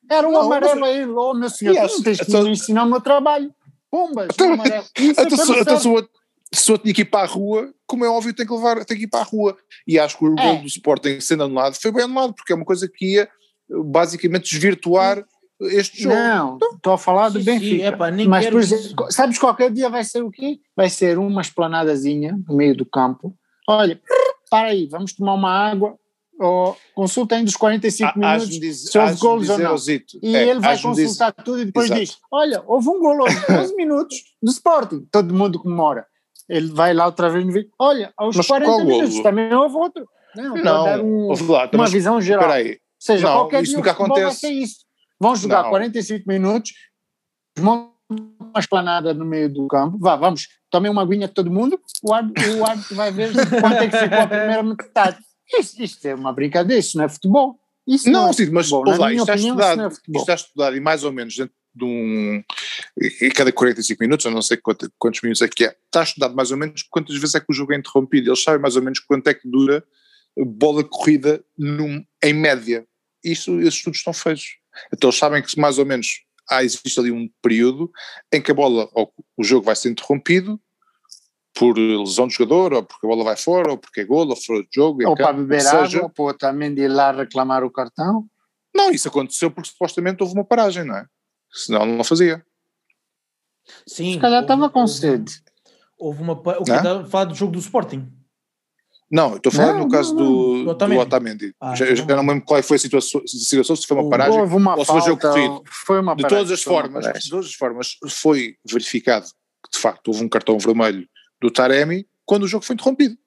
Era 0.10 0.28
um 0.28 0.32
Não, 0.32 0.41
amarelo 0.41 0.82
mas- 0.82 0.89
aí, 0.89 1.06
oh 1.08 1.34
meu 1.34 1.49
senhor, 1.49 1.75
Yes, 1.75 2.01
tens 2.04 2.19
que 2.19 2.30
então- 2.30 2.43
me 2.43 2.51
ensinar 2.51 2.84
o 2.84 2.89
meu 2.89 3.01
trabalho. 3.01 3.51
Pumbas, 3.95 4.27
Então- 4.34 4.53
amarelo. 4.53 4.86
Isso 4.99 5.19
é 5.19 5.23
Então, 5.23 5.38
que 5.38 5.38
se, 5.45 5.51
eu 5.51 5.62
então, 5.62 5.79
se, 5.79 5.88
outro 6.71 6.84
tinha 6.84 6.93
que 6.93 7.01
ir 7.01 7.05
para 7.05 7.23
a 7.23 7.27
rua, 7.31 7.73
como 7.88 8.03
é 8.05 8.10
óbvio, 8.10 8.34
tem 8.34 8.45
que, 8.45 8.53
levar, 8.53 8.84
tem 8.86 8.97
que 8.97 9.03
ir 9.03 9.08
para 9.08 9.21
a 9.21 9.23
rua. 9.23 9.58
E 9.88 9.97
acho 9.99 10.17
que 10.17 10.25
o 10.25 10.34
É. 10.39 10.43
gol 10.53 10.62
do 10.62 10.67
Sporting 10.67 11.19
sendo 11.19 11.43
anulado 11.43 11.75
foi 11.75 11.91
bem 11.91 12.03
anulado, 12.03 12.34
porque 12.34 12.51
é 12.51 12.55
uma 12.55 12.65
coisa 12.65 12.89
que 12.93 13.13
ia 13.13 13.29
basicamente 13.69 14.49
desvirtuar 14.51 15.23
este 15.62 16.03
jogo. 16.03 16.15
Não, 16.15 16.58
estou 16.75 16.93
a 16.93 16.97
falar 16.97 17.29
do 17.29 17.41
Benfica. 17.41 18.12
nem 18.12 18.27
Mas, 18.27 18.43
quero 18.45 18.58
por 18.58 18.63
isso. 18.63 18.73
exemplo, 18.75 19.12
sabes 19.12 19.38
qualquer 19.39 19.71
dia 19.71 19.89
vai 19.89 20.03
ser 20.03 20.21
o 20.23 20.29
quê? 20.29 20.60
Vai 20.75 20.89
ser 20.89 21.17
uma 21.17 21.41
esplanadazinha 21.41 22.38
no 22.47 22.55
meio 22.55 22.75
do 22.75 22.86
campo. 22.86 23.34
Olha, 23.67 23.99
para 24.49 24.67
aí, 24.69 24.86
vamos 24.88 25.13
tomar 25.13 25.34
uma 25.34 25.49
água. 25.51 25.97
Ou 26.39 26.76
consulta 26.93 27.36
ainda 27.36 27.48
os 27.50 27.56
45 27.56 28.19
Há- 28.24 28.28
hás-me 28.34 28.50
minutos 28.50 28.60
dizer- 28.60 28.91
se 28.91 28.98
houve 29.00 29.15
golos 29.15 29.50
ou 29.50 29.58
não. 29.58 29.76
e 30.21 30.36
é, 30.36 30.48
ele 30.50 30.60
vai 30.60 30.78
consultar 30.82 31.32
tudo 31.32 31.62
e 31.62 31.65
depois 31.65 31.86
Exato. 31.86 32.02
diz: 32.02 32.17
Olha, 32.32 32.62
houve 32.67 32.89
um 32.89 33.00
gol 33.00 33.21
aos 33.21 33.50
11 33.50 33.76
minutos 33.78 34.17
do 34.43 34.52
Sporting. 34.52 35.08
Todo 35.12 35.34
mundo 35.34 35.60
comemora. 35.60 36.06
Ele 36.50 36.67
vai 36.71 36.93
lá 36.93 37.06
outra 37.06 37.30
vez 37.30 37.45
no 37.45 37.52
vídeo. 37.54 37.71
Olha, 37.80 38.13
aos 38.17 38.36
Mas 38.36 38.45
40 38.48 38.69
qual 38.69 38.78
golo? 38.84 38.89
minutos 38.98 39.19
também 39.21 39.54
houve 39.54 39.76
outro. 39.76 40.06
Não, 40.36 40.56
Não, 40.56 40.84
dar 40.84 41.00
um- 41.02 41.28
lá, 41.50 41.69
uma 41.74 41.88
visão 41.88 42.19
geral. 42.19 42.41
Espera 42.43 42.60
aí, 42.60 42.71
Ou 42.71 42.78
seja, 43.00 43.28
Não, 43.28 43.34
qualquer 43.36 43.63
isso 43.63 43.69
dia 43.71 43.78
nunca 43.78 43.91
acontece. 43.91 44.48
isso. 44.52 44.76
Vão 45.19 45.36
jogar 45.36 45.63
Não. 45.63 45.69
45 45.69 46.26
minutos, 46.28 46.71
montam 47.58 47.93
uma 48.39 48.60
esplanada 48.60 49.13
no 49.13 49.26
meio 49.26 49.52
do 49.52 49.65
campo, 49.67 49.98
vá, 50.00 50.15
vamos, 50.15 50.48
tomem 50.69 50.91
uma 50.91 51.02
aguinha 51.02 51.28
todo 51.28 51.50
mundo, 51.50 51.80
o 52.04 52.13
árbitro, 52.13 52.58
o 52.60 52.65
árbitro 52.65 52.95
vai 52.95 53.12
ver 53.12 53.32
quanto 53.34 53.76
é 53.78 53.88
que 53.88 53.98
ficou 53.98 54.19
a 54.19 54.28
primeira 54.28 54.62
metade. 54.63 55.17
Isto, 55.60 55.84
isto 55.84 56.05
é 56.05 56.15
uma 56.15 56.34
brincadeira, 56.34 56.79
isso 56.79 56.97
não 56.97 57.05
é 57.05 57.10
futebol. 57.10 57.60
Isso 57.88 58.10
não, 58.10 58.23
Não, 58.23 58.29
é 58.29 58.34
sim, 58.34 58.49
mas 58.49 58.67
futebol. 58.69 58.97
lá, 58.97 59.12
isto 59.13 59.21
está, 59.21 59.34
opinião, 59.34 59.53
estudado, 59.55 59.77
não 59.77 59.86
é 59.86 59.88
isto 59.89 60.12
está 60.17 60.34
estudado 60.34 60.75
e 60.75 60.79
mais 60.79 61.03
ou 61.03 61.12
menos 61.12 61.36
dentro 61.36 61.53
de 61.75 61.84
um. 61.86 62.43
E 63.21 63.29
cada 63.29 63.51
45 63.51 64.01
minutos, 64.03 64.25
eu 64.25 64.31
não 64.31 64.41
sei 64.41 64.58
quanto- 64.58 64.91
quantos 64.97 65.21
minutos 65.21 65.41
é 65.41 65.47
que 65.47 65.65
é, 65.65 65.75
está 65.86 66.01
estudado 66.03 66.36
mais 66.36 66.49
ou 66.51 66.58
menos 66.58 66.81
quantas 66.84 67.15
vezes 67.15 67.36
é 67.36 67.39
que 67.39 67.45
o 67.49 67.53
jogo 67.53 67.73
é 67.73 67.77
interrompido. 67.77 68.29
Eles 68.29 68.41
sabem 68.41 68.60
mais 68.62 68.75
ou 68.75 68.81
menos 68.81 68.99
quanto 68.99 69.27
é 69.27 69.34
que 69.34 69.47
dura 69.47 69.84
bola 70.38 70.84
corrida 70.84 71.43
num, 71.58 72.03
em 72.23 72.34
média. 72.34 72.86
Isso, 73.23 73.60
esses 73.60 73.75
estudos 73.75 73.99
estão 73.99 74.13
feitos. 74.13 74.58
Então 74.93 75.10
eles 75.10 75.19
sabem 75.19 75.41
que 75.43 75.60
mais 75.60 75.77
ou 75.77 75.86
menos 75.86 76.21
há, 76.49 76.63
existe 76.63 76.99
ali 76.99 77.12
um 77.12 77.29
período 77.41 77.91
em 78.34 78.41
que 78.41 78.51
a 78.51 78.53
bola, 78.53 78.89
ou 78.93 79.13
o 79.38 79.43
jogo 79.43 79.65
vai 79.65 79.75
ser 79.75 79.89
interrompido 79.89 80.60
por 81.58 81.78
lesão 81.78 82.28
de 82.28 82.34
jogador, 82.36 82.74
ou 82.74 82.84
porque 82.84 83.06
a 83.06 83.10
bola 83.10 83.24
vai 83.24 83.38
fora, 83.38 83.72
ou 83.72 83.78
porque 83.78 84.02
é 84.02 84.06
golo, 84.06 84.32
ou 84.32 84.36
fora 84.36 84.62
de 84.62 84.68
jogo. 84.76 85.08
Ou 85.08 85.15
para 85.15 85.28
campo, 85.28 85.39
beber 85.39 85.62
seja, 85.62 85.98
água, 86.00 86.02
ou 86.04 86.10
para 86.10 86.38
também 86.38 86.74
de 86.74 86.82
ir 86.82 86.88
lá 86.89 87.12
reclamar 87.12 87.63
o 87.63 87.72
cartão. 87.72 88.26
Não, 88.76 88.91
isso 88.91 89.08
aconteceu 89.08 89.50
porque 89.50 89.70
supostamente 89.70 90.22
houve 90.22 90.36
uma 90.36 90.44
paragem, 90.44 90.84
não 90.84 90.98
é? 90.98 91.06
Senão 91.52 91.86
não 91.86 92.04
fazia. 92.04 92.46
Sim, 93.88 94.13
Se 94.13 94.20
calhar 94.20 94.41
houve- 94.41 94.54
estava 94.54 94.70
com 94.70 94.82
houve- 94.82 94.94
sede. 94.94 95.41
Houve 95.98 96.22
uma. 96.22 96.34
O 96.34 96.63
que 96.63 96.72
Não? 96.72 96.78
estava 96.78 97.02
a 97.02 97.06
falar 97.06 97.24
do 97.26 97.36
jogo 97.36 97.54
do 97.54 97.60
Sporting? 97.60 98.12
Não, 99.10 99.32
eu 99.32 99.38
estou 99.38 99.50
a 99.52 99.56
falar 99.56 99.74
Não, 99.74 99.86
no 99.86 99.89
caso 99.89 100.13
não, 100.13 100.18
do, 100.26 100.54
Do 100.58 100.63
do 100.65 100.70
Otamendi. 100.72 101.02
Otamendi. 101.02 101.56
Ah, 101.62 101.74
já, 101.76 101.86
então 101.89 101.96
já 102.10 102.15
não 102.18 102.24
me 102.24 102.30
lembro 102.34 102.46
qual 102.46 102.62
foi 102.63 102.76
a 102.76 102.80
situação, 102.80 103.22
situação 103.26 103.76
se 103.76 103.88
foi 103.88 103.98
uma 103.98 104.10
paragem. 104.10 104.39
Houve 104.39 104.56
uma 104.56 104.76
ou 104.76 104.84
se 104.84 104.91
foi 104.91 105.02
jogo 105.02 105.22
corrido. 105.22 105.63
foi 105.86 106.00
uma 106.02 106.15
De 106.15 106.24
paragem, 106.24 106.38
todas 106.46 106.52
as 106.60 106.63
formas, 106.63 107.06
de 107.24 107.30
todas 107.30 107.46
as 107.46 107.54
formas, 107.54 107.98
foi 108.10 108.56
verificado 108.70 109.26
que 109.63 109.72
de 109.72 109.78
facto 109.80 110.08
houve 110.10 110.24
um 110.24 110.28
cartão 110.30 110.58
vermelho 110.60 111.08
do 111.41 111.52
Taremi 111.52 112.08
quando 112.26 112.43
o 112.43 112.48
jogo 112.48 112.65
foi 112.65 112.74
interrompido. 112.76 113.17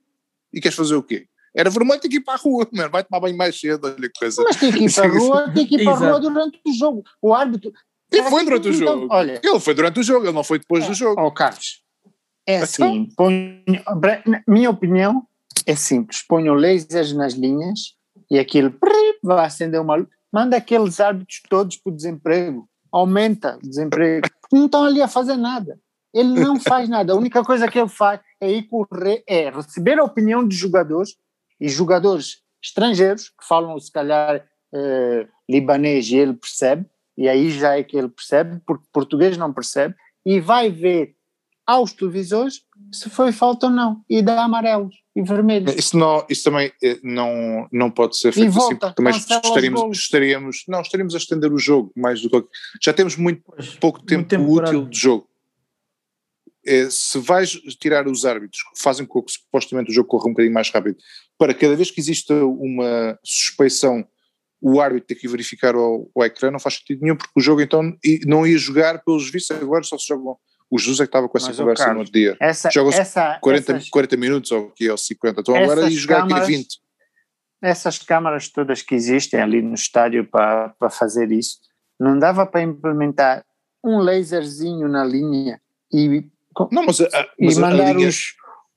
E 0.52 0.60
queres 0.60 0.76
fazer 0.76 0.94
o 0.94 1.02
quê? 1.02 1.26
Era 1.54 1.70
vermelho, 1.70 2.00
tem 2.00 2.10
que 2.10 2.16
ir 2.18 2.20
para 2.20 2.34
a 2.34 2.36
rua, 2.36 2.66
mano. 2.72 2.90
vai 2.90 3.02
tomar 3.04 3.20
banho 3.20 3.36
mais 3.36 3.58
cedo, 3.58 3.86
olha 3.86 3.96
que 3.96 4.18
coisa. 4.18 4.42
Mas 4.44 4.56
tem 4.56 4.72
que 4.72 4.84
ir 4.84 4.94
para 4.94 5.04
a 5.04 5.08
rua, 5.08 5.50
tem 5.52 5.66
que 5.66 5.76
ir 5.76 5.84
para 5.84 5.92
a 5.92 5.96
rua 5.96 6.20
durante 6.20 6.60
o 6.66 6.72
jogo. 6.72 7.02
O 7.22 7.34
árbitro. 7.34 7.72
E 8.12 8.22
foi 8.22 8.44
durante 8.44 8.68
o 8.68 8.72
Então, 8.72 9.00
jogo. 9.00 9.08
Olha, 9.10 9.40
Ele 9.42 9.60
foi 9.60 9.74
durante 9.74 10.00
o 10.00 10.02
jogo, 10.02 10.24
ele 10.26 10.32
não 10.32 10.44
foi 10.44 10.58
depois 10.58 10.86
do 10.86 10.94
jogo. 10.94 11.20
ó 11.20 11.30
Carlos, 11.30 11.82
é 12.46 12.54
Então? 12.56 12.64
assim, 12.64 13.08
ponho, 13.16 13.62
na 14.26 14.42
minha 14.46 14.70
opinião 14.70 15.26
é 15.66 15.74
simples, 15.76 16.22
ponho 16.22 16.54
lasers 16.54 17.12
nas 17.12 17.34
linhas 17.34 17.94
e 18.30 18.38
aquilo 18.38 18.72
vai 19.22 19.44
acender 19.44 19.78
uma 19.80 19.96
luz, 19.96 20.08
manda 20.32 20.56
aqueles 20.56 21.00
árbitros 21.00 21.42
todos 21.50 21.76
para 21.76 21.92
o 21.92 21.94
desemprego, 21.96 22.66
aumenta 22.90 23.58
o 23.62 23.68
desemprego, 23.68 24.26
porque 24.40 24.56
não 24.56 24.66
estão 24.66 24.84
ali 24.84 25.02
a 25.02 25.08
fazer 25.08 25.36
nada. 25.36 25.78
Ele 26.12 26.40
não 26.40 26.58
faz 26.58 26.88
nada, 26.88 27.12
a 27.12 27.16
única 27.16 27.44
coisa 27.44 27.68
que 27.68 27.78
ele 27.78 27.88
faz 27.88 28.20
é 28.40 28.50
ir 28.50 28.62
correr, 28.62 29.22
é 29.26 29.50
receber 29.50 29.98
a 29.98 30.04
opinião 30.04 30.46
de 30.46 30.56
jogadores 30.56 31.16
e 31.60 31.68
jogadores 31.68 32.42
estrangeiros 32.62 33.28
que 33.28 33.46
falam 33.46 33.78
se 33.78 33.92
calhar 33.92 34.44
eh, 34.72 35.26
libanês 35.48 36.08
e 36.10 36.16
ele 36.16 36.34
percebe, 36.34 36.86
e 37.16 37.28
aí 37.28 37.50
já 37.50 37.76
é 37.76 37.82
que 37.82 37.96
ele 37.96 38.08
percebe, 38.08 38.60
porque 38.66 38.84
português 38.92 39.36
não 39.36 39.52
percebe, 39.52 39.94
e 40.24 40.40
vai 40.40 40.70
ver 40.70 41.14
aos 41.66 41.92
televisores 41.92 42.62
se 42.92 43.10
foi 43.10 43.30
falta 43.30 43.66
ou 43.66 43.72
não, 43.72 44.02
e 44.08 44.22
dá 44.22 44.44
amarelos 44.44 44.96
e 45.14 45.22
vermelhos. 45.22 45.74
Isso, 45.74 45.98
não, 45.98 46.24
isso 46.28 46.44
também 46.44 46.72
eh, 46.82 46.98
não, 47.02 47.68
não 47.70 47.90
pode 47.90 48.16
ser 48.16 48.32
feito 48.32 48.48
assim, 48.48 48.58
volta, 48.58 48.76
porque 48.76 48.94
também 48.94 49.12
cancela 49.12 49.40
os 49.40 49.48
estaríamos, 49.48 49.80
golos. 49.80 49.98
estaríamos, 49.98 50.64
não, 50.68 50.80
estaríamos 50.80 51.14
a 51.14 51.18
estender 51.18 51.52
o 51.52 51.58
jogo 51.58 51.92
mais 51.94 52.22
do 52.22 52.30
que. 52.30 52.48
Já 52.80 52.92
temos 52.92 53.16
muito 53.16 53.42
pouco 53.80 54.00
tempo, 54.02 54.28
tempo 54.28 54.50
útil 54.50 54.86
de 54.86 54.98
jogo. 54.98 55.28
Eh, 56.66 56.88
se 56.90 57.18
vais 57.18 57.50
tirar 57.80 58.06
os 58.08 58.24
árbitros 58.24 58.62
que 58.62 58.82
fazem 58.82 59.06
com 59.06 59.22
que 59.22 59.32
supostamente 59.32 59.90
o 59.90 59.94
jogo 59.94 60.08
corra 60.08 60.26
um 60.26 60.32
bocadinho 60.32 60.54
mais 60.54 60.70
rápido, 60.70 60.96
para 61.38 61.54
cada 61.54 61.76
vez 61.76 61.90
que 61.90 62.00
exista 62.00 62.34
uma 62.34 63.18
suspeição, 63.24 64.06
o 64.60 64.80
árbitro 64.80 65.06
ter 65.06 65.14
que 65.14 65.28
verificar 65.28 65.76
o, 65.76 66.10
o 66.14 66.24
ecrã, 66.24 66.50
não 66.50 66.58
faz 66.58 66.76
sentido 66.76 67.02
nenhum, 67.02 67.16
porque 67.16 67.32
o 67.36 67.40
jogo 67.40 67.60
então 67.60 67.96
não 68.26 68.46
ia 68.46 68.58
jogar 68.58 69.02
pelos 69.04 69.30
vistos, 69.30 69.56
agora 69.56 69.84
só 69.84 69.96
se 69.96 70.08
jogam. 70.08 70.36
O 70.70 70.78
Jesus 70.78 71.00
é 71.00 71.04
que 71.04 71.08
estava 71.08 71.28
com 71.28 71.38
essa 71.38 71.48
Mas, 71.48 71.56
conversa 71.56 71.92
no 71.94 72.00
outro 72.00 72.12
dia. 72.12 72.36
Jogam-se 72.70 73.00
essa, 73.00 73.38
40, 73.40 73.72
essas, 73.72 73.88
40 73.88 74.16
minutos 74.18 74.50
ou, 74.50 74.70
que, 74.70 74.90
ou 74.90 74.98
50, 74.98 75.40
então 75.40 75.56
agora 75.56 75.88
ia 75.88 75.90
jogar 75.90 76.18
aqui 76.18 76.28
câmaras- 76.28 76.48
20. 76.48 76.78
essas 77.62 77.98
câmaras 77.98 78.48
todas 78.48 78.82
que 78.82 78.94
existem 78.94 79.40
ali 79.40 79.62
no 79.62 79.74
estádio 79.74 80.28
para, 80.28 80.70
para 80.70 80.90
fazer 80.90 81.32
isso, 81.32 81.58
não 81.98 82.18
dava 82.18 82.44
para 82.44 82.62
implementar 82.62 83.44
um 83.82 83.98
laserzinho 83.98 84.88
na 84.88 85.04
linha 85.04 85.58
e, 85.90 86.26
Não, 86.72 86.84
mas, 86.86 87.00
a, 87.00 87.04
a- 87.04 87.28
e 87.38 87.44
mas 87.46 87.58
a 87.58 87.60
mandar 87.60 87.92
linha- 87.94 88.08
os, 88.08 88.34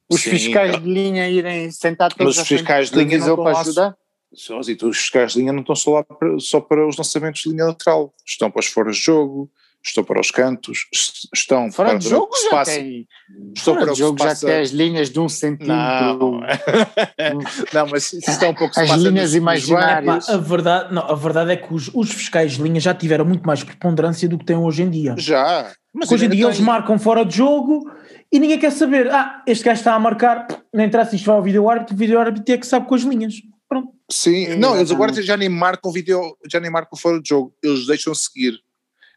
os 0.10 0.22
Sim, 0.22 0.30
fiscais 0.32 0.76
a- 0.76 0.78
de 0.78 0.88
linha 0.94 1.30
irem 1.30 1.72
sentar 1.72 2.12
todos 2.13 2.36
Mas 2.38 2.44
os 2.44 2.48
fiscais 2.48 2.89
de 2.91 3.04
linha 3.04 3.17
não 3.17 3.36
para 3.36 3.54
lá 3.54 3.62
ajudar? 3.62 3.98
Os 4.32 4.98
fiscais 4.98 5.34
de 5.34 5.39
linha 5.39 5.52
não 5.54 5.62
estão 5.62 5.76
só 5.76 5.91
lá 5.91 6.04
para, 6.04 6.39
só 6.39 6.62
para 6.62 6.88
os 6.88 6.98
lançamentos 6.98 7.41
de 7.41 7.50
linha 7.50 7.65
lateral, 7.65 8.13
estão 8.26 8.50
para 8.52 8.60
os 8.60 8.67
foras 8.67 8.96
de 8.98 9.02
jogo, 9.04 9.52
estão 9.84 10.04
para 10.04 10.20
os 10.22 10.30
cantos, 10.32 10.86
est- 10.94 11.28
estão 11.34 11.72
Fora 11.72 11.89
para 11.89 11.98
de 12.00 12.08
o 12.08 12.10
jogo 12.10 12.30
já 12.44 12.50
passa, 12.50 12.72
tem. 12.72 13.08
estão 13.56 13.74
Fora 13.74 13.86
para 13.86 13.91
o 13.91 13.94
de 13.94 13.96
se 13.96 14.00
jogo 14.00 14.20
já 14.20 14.26
passa. 14.26 14.46
tem 14.48 14.60
as 14.60 14.70
linhas 14.70 15.10
de 15.10 15.20
um 15.20 15.28
centímetro. 15.30 15.76
Não, 15.76 16.41
não, 17.74 17.88
mas 17.89 18.13
está 18.13 18.50
um 18.50 18.54
pouco 18.54 18.80
As 18.80 18.89
linhas 18.91 19.34
imaginárias. 19.36 20.30
a, 20.30 20.38
verdade, 20.38 20.94
não, 20.94 21.04
a 21.04 21.15
verdade 21.15 21.52
é 21.52 21.58
que 21.58 21.74
os, 21.74 21.89
os 21.94 22.12
fiscais 22.12 22.54
de 22.54 22.62
linha 22.63 22.80
já 22.80 22.94
tiveram 22.94 23.26
muito 23.26 23.44
mais 23.46 23.63
preponderância 23.63 24.28
do 24.28 24.38
que 24.38 24.46
têm 24.46 24.58
hoje 24.58 24.84
em 24.84 24.89
dia. 24.89 25.15
Já, 25.17 25.72
mas 25.94 26.12
hoje 26.12 26.26
em 26.26 26.30
dia 26.30 26.46
tem. 26.46 26.48
eles 26.48 26.60
marcam 26.60 26.98
fora 27.00 27.26
de 27.26 27.36
jogo 27.38 27.89
e 28.32 28.39
ninguém 28.39 28.60
quer 28.60 28.72
saber. 28.72 29.10
Ah, 29.12 29.44
este 29.48 29.63
gajo 29.65 29.80
está 29.80 29.94
a 29.94 30.00
marcar, 30.00 30.48
não 30.74 30.84
interessa 30.84 31.15
isto 31.15 31.26
vai 31.26 31.36
ao 31.36 31.44
vídeo 31.44 31.70
árbitro, 31.70 31.96
o 31.96 31.98
vídeo 31.98 32.20
árbitro 32.20 32.54
é 32.54 32.58
que 32.58 32.65
sabe 32.67 32.88
com 32.88 32.96
as 32.96 33.02
linhas. 33.02 33.34
Pronto. 33.67 33.89
Sim, 34.12 34.56
não, 34.58 34.76
eles 34.76 34.91
agora 34.91 35.13
já 35.22 35.38
nem 35.38 35.48
marcam 35.48 35.91
vídeo, 35.94 36.20
já 36.52 36.60
nem 36.60 36.70
marcam 36.70 36.98
fora 37.00 37.22
de 37.22 37.30
jogo, 37.30 37.54
eles 37.63 37.88
deixam 37.88 38.13
seguir. 38.13 38.60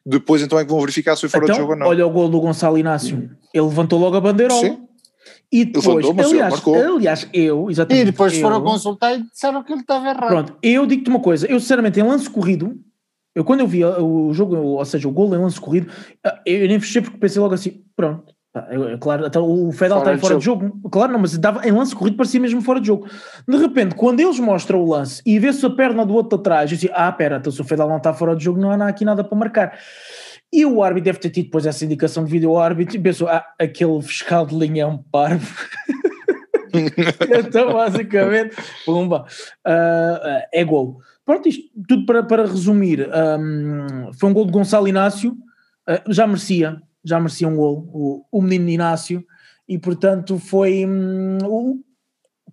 Depois 0.07 0.43
então 0.43 0.59
é 0.59 0.65
que 0.65 0.71
vão 0.71 0.81
verificar 0.81 1.15
se 1.17 1.23
foi 1.23 1.31
fora 1.31 1.47
de 1.47 1.53
então, 1.53 1.63
jogo 1.63 1.73
ou 1.73 1.79
não. 1.79 1.87
olha 1.87 2.07
o 2.07 2.11
gol 2.11 2.29
do 2.29 2.41
Gonçalo 2.41 2.77
Inácio. 2.77 3.31
Ele 3.53 3.65
levantou 3.67 3.99
logo 3.99 4.17
a 4.17 4.21
bandeirola. 4.21 4.61
Sim. 4.61 4.85
E 5.51 5.65
depois, 5.65 6.05
aliás, 6.05 6.53
marcou. 6.53 6.97
aliás, 6.97 7.29
eu, 7.33 7.71
exatamente. 7.71 8.03
E 8.03 8.11
depois 8.11 8.35
eu, 8.35 8.41
foram 8.41 8.61
consultar 8.63 9.15
e 9.15 9.23
disseram 9.23 9.63
que 9.63 9.73
ele 9.73 9.81
estava 9.81 10.09
errado. 10.09 10.27
Pronto, 10.29 10.57
eu 10.63 10.85
digo-te 10.85 11.09
uma 11.09 11.21
coisa, 11.21 11.47
eu 11.47 11.61
sinceramente 11.61 11.99
em 12.01 12.03
lance 12.03 12.29
corrido, 12.29 12.77
eu 13.35 13.45
quando 13.45 13.61
eu 13.61 13.67
vi 13.67 13.85
o 13.85 14.33
jogo, 14.35 14.57
ou 14.57 14.85
seja, 14.85 15.07
o 15.09 15.13
gol 15.13 15.33
em 15.35 15.39
lance 15.39 15.61
corrido, 15.61 15.91
eu 16.45 16.67
nem 16.69 16.81
fechei 16.81 17.01
porque 17.01 17.17
pensei 17.19 17.41
logo 17.41 17.55
assim, 17.55 17.83
pronto, 17.97 18.34
eu- 18.34 18.34
claro, 19.01 19.27
até 19.27 19.39
o 19.41 19.73
Fedal 19.73 19.99
Fora 19.99 20.15
está 20.15 20.15
em 20.15 20.19
fora 20.19 20.39
de 20.39 20.45
jogo, 20.45 20.89
claro, 20.89 21.13
não, 21.13 21.19
mas 21.19 21.37
dava, 21.37 21.67
em 21.67 21.73
lance 21.73 21.95
corrido 21.95 22.17
parecia 22.17 22.41
mesmo 22.41 22.63
fora 22.63 22.81
de 22.81 22.87
jogo. 22.87 23.09
De 23.49 23.57
repente, 23.57 23.97
quando 23.97 24.21
eles 24.21 24.39
mostram 24.39 24.81
o 24.81 24.89
lance 24.89 25.21
e 25.27 25.39
vê-se 25.41 25.65
a 25.67 25.71
perna 25.71 26.07
do 26.07 26.15
outro 26.15 26.39
atrás, 26.39 26.71
eu 26.71 26.77
disse, 26.77 26.91
ah, 26.95 27.11
pera, 27.11 27.39
então 27.39 27.51
se 27.51 27.61
o 27.61 27.65
Fedal 27.65 27.89
não 27.89 27.97
está 27.97 28.15
fora 28.15 28.37
de 28.37 28.45
jogo, 28.45 28.61
não 28.61 28.71
há 28.71 28.89
aqui 28.89 29.05
nada 29.05 29.25
para 29.25 29.37
marcar. 29.37 29.79
E 30.53 30.65
o 30.65 30.85
árbitro 30.85 31.07
deve 31.07 31.19
ter 31.19 31.31
tido 31.31 31.47
depois 31.47 31.67
essa 31.67 31.85
indicação 31.85 32.25
de 32.25 32.31
vídeo 32.31 32.57
árbitro 32.57 32.97
e 32.97 33.01
pensou, 33.01 33.27
ah, 33.27 33.45
aquele 33.59 34.01
fiscal 34.03 34.47
de 34.47 34.57
linha 34.57 34.85
é 34.85 34.87
um 34.87 34.99
parvo. 34.99 35.53
então, 37.39 37.73
basicamente, 37.73 38.55
pumba, 38.87 39.27
ah, 39.67 40.47
é 40.53 40.63
gol. 40.63 41.01
Pronto, 41.25 41.49
isto 41.49 41.65
tudo 41.89 42.07
para, 42.07 42.23
para 42.23 42.47
resumir. 42.47 43.09
hum, 43.41 44.13
foi 44.19 44.31
um 44.31 44.33
gol 44.33 44.47
de 44.47 44.53
Gonçalo 44.53 44.87
Inácio, 44.87 45.37
ah, 45.89 46.01
já 46.07 46.25
merecia, 46.25 46.81
já 47.05 47.19
merecia 47.19 47.47
um 47.49 47.57
gol, 47.57 47.89
o, 47.93 48.25
o 48.33 48.43
menino 48.43 48.71
Inácio, 48.71 49.25
e 49.69 49.79
portanto 49.79 50.39
foi, 50.39 50.87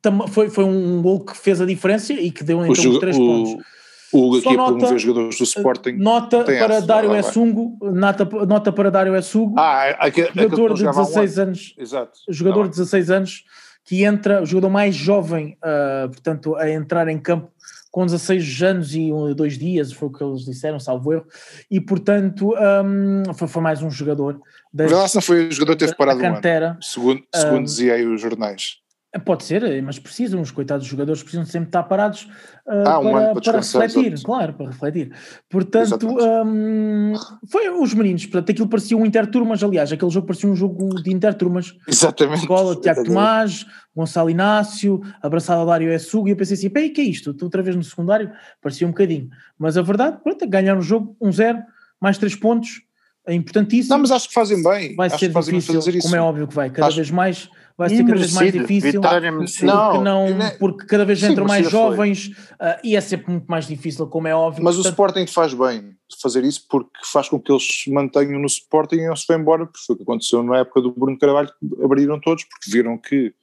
tam- 0.02 0.28
foi, 0.28 0.50
foi 0.50 0.64
um 0.64 1.02
gol 1.02 1.24
que 1.24 1.36
fez 1.38 1.62
a 1.62 1.66
diferença 1.66 2.14
e 2.14 2.32
que 2.32 2.44
deu 2.44 2.66
então 2.66 2.92
os 2.92 3.00
três 3.00 3.18
o- 3.18 3.20
pontos. 3.20 3.66
O 4.14 4.26
Hugo 4.28 4.38
aqui 4.40 4.50
a 4.50 4.54
promover 4.56 5.00
jogadores 5.00 5.38
do 5.38 5.44
Sporting. 5.46 5.92
Nota 5.94 6.44
para 6.44 6.82
Dário 6.82 7.16
Essungo, 7.16 7.78
nota, 7.82 8.26
nota 8.46 8.70
para 8.70 8.92
Dário 8.92 9.16
Essungo, 9.16 9.58
ah, 9.58 9.84
aquele, 10.00 10.28
jogador 10.36 10.74
de 10.74 10.84
16 10.84 11.40
anos, 11.40 11.74
Exato. 11.78 12.20
jogador 12.28 12.64
de 12.66 12.72
16 12.72 13.10
anos, 13.10 13.44
que 13.86 14.04
entra, 14.04 14.44
o 14.44 14.46
jogador 14.46 14.70
mais 14.70 14.94
jovem, 14.96 15.58
uh, 15.64 16.10
portanto, 16.10 16.56
a 16.58 16.70
entrar 16.70 17.08
em 17.08 17.18
campo 17.18 17.50
com 17.92 18.06
16 18.06 18.64
anos 18.64 18.96
e 18.96 19.12
um, 19.12 19.36
dois 19.36 19.58
dias, 19.58 19.92
foi 19.92 20.08
o 20.08 20.12
que 20.12 20.24
eles 20.24 20.46
disseram, 20.46 20.80
salvo 20.80 21.14
erro, 21.14 21.26
e 21.70 21.80
portanto 21.80 22.56
um, 22.56 23.34
foi, 23.34 23.48
foi, 23.48 23.62
mais 23.62 23.84
um 23.84 23.92
jogador. 23.92 24.40
Da, 24.74 24.88
não 24.88 25.22
foi 25.22 25.50
o 25.50 25.52
jogador 25.52 25.74
que 25.74 25.86
teve 25.86 25.96
parado 25.96 26.22
cantera, 26.22 26.68
um 26.68 26.70
ano, 26.72 26.78
segundo, 26.82 27.24
segundo 27.36 27.60
um, 27.60 27.64
dizia 27.64 27.96
aí 27.96 28.06
os 28.06 28.22
jornais. 28.22 28.81
Pode 29.20 29.44
ser, 29.44 29.84
mas 29.84 30.00
precisam, 30.00 30.40
os 30.40 30.52
coitados 30.52 30.88
jogadores 30.88 31.22
precisam 31.22 31.46
sempre 31.46 31.68
estar 31.68 31.84
parados 31.84 32.30
uh, 32.66 32.88
ah, 32.88 33.00
um 33.00 33.12
para, 33.12 33.42
para, 33.42 33.58
refletir, 33.58 34.24
claro, 34.24 34.54
para 34.54 34.68
refletir. 34.68 35.12
Portanto, 35.50 36.08
um, 36.08 37.14
foi 37.46 37.70
os 37.70 37.94
meninos, 37.94 38.26
portanto, 38.26 38.52
aquilo 38.52 38.70
parecia 38.70 38.96
um 38.96 39.06
Interturmas, 39.06 39.62
aliás, 39.62 39.92
aquele 39.92 40.10
jogo 40.10 40.28
parecia 40.28 40.50
um 40.50 40.56
jogo 40.56 41.02
de 41.02 41.12
Interturmas. 41.12 41.76
Exatamente. 41.86 42.40
Escola, 42.40 42.74
Tiago 42.78 43.04
Tomás, 43.04 43.66
Gonçalo 43.94 44.30
Inácio, 44.30 45.02
abraçado 45.22 45.60
ao 45.60 45.66
Dário 45.66 45.92
Essugo, 45.92 46.30
e 46.30 46.32
eu 46.32 46.38
pensei 46.38 46.56
assim, 46.56 46.70
peraí, 46.70 46.90
que 46.90 47.02
é 47.02 47.04
isto? 47.04 47.32
Estou 47.32 47.48
outra 47.48 47.62
vez 47.62 47.76
no 47.76 47.84
secundário, 47.84 48.32
parecia 48.62 48.88
um 48.88 48.92
bocadinho. 48.92 49.30
Mas 49.60 49.78
a 49.78 49.82
verdade, 49.82 50.20
pronto, 50.24 50.48
ganharam 50.48 50.80
o 50.80 50.84
jogo 50.84 51.18
1-0, 51.22 51.58
um 51.58 51.64
mais 52.00 52.18
3 52.18 52.34
pontos, 52.38 52.82
é 53.28 53.34
importantíssimo. 53.34 53.94
Não, 53.94 54.00
mas 54.00 54.12
acho 54.12 54.30
que 54.30 54.34
fazem 54.34 54.64
bem. 54.64 54.96
Vai 54.96 55.08
acho 55.08 55.20
ser 55.20 55.30
difícil, 55.30 56.02
como 56.02 56.16
é 56.16 56.22
óbvio 56.22 56.48
que 56.48 56.56
vai, 56.56 56.70
cada 56.70 56.88
acho... 56.88 56.96
vez 56.96 57.12
mais 57.12 57.50
vai 57.78 57.90
ser 57.90 58.04
cada 58.04 58.16
vez 58.16 58.34
mais 58.34 58.52
difícil. 58.52 59.02
Porque, 59.02 60.04
não, 60.04 60.26
é- 60.26 60.52
porque 60.58 60.86
cada 60.86 61.06
vez 61.06 61.22
entram 61.24 61.46
mais 61.46 61.70
jovens 61.70 62.28
uh, 62.28 62.80
e 62.84 62.96
é 62.96 63.02
sempre 63.02 63.32
muito 63.32 63.46
mais 63.48 63.68
difícil, 63.68 64.08
como 64.08 64.28
é 64.28 64.36
óbvio. 64.36 64.64
Mas 64.64 64.76
portanto... 64.76 64.92
o 64.92 64.94
Sporting 64.94 65.28
faz 65.28 65.54
bem 65.54 65.96
fazer 66.22 66.44
isso 66.44 66.66
porque 66.70 67.00
faz 67.06 67.30
com 67.30 67.40
que 67.40 67.52
eles 67.52 67.66
se 67.66 67.92
mantenham 67.92 68.40
no 68.40 68.48
Sporting 68.48 68.96
e 68.96 69.08
não 69.08 69.16
se 69.16 69.26
vão 69.28 69.40
embora, 69.40 69.66
porque 69.66 69.80
foi 69.86 69.94
o 69.94 69.98
que 69.98 70.04
aconteceu 70.04 70.44
na 70.44 70.58
época 70.58 70.82
do 70.82 70.92
Bruno 70.92 71.18
Carvalho, 71.18 71.48
que 71.48 71.84
abriram 71.84 72.20
todos, 72.20 72.44
porque 72.44 72.70
viram 72.70 72.98
que 72.98 73.34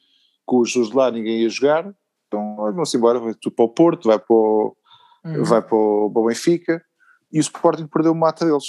com 0.44 0.60
os 0.60 0.70
de 0.70 0.94
lá 0.94 1.10
ninguém 1.10 1.42
ia 1.42 1.48
jogar, 1.48 1.92
então 2.26 2.56
vão-se 2.74 2.96
embora, 2.96 3.18
vai 3.18 3.34
tu 3.34 3.50
para 3.50 3.64
o 3.64 3.68
Porto, 3.68 4.08
vai 4.08 4.18
para 4.18 4.34
o, 4.34 4.76
uhum. 5.24 5.44
vai 5.44 5.62
para 5.62 5.76
o, 5.76 6.10
para 6.10 6.22
o 6.22 6.26
Benfica, 6.26 6.82
e 7.32 7.38
o 7.38 7.40
Sporting 7.40 7.86
perdeu 7.86 8.12
o 8.12 8.14
mata 8.14 8.46
deles. 8.46 8.64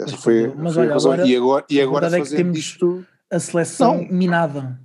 Essa 0.00 0.16
foi, 0.16 0.52
mas 0.56 0.74
foi 0.74 0.82
olha, 0.82 0.90
a 0.90 0.94
razão. 0.94 1.12
Agora, 1.12 1.28
e 1.28 1.36
agora, 1.36 1.64
e 1.70 1.80
agora 1.80 2.18
é 2.18 2.20
que 2.20 2.28
temos 2.30 2.58
isto, 2.58 3.04
a 3.30 3.38
seleção 3.38 3.98
não. 3.98 4.08
minada 4.08 4.80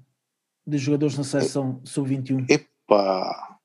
de 0.65 0.77
jogadores 0.77 1.17
na 1.17 1.23
seleção 1.23 1.81
sub-21? 1.83 2.49
Epá, 2.49 3.57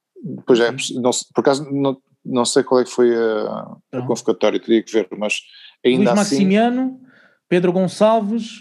pois 0.47 0.61
é, 0.61 0.71
não, 1.01 1.11
por 1.35 1.41
acaso 1.41 1.71
não, 1.71 1.97
não 2.25 2.45
sei 2.45 2.63
qual 2.63 2.81
é 2.81 2.85
que 2.85 2.91
foi 2.91 3.15
a, 3.15 3.77
a 3.93 4.03
convocatória, 4.03 4.61
teria 4.61 4.83
que 4.83 4.93
ver, 4.93 5.09
mas 5.17 5.41
ainda 5.85 6.11
Luís 6.11 6.21
assim... 6.21 6.35
Maximiano, 6.37 7.01
Pedro 7.49 7.73
Gonçalves, 7.73 8.61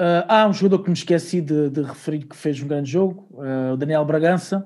uh, 0.00 0.24
há 0.28 0.46
um 0.46 0.52
jogador 0.52 0.82
que 0.82 0.90
me 0.90 0.96
esqueci 0.96 1.40
de, 1.40 1.70
de 1.70 1.82
referir 1.82 2.26
que 2.26 2.36
fez 2.36 2.62
um 2.62 2.68
grande 2.68 2.90
jogo, 2.90 3.28
uh, 3.32 3.72
o 3.72 3.76
Daniel 3.76 4.04
Bragança, 4.04 4.64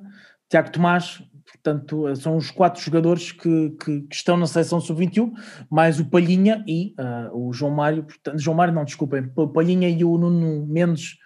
Tiago 0.50 0.70
Tomás, 0.70 1.22
portanto 1.52 2.14
são 2.16 2.36
os 2.36 2.50
quatro 2.50 2.82
jogadores 2.82 3.32
que, 3.32 3.70
que, 3.82 4.00
que 4.02 4.14
estão 4.14 4.36
na 4.36 4.46
seleção 4.46 4.80
sub-21, 4.80 5.32
mais 5.70 6.00
o 6.00 6.04
Palhinha 6.04 6.64
e 6.66 6.94
uh, 6.98 7.48
o 7.48 7.52
João 7.52 7.72
Mário, 7.72 8.04
portanto, 8.04 8.38
João 8.38 8.56
Mário 8.56 8.74
não, 8.74 8.84
desculpem, 8.84 9.30
o 9.34 9.48
Palhinha 9.48 9.88
e 9.88 10.04
o 10.04 10.18
Nuno 10.18 10.66
Mendes 10.66 11.16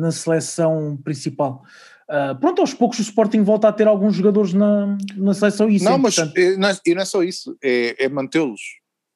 na 0.00 0.10
seleção 0.10 0.98
principal. 1.04 1.62
Uh, 2.08 2.34
pronto, 2.40 2.60
aos 2.60 2.74
poucos 2.74 2.98
o 2.98 3.02
Sporting 3.02 3.42
volta 3.42 3.68
a 3.68 3.72
ter 3.72 3.86
alguns 3.86 4.16
jogadores 4.16 4.52
na, 4.52 4.98
na 5.16 5.32
seleção 5.32 5.70
e 5.70 5.76
isso 5.76 5.84
Não, 5.84 5.94
é 5.94 5.98
mas 5.98 6.18
é, 6.18 6.56
não 6.56 6.68
é, 6.68 6.76
e 6.84 6.94
não 6.94 7.02
é 7.02 7.04
só 7.04 7.22
isso, 7.22 7.56
é, 7.62 8.04
é 8.04 8.08
mantê-los. 8.08 8.60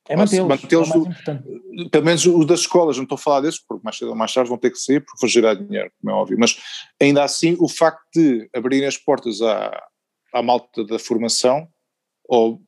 É 0.08 0.14
mantê-los, 0.14 0.46
mantê-los 0.46 0.90
é 0.90 1.88
pelo 1.90 2.04
menos 2.04 2.24
os 2.26 2.46
das 2.46 2.60
escolas, 2.60 2.96
não 2.96 3.04
estou 3.04 3.16
a 3.16 3.18
falar 3.18 3.40
desses, 3.40 3.58
porque 3.66 3.82
mais 3.82 3.96
cedo 3.96 4.10
ou 4.10 4.14
mais 4.14 4.32
tarde 4.32 4.50
vão 4.50 4.58
ter 4.58 4.70
que 4.70 4.78
sair 4.78 5.00
porque 5.00 5.18
vão 5.20 5.28
gerar 5.28 5.54
dinheiro, 5.54 5.90
como 5.98 6.14
é 6.14 6.14
óbvio, 6.14 6.36
mas 6.38 6.56
ainda 7.00 7.24
assim 7.24 7.56
o 7.58 7.68
facto 7.68 8.02
de 8.14 8.48
abrirem 8.54 8.86
as 8.86 8.98
portas 8.98 9.40
à, 9.40 9.82
à 10.32 10.42
malta 10.42 10.84
da 10.84 10.98
formação, 10.98 11.66
ou 12.28 12.60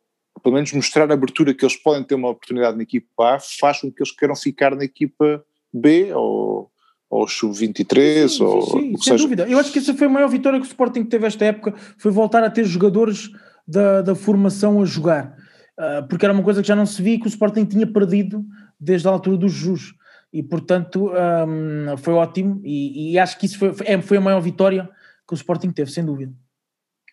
pelo 0.42 0.54
menos 0.54 0.72
mostrar 0.72 1.10
a 1.10 1.14
abertura 1.14 1.54
que 1.54 1.64
eles 1.64 1.76
podem 1.76 2.02
ter 2.02 2.14
uma 2.14 2.30
oportunidade 2.30 2.76
na 2.76 2.82
equipa 2.82 3.34
A, 3.34 3.38
faz 3.38 3.80
com 3.80 3.92
que 3.92 4.02
eles 4.02 4.12
queiram 4.12 4.34
ficar 4.34 4.74
na 4.74 4.84
equipa 4.84 5.44
B 5.72 6.12
ou 6.14 6.70
ou 7.08 7.26
sub-23, 7.26 8.40
ou 8.40 8.62
sim, 8.62 8.70
sim, 8.70 8.96
sem 8.96 8.98
seja. 8.98 9.22
dúvida. 9.22 9.48
Eu 9.48 9.58
acho 9.58 9.72
que 9.72 9.78
essa 9.78 9.94
foi 9.94 10.06
a 10.06 10.10
maior 10.10 10.28
vitória 10.28 10.58
que 10.58 10.66
o 10.66 10.68
Sporting 10.68 11.04
teve 11.04 11.26
esta 11.26 11.44
época, 11.44 11.74
foi 11.98 12.10
voltar 12.10 12.42
a 12.42 12.50
ter 12.50 12.64
jogadores 12.64 13.30
da, 13.66 14.02
da 14.02 14.14
formação 14.14 14.80
a 14.82 14.84
jogar, 14.84 15.36
uh, 15.78 16.06
porque 16.08 16.24
era 16.24 16.34
uma 16.34 16.42
coisa 16.42 16.62
que 16.62 16.68
já 16.68 16.76
não 16.76 16.86
se 16.86 17.00
via 17.00 17.18
que 17.18 17.26
o 17.26 17.28
Sporting 17.28 17.64
tinha 17.64 17.86
perdido 17.86 18.44
desde 18.78 19.08
a 19.08 19.10
altura 19.10 19.36
dos 19.36 19.52
Jus, 19.52 19.94
e 20.32 20.42
portanto 20.42 21.10
um, 21.10 21.96
foi 21.96 22.14
ótimo, 22.14 22.60
e, 22.64 23.12
e, 23.12 23.18
acho 23.18 23.38
que 23.38 23.46
isso 23.46 23.58
foi, 23.58 23.72
é, 23.84 24.00
foi 24.02 24.18
a 24.18 24.20
maior 24.20 24.40
vitória 24.40 24.88
que 25.26 25.34
o 25.34 25.36
Sporting 25.36 25.70
teve, 25.70 25.90
sem 25.90 26.04
dúvida. 26.04 26.32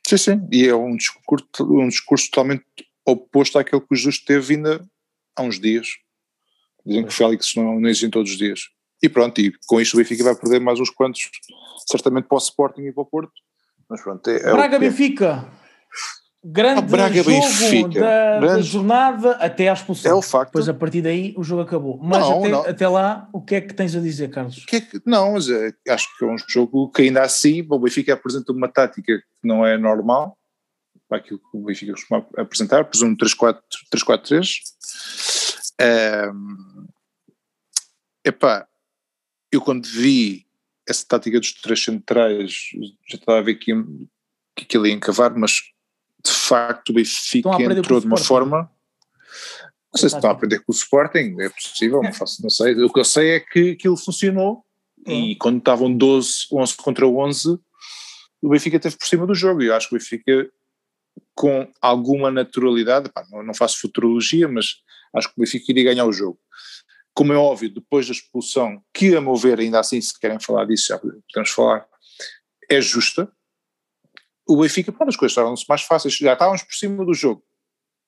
Sim, 0.06 0.18
sim, 0.18 0.48
e 0.52 0.68
é 0.68 0.76
um 0.76 0.96
discurso, 0.96 1.48
um 1.62 1.88
discurso 1.88 2.30
totalmente 2.30 2.66
oposto 3.06 3.58
àquele 3.58 3.82
que 3.82 3.94
o 3.94 3.96
Jus 3.96 4.20
teve 4.20 4.56
ainda 4.56 4.86
há 5.36 5.42
uns 5.42 5.60
dias. 5.60 5.88
Dizem 6.86 7.04
que 7.04 7.10
o 7.10 7.14
Félix 7.14 7.56
não, 7.56 7.80
não 7.80 7.90
existe 7.90 8.10
todos 8.10 8.32
os 8.32 8.38
dias. 8.38 8.70
E 9.04 9.10
pronto, 9.10 9.42
e 9.42 9.54
com 9.68 9.82
isto 9.82 9.96
o 9.96 9.98
Benfica 9.98 10.24
vai 10.24 10.36
perder 10.36 10.62
mais 10.62 10.80
uns 10.80 10.90
quantos, 10.90 11.30
certamente 11.92 12.26
para 12.26 12.38
o 12.38 12.40
Sporting 12.40 12.84
e 12.84 12.92
para 12.94 13.04
o 13.04 13.06
Porto. 13.06 13.34
Mas 13.90 14.02
pronto, 14.02 14.26
é, 14.30 14.38
é 14.38 14.52
Braga 14.54 14.80
Benfica. 14.80 15.46
Grande 16.46 16.80
ah, 16.80 16.82
Braga, 16.82 17.16
jogo 17.16 17.30
Benfica. 17.30 18.00
Da, 18.00 18.40
Grande... 18.40 18.56
da, 18.56 18.62
jornada 18.62 19.32
até 19.32 19.68
à 19.70 19.74
expulsão. 19.74 20.12
É 20.12 20.16
o 20.16 20.22
facto. 20.22 20.52
Depois 20.52 20.70
a 20.70 20.74
partir 20.74 21.02
daí 21.02 21.34
o 21.38 21.44
jogo 21.44 21.62
acabou. 21.62 22.00
Mas 22.02 22.20
não, 22.20 22.40
até, 22.40 22.50
não. 22.50 22.62
até, 22.62 22.88
lá, 22.88 23.30
o 23.34 23.42
que 23.42 23.56
é 23.56 23.62
que 23.62 23.74
tens 23.74 23.94
a 23.94 24.00
dizer, 24.00 24.30
Carlos? 24.30 24.64
Que 24.66 24.78
é 24.78 24.82
que, 24.82 25.02
não, 25.06 25.34
mas 25.34 25.50
é, 25.50 25.74
acho 25.90 26.18
que 26.18 26.24
é 26.24 26.28
um 26.28 26.38
jogo 26.50 26.90
que 26.90 27.02
ainda 27.02 27.22
assim 27.22 27.66
o 27.70 27.80
Benfica 27.80 28.14
apresenta 28.14 28.54
uma 28.54 28.70
tática 28.70 29.18
que 29.18 29.48
não 29.48 29.66
é 29.66 29.78
normal 29.78 30.38
para 31.10 31.18
aquilo 31.18 31.40
que 31.40 31.58
o 31.58 31.64
Benfica 31.64 31.92
costuma 31.92 32.26
apresentar, 32.38 32.86
presumo 32.86 33.18
3-4-3. 33.18 34.60
Um, 35.82 36.88
epá, 38.26 38.66
eu 39.56 39.62
quando 39.62 39.86
vi 39.86 40.46
essa 40.88 41.06
tática 41.08 41.40
dos 41.40 41.54
três 41.54 41.84
centrais, 41.84 42.70
já 43.08 43.18
estava 43.18 43.40
a 43.40 43.42
ver 43.42 43.56
que, 43.56 43.74
que 44.56 44.64
aquilo 44.64 44.88
ia 44.88 44.94
encavar, 44.94 45.36
mas 45.36 45.54
de 46.24 46.32
facto 46.32 46.90
o 46.90 46.94
Benfica 46.94 47.50
entrou 47.62 48.00
de 48.00 48.08
uma 48.08 48.18
forma. 48.18 48.70
Não 49.94 50.00
sei 50.00 50.10
se 50.10 50.16
estão 50.16 50.30
a 50.30 50.34
aprender 50.34 50.60
com 50.60 50.72
o 50.72 50.76
Sporting, 50.76 51.36
é 51.40 51.50
possível, 51.50 52.02
não, 52.02 52.12
faço, 52.12 52.42
não 52.42 52.50
sei. 52.50 52.74
O 52.84 52.92
que 52.92 53.00
eu 53.00 53.06
sei 53.06 53.32
é 53.32 53.40
que 53.40 53.72
aquilo 53.72 53.96
funcionou 53.96 54.66
e 55.06 55.36
quando 55.36 55.60
estavam 55.60 55.96
12, 55.96 56.48
11 56.52 56.78
contra 56.78 57.08
11, 57.08 57.60
o 58.42 58.50
Benfica 58.50 58.80
teve 58.80 58.98
por 58.98 59.06
cima 59.06 59.28
do 59.28 59.36
jogo 59.36 59.62
e 59.62 59.68
eu 59.68 59.76
acho 59.76 59.90
que 59.90 59.96
o 59.96 60.00
Benfica 60.00 60.50
com 61.36 61.72
alguma 61.82 62.32
naturalidade, 62.32 63.10
pá, 63.10 63.26
não, 63.32 63.44
não 63.44 63.54
faço 63.54 63.80
futurologia, 63.80 64.48
mas 64.48 64.78
acho 65.16 65.28
que 65.28 65.36
o 65.38 65.42
Benfica 65.42 65.72
iria 65.72 65.84
ganhar 65.84 66.06
o 66.06 66.14
jogo 66.14 66.40
como 67.14 67.34
é 67.34 67.38
óbvio, 67.38 67.70
depois 67.70 68.08
da 68.08 68.14
expulsão, 68.14 68.84
que 68.94 69.16
a 69.16 69.22
meu 69.22 69.36
ver, 69.36 69.60
ainda 69.60 69.80
assim, 69.80 70.02
se 70.02 70.18
querem 70.20 70.40
falar 70.40 70.66
disso, 70.66 70.88
já 70.88 70.98
podemos 70.98 71.50
falar, 71.52 71.86
é 72.70 72.82
justa, 72.82 73.32
o 74.48 74.58
Benfica, 74.58 74.92
pronto, 74.92 75.10
as 75.10 75.16
coisas 75.16 75.32
estavam-se 75.32 75.66
mais 75.70 75.84
fáceis, 75.84 76.16
já 76.16 76.34
estávamos 76.34 76.64
por 76.64 76.74
cima 76.74 77.06
do 77.06 77.14
jogo. 77.14 77.44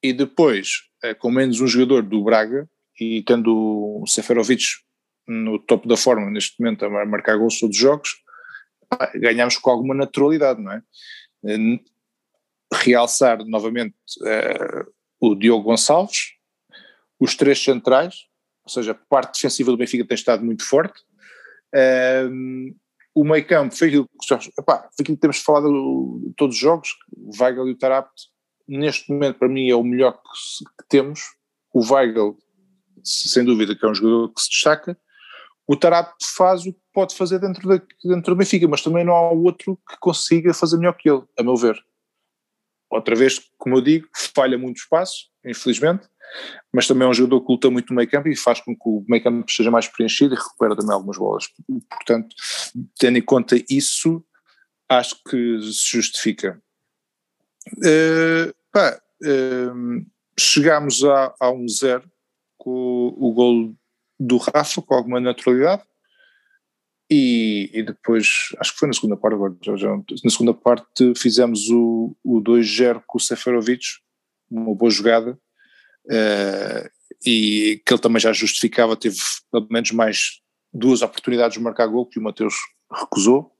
E 0.04 0.12
depois, 0.12 0.89
eh, 1.04 1.13
com 1.13 1.32
menos 1.32 1.62
um 1.62 1.68
jogador 1.68 2.04
do 2.04 2.24
Braga, 2.24 2.70
e 2.99 3.24
tendo 3.24 4.01
o 4.01 4.08
Seferovic 4.08 4.64
no 5.28 5.60
topo 5.60 5.88
da 5.88 5.97
forma 5.97 6.30
neste 6.30 6.60
momento 6.60 6.86
a 6.86 7.06
marcar 7.06 7.38
gols 7.38 7.60
todos 7.60 7.76
os 7.76 7.82
jogos, 7.82 8.10
ganhámos 9.16 9.58
com 9.58 9.70
alguma 9.70 9.95
naturalidade, 9.95 10.62
não 10.62 10.72
é? 10.72 10.82
Realçar 12.74 13.43
novamente 13.45 13.95
uh, 14.22 14.91
o 15.20 15.36
Diogo 15.36 15.64
Gonçalves, 15.64 16.34
os 17.20 17.36
três 17.36 17.64
centrais, 17.64 18.28
ou 18.66 18.72
seja, 18.72 18.91
a 18.91 18.95
parte 18.95 19.36
defensiva 19.36 19.72
do 19.72 19.78
Benfica 19.78 20.05
tem 20.05 20.16
estado 20.16 20.43
muito 20.43 20.68
forte. 20.68 21.01
Um, 22.32 22.76
o 23.13 23.24
meio 23.24 23.45
campo 23.47 23.76
foi 23.76 23.88
aquilo, 23.88 24.09
epá, 24.59 24.89
foi 24.95 25.03
aquilo 25.03 25.18
que 25.18 25.22
temos 25.22 25.38
falado 25.38 26.20
de 26.26 26.34
todos 26.36 26.55
os 26.55 26.61
jogos, 26.61 26.89
o 27.16 27.32
Weigl 27.39 27.68
e 27.70 27.72
o 27.72 27.78
Tarapte, 27.78 28.24
neste 28.68 29.09
momento 29.11 29.39
para 29.39 29.47
mim 29.47 29.70
é 29.70 29.76
o 29.76 29.84
melhor 29.84 30.13
que, 30.13 30.66
que 30.80 30.89
temos, 30.89 31.22
o 31.74 31.82
Weigl 31.82 32.38
sem 33.03 33.45
dúvida 33.45 33.76
que 33.76 33.86
é 33.86 33.89
um 33.89 33.95
jogador 33.95 34.34
que 34.34 34.41
se 34.41 34.49
destaca, 34.49 34.97
o 35.68 35.76
Tarapte 35.76 36.26
faz 36.36 36.66
o 36.66 36.74
que 36.74 36.80
pode 36.93 37.16
fazer 37.16 37.39
dentro, 37.39 37.68
da, 37.68 37.82
dentro 38.03 38.34
do 38.34 38.38
Benfica, 38.38 38.68
mas 38.68 38.82
também 38.82 39.03
não 39.03 39.13
há 39.13 39.32
outro 39.32 39.80
que 39.89 39.97
consiga 39.99 40.53
fazer 40.53 40.78
melhor 40.78 40.93
que 40.93 41.09
ele, 41.09 41.24
a 41.38 41.43
meu 41.43 41.55
ver. 41.55 41.78
Outra 42.96 43.16
vez, 43.16 43.41
como 43.58 43.78
eu 43.78 43.82
digo, 43.82 44.08
falha 44.34 44.58
muito 44.58 44.78
espaço, 44.78 45.26
infelizmente, 45.46 46.08
mas 46.74 46.88
também 46.88 47.06
é 47.06 47.10
um 47.10 47.14
jogador 47.14 47.41
que 47.41 47.52
luta 47.52 47.70
muito 47.70 47.89
no 47.89 47.96
meio 47.98 48.10
campo 48.10 48.30
e 48.30 48.36
faz 48.36 48.62
com 48.62 48.74
que 48.74 48.84
o 48.86 49.04
meio 49.08 49.22
campo 49.22 49.52
seja 49.52 49.70
mais 49.70 49.88
preenchido 49.88 50.34
e 50.34 50.38
recupera 50.38 50.76
também 50.76 50.93
algumas 50.93 51.18
bolas. 51.18 51.46
Portanto, 51.89 52.34
tendo 52.98 53.18
em 53.18 53.22
conta 53.22 53.58
isso, 53.70 54.24
acho 54.89 55.16
que 55.30 55.60
se 55.62 55.98
justifica. 55.98 56.62
Uh, 57.78 58.54
pá, 58.72 58.98
uh, 59.24 60.06
chegámos 60.39 61.04
a, 61.04 61.34
a 61.39 61.52
um 61.52 61.68
zero 61.68 62.10
com 62.58 63.14
o, 63.18 63.34
gol 63.34 63.76
do 64.20 64.38
Rafa 64.38 64.82
com 64.82 64.96
alguma 64.96 65.20
naturalidade 65.20 65.84
e, 67.10 67.70
e, 67.72 67.84
depois, 67.84 68.49
acho 68.60 68.74
que 68.74 68.80
foi 68.80 68.88
na 68.88 68.93
segunda 68.93 69.16
parte, 69.16 69.36
agora, 69.36 69.56
na 70.24 70.30
segunda 70.32 70.53
parte 70.53 71.14
fizemos 71.16 71.70
o, 71.70 72.16
o 72.24 72.41
2-0 72.41 73.03
com 73.06 73.18
o 73.18 73.22
Seferovic, 73.22 73.86
uma 74.49 74.74
boa 74.74 74.89
jogada, 74.89 75.38
uh, 76.06 76.89
e 77.26 77.82
que 77.86 77.93
ele 77.93 78.01
também 78.01 78.20
já 78.20 78.34
justificava, 78.34 78.95
teve 78.95 79.18
pelo 79.51 79.68
menos 79.70 79.91
mais 79.91 80.41
duas 80.74 81.03
oportunidades 81.03 81.58
de 81.58 81.64
marcar 81.64 81.88
gol 81.88 82.08
que 82.08 82.20
o 82.20 82.24
Mateus 82.24 82.56
recusou, 82.91 83.51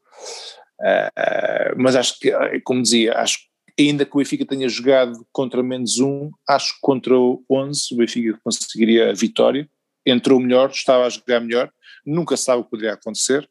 uh, 0.82 1.78
mas 1.78 1.96
acho 1.96 2.20
que, 2.20 2.32
como 2.62 2.82
dizia, 2.82 3.14
acho 3.14 3.38
que 3.78 3.84
ainda 3.84 4.06
que 4.06 4.16
o 4.16 4.18
Benfica 4.18 4.46
tenha 4.46 4.68
jogado 4.68 5.26
contra 5.32 5.62
menos 5.62 6.00
um, 6.00 6.32
acho 6.48 6.74
que 6.76 6.80
contra 6.82 7.16
o 7.16 7.44
11 7.50 7.94
o 7.94 7.98
Benfica 7.98 8.40
conseguiria 8.44 9.12
a 9.12 9.14
vitória, 9.14 9.70
entrou 10.06 10.40
melhor, 10.40 10.70
estava 10.72 11.06
a 11.06 11.10
jogar 11.10 11.42
melhor, 11.42 11.72
nunca 12.06 12.38
sabe 12.38 12.62
o 12.62 12.64
que 12.64 12.70
poderia 12.72 12.94
acontecer. 12.94 13.50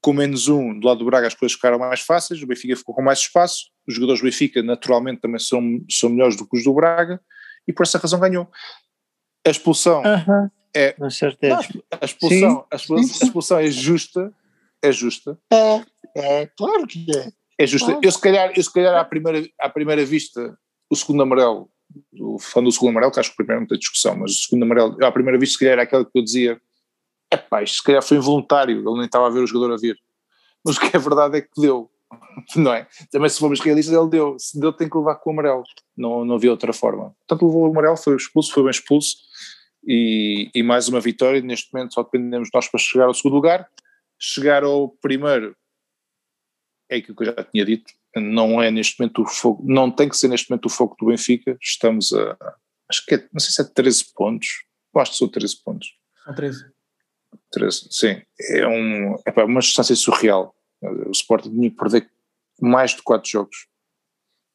Com 0.00 0.12
menos 0.12 0.48
um, 0.48 0.78
do 0.78 0.86
lado 0.86 0.98
do 0.98 1.04
Braga 1.04 1.26
as 1.26 1.34
coisas 1.34 1.54
ficaram 1.54 1.78
mais 1.78 2.00
fáceis, 2.00 2.42
o 2.42 2.46
Benfica 2.46 2.76
ficou 2.76 2.94
com 2.94 3.02
mais 3.02 3.20
espaço, 3.20 3.70
os 3.86 3.94
jogadores 3.94 4.20
do 4.20 4.24
Benfica 4.24 4.62
naturalmente 4.62 5.20
também 5.20 5.38
são, 5.38 5.62
são 5.90 6.10
melhores 6.10 6.36
do 6.36 6.46
que 6.46 6.56
os 6.56 6.64
do 6.64 6.74
Braga, 6.74 7.20
e 7.66 7.72
por 7.72 7.82
essa 7.82 7.98
razão 7.98 8.20
ganhou. 8.20 8.48
A 9.44 9.50
expulsão 9.50 10.02
uhum. 10.02 10.50
é. 10.74 10.92
Com 10.92 11.10
certeza. 11.10 11.54
Não, 11.54 11.82
a, 12.00 12.04
expulsão, 12.04 12.66
a, 12.70 12.76
expulsão, 12.76 13.20
a 13.20 13.24
expulsão 13.24 13.58
é 13.58 13.70
justa, 13.70 14.32
é 14.82 14.92
justa. 14.92 15.38
É, 15.52 15.84
é, 16.16 16.46
claro 16.56 16.86
que 16.86 17.06
é. 17.16 17.28
É 17.58 17.66
justo. 17.66 17.98
Eu 18.02 18.12
se 18.12 18.20
calhar, 18.20 18.52
eu, 18.54 18.62
se 18.62 18.72
calhar 18.72 18.94
à, 18.96 19.04
primeira, 19.04 19.48
à 19.58 19.68
primeira 19.68 20.04
vista, 20.04 20.58
o 20.90 20.96
segundo 20.96 21.22
amarelo, 21.22 21.70
falando 22.38 22.68
do 22.68 22.72
segundo 22.72 22.90
amarelo, 22.90 23.12
que 23.12 23.20
acho 23.20 23.30
que 23.30 23.34
o 23.34 23.36
primeiro 23.36 23.60
não 23.60 23.68
tem 23.68 23.78
discussão, 23.78 24.16
mas 24.16 24.32
o 24.32 24.34
segundo 24.34 24.64
amarelo, 24.64 25.04
à 25.04 25.10
primeira 25.10 25.38
vista, 25.38 25.54
se 25.54 25.58
calhar 25.60 25.72
era 25.72 25.82
aquele 25.82 26.04
que 26.04 26.18
eu 26.18 26.22
dizia, 26.22 26.60
é 27.30 27.36
pá, 27.36 27.64
se 27.66 27.82
calhar 27.82 28.02
foi 28.02 28.16
involuntário, 28.16 28.78
ele 28.78 28.96
nem 28.96 29.06
estava 29.06 29.26
a 29.26 29.30
ver 29.30 29.40
o 29.40 29.46
jogador 29.46 29.74
a 29.74 29.76
vir. 29.76 29.98
Mas 30.64 30.76
o 30.76 30.80
que 30.80 30.96
é 30.96 30.98
verdade 30.98 31.38
é 31.38 31.40
que 31.42 31.60
deu, 31.60 31.90
não 32.56 32.72
é? 32.72 32.86
Também 33.10 33.28
se 33.28 33.38
formos 33.38 33.60
realistas, 33.60 33.94
ele 33.94 34.10
deu. 34.10 34.36
Se 34.38 34.58
deu, 34.58 34.72
tem 34.72 34.88
que 34.88 34.96
levar 34.96 35.16
com 35.16 35.30
o 35.30 35.32
amarelo. 35.32 35.62
Não, 35.96 36.24
não 36.24 36.36
havia 36.36 36.50
outra 36.50 36.72
forma. 36.72 37.14
Portanto, 37.26 37.46
levou 37.46 37.62
o 37.62 37.70
amarelo, 37.70 37.96
foi 37.96 38.16
expulso, 38.16 38.52
foi 38.52 38.62
bem 38.62 38.70
expulso. 38.70 39.16
E, 39.86 40.50
e 40.54 40.62
mais 40.62 40.88
uma 40.88 41.00
vitória. 41.00 41.40
Neste 41.40 41.72
momento 41.72 41.94
só 41.94 42.02
dependemos 42.02 42.48
de 42.48 42.54
nós 42.54 42.68
para 42.68 42.80
chegar 42.80 43.06
ao 43.06 43.14
segundo 43.14 43.34
lugar. 43.34 43.68
Chegar 44.18 44.64
ao 44.64 44.88
primeiro 44.88 45.54
é 46.88 46.96
aquilo 46.96 47.16
que 47.16 47.22
eu 47.24 47.26
já 47.26 47.44
tinha 47.44 47.64
dito, 47.64 47.92
não 48.16 48.62
é 48.62 48.70
neste 48.70 48.98
momento 48.98 49.22
o 49.22 49.26
foco, 49.26 49.62
não 49.66 49.90
tem 49.90 50.08
que 50.08 50.16
ser 50.16 50.28
neste 50.28 50.50
momento 50.50 50.66
o 50.66 50.70
foco 50.70 50.96
do 50.98 51.06
Benfica, 51.06 51.56
estamos 51.60 52.12
a, 52.12 52.36
acho 52.88 53.04
que 53.04 53.16
é, 53.16 53.28
não 53.32 53.40
sei 53.40 53.50
se 53.50 53.60
é 53.60 53.64
13 53.64 54.12
pontos, 54.14 54.64
eu 54.94 55.00
acho 55.00 55.12
que 55.12 55.18
são 55.18 55.28
13 55.28 55.62
pontos. 55.62 55.88
São 56.24 56.34
13. 56.34 56.75
13, 57.52 57.88
sim, 57.90 58.22
é, 58.40 58.66
um, 58.66 59.16
é 59.24 59.44
uma 59.44 59.60
distância 59.60 59.94
surreal, 59.94 60.54
o 60.82 61.10
Sporting 61.10 61.50
tinha 61.50 61.70
que 61.70 61.76
perder 61.76 62.10
mais 62.60 62.92
de 62.92 63.02
4 63.02 63.28
jogos, 63.28 63.66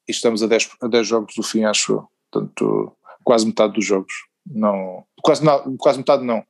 e 0.08 0.12
estamos 0.12 0.42
a 0.44 0.48
10, 0.48 0.70
a 0.82 0.88
10 0.88 1.08
jogos 1.08 1.36
do 1.36 1.44
fim, 1.44 1.64
acho, 1.64 2.08
portanto, 2.32 2.96
quase 3.24 3.46
metade 3.46 3.74
dos 3.74 3.86
jogos, 3.86 4.14
não, 4.46 5.06
quase, 5.22 5.44
não, 5.44 5.78
quase 5.78 5.98
metade 5.98 6.24
não, 6.24 6.44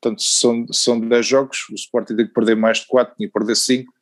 portanto 0.00 0.22
são, 0.22 0.66
são 0.72 1.00
10 1.00 1.26
jogos, 1.26 1.66
o 1.70 1.74
Sporting 1.74 2.16
tem 2.16 2.26
que 2.26 2.34
perder 2.34 2.56
mais 2.56 2.78
de 2.78 2.86
4, 2.86 3.16
tinha 3.16 3.28
que 3.28 3.32
perder 3.32 3.56
5, 3.56 3.92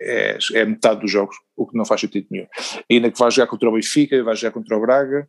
é, 0.00 0.38
é 0.54 0.64
metade 0.64 1.00
dos 1.00 1.10
jogos, 1.10 1.36
o 1.56 1.66
que 1.66 1.76
não 1.76 1.84
faz 1.84 2.00
sentido 2.00 2.26
nenhum. 2.30 2.46
Ainda 2.90 3.10
que 3.10 3.18
vá 3.18 3.30
jogar 3.30 3.46
contra 3.46 3.68
o 3.68 3.72
Benfica, 3.72 4.22
vai 4.22 4.36
jogar 4.36 4.52
contra 4.52 4.76
o 4.76 4.80
Braga, 4.80 5.28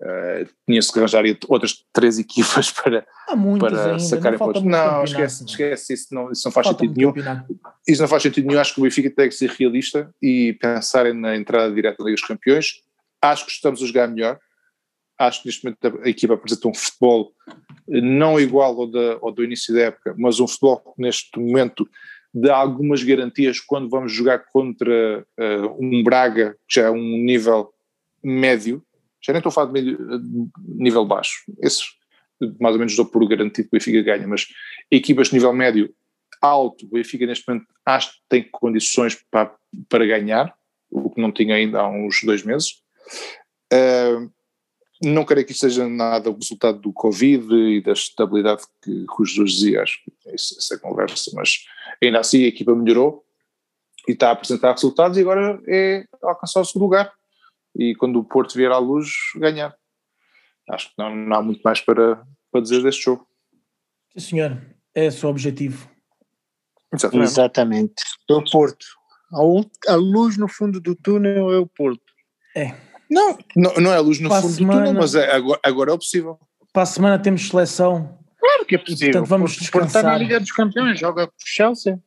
uh, 0.00 0.48
tinha-se 0.66 0.92
que 0.92 0.98
arranjar 0.98 1.24
outras 1.48 1.84
três 1.92 2.18
equipas 2.18 2.70
para, 2.72 3.06
para 3.58 3.98
sacarem 3.98 4.38
pontos. 4.38 4.62
Não, 4.62 5.04
esquece, 5.04 5.44
esquece 5.44 5.94
isso, 5.94 6.14
não, 6.14 6.30
isso 6.30 6.42
não 6.46 6.52
faz 6.52 6.66
falta 6.66 6.80
sentido 6.80 6.96
nenhum. 6.96 7.14
Isso 7.86 8.00
não 8.00 8.08
faz 8.08 8.22
sentido 8.22 8.46
nenhum, 8.46 8.60
acho 8.60 8.74
que 8.74 8.80
o 8.80 8.84
Benfica 8.84 9.10
tem 9.10 9.28
que 9.28 9.34
ser 9.34 9.50
realista 9.50 10.12
e 10.20 10.54
pensar 10.54 11.12
na 11.14 11.36
entrada 11.36 11.72
direta 11.74 11.98
da 11.98 12.04
Liga 12.04 12.16
dos 12.16 12.26
Campeões. 12.26 12.82
Acho 13.22 13.46
que 13.46 13.52
estamos 13.52 13.82
a 13.82 13.86
jogar 13.86 14.08
melhor, 14.08 14.38
acho 15.18 15.42
que 15.42 15.48
neste 15.48 15.64
momento 15.64 16.00
a 16.02 16.08
equipa 16.08 16.34
apresenta 16.34 16.68
um 16.68 16.74
futebol 16.74 17.32
não 17.86 18.40
igual 18.40 18.80
ao, 18.80 18.86
da, 18.86 19.18
ao 19.20 19.32
do 19.32 19.44
início 19.44 19.74
da 19.74 19.82
época, 19.82 20.14
mas 20.16 20.40
um 20.40 20.48
futebol 20.48 20.78
que 20.78 21.02
neste 21.02 21.38
momento 21.38 21.88
de 22.32 22.48
algumas 22.48 23.02
garantias 23.02 23.60
quando 23.60 23.88
vamos 23.88 24.12
jogar 24.12 24.44
contra 24.52 25.26
uh, 25.38 25.76
um 25.84 26.02
Braga, 26.02 26.56
que 26.68 26.80
já 26.80 26.86
é 26.86 26.90
um 26.90 27.18
nível 27.18 27.72
médio, 28.22 28.82
já 29.22 29.32
nem 29.32 29.38
estou 29.38 29.50
a 29.50 29.52
falar 29.52 29.66
de 29.66 29.72
meio, 29.72 30.20
nível 30.66 31.04
baixo, 31.04 31.44
esses 31.62 31.84
mais 32.58 32.74
ou 32.74 32.78
menos 32.78 32.96
dou 32.96 33.04
por 33.04 33.26
garantido 33.28 33.68
que 33.68 33.76
o 33.76 33.78
Benfica 33.78 34.02
ganha, 34.02 34.26
mas 34.26 34.48
equipas 34.90 35.28
de 35.28 35.34
nível 35.34 35.52
médio 35.52 35.94
alto, 36.40 36.86
o 36.86 36.90
Benfica 36.90 37.26
neste 37.26 37.46
momento 37.46 37.66
acho 37.84 38.12
que 38.12 38.20
tem 38.28 38.48
condições 38.50 39.14
para, 39.30 39.54
para 39.88 40.06
ganhar, 40.06 40.54
o 40.90 41.10
que 41.10 41.20
não 41.20 41.30
tinha 41.30 41.54
ainda 41.54 41.80
há 41.80 41.88
uns 41.88 42.22
dois 42.24 42.42
meses. 42.42 42.82
Uh, 43.72 44.30
não 45.02 45.24
creio 45.24 45.46
que 45.46 45.52
isto 45.52 45.60
seja 45.60 45.88
nada 45.88 46.30
o 46.30 46.34
resultado 46.34 46.78
do 46.78 46.92
Covid 46.92 47.54
e 47.54 47.80
da 47.80 47.92
estabilidade 47.92 48.62
que, 48.82 49.06
que 49.06 49.22
o 49.22 49.24
Jesus 49.24 49.52
dizia, 49.52 49.82
acho 49.82 50.02
que 50.04 50.28
é 50.28 50.34
isso, 50.34 50.56
essa 50.58 50.78
conversa, 50.78 51.30
mas 51.34 51.64
ainda 52.02 52.20
assim 52.20 52.44
a 52.44 52.48
equipa 52.48 52.74
melhorou 52.74 53.24
e 54.08 54.12
está 54.12 54.28
a 54.28 54.32
apresentar 54.32 54.72
resultados 54.72 55.16
e 55.16 55.20
agora 55.20 55.60
é 55.66 56.04
alcançar 56.22 56.60
o 56.60 56.64
segundo 56.64 56.82
lugar 56.82 57.12
e 57.80 57.94
quando 57.94 58.18
o 58.18 58.24
Porto 58.24 58.54
vier 58.54 58.70
à 58.70 58.76
luz 58.76 59.08
ganhar. 59.36 59.74
Acho 60.68 60.88
que 60.88 60.94
não, 60.98 61.16
não 61.16 61.36
há 61.36 61.42
muito 61.42 61.62
mais 61.62 61.80
para, 61.80 62.22
para 62.52 62.60
dizer 62.60 62.82
deste 62.82 63.04
jogo. 63.04 63.26
Sim 64.12 64.20
senhor, 64.20 64.62
é 64.94 65.06
esse 65.06 65.24
o 65.24 65.28
objetivo. 65.30 65.90
Exatamente. 66.92 67.30
Exatamente. 67.30 68.02
É 68.28 68.34
o 68.34 68.44
Porto. 68.44 68.86
A 69.88 69.94
luz 69.94 70.36
no 70.36 70.48
fundo 70.48 70.80
do 70.80 70.94
túnel 70.94 71.50
é 71.52 71.58
o 71.58 71.66
Porto. 71.66 72.02
É. 72.54 72.74
Não, 73.10 73.38
não, 73.56 73.74
não 73.76 73.92
é 73.92 73.96
a 73.96 74.00
luz 74.00 74.20
no 74.20 74.28
Para 74.28 74.42
fundo 74.42 74.54
semana, 74.54 74.80
do 74.80 74.86
túnel, 74.86 75.00
mas 75.00 75.14
é, 75.14 75.32
agora, 75.32 75.60
agora 75.62 75.92
é 75.94 75.96
possível. 75.96 76.38
Para 76.72 76.82
a 76.82 76.86
semana 76.86 77.18
temos 77.18 77.48
seleção. 77.48 78.18
Claro 78.38 78.66
que 78.66 78.74
é 78.74 78.78
possível. 78.78 79.12
Portanto, 79.12 79.28
vamos 79.28 79.52
descansar. 79.52 80.00
está 80.00 80.02
na 80.02 80.18
Liga 80.18 80.38
dos 80.38 80.52
Campeões, 80.52 81.00
joga 81.00 81.26
com 81.26 81.32
o 81.32 81.46
Chelsea. 81.46 81.98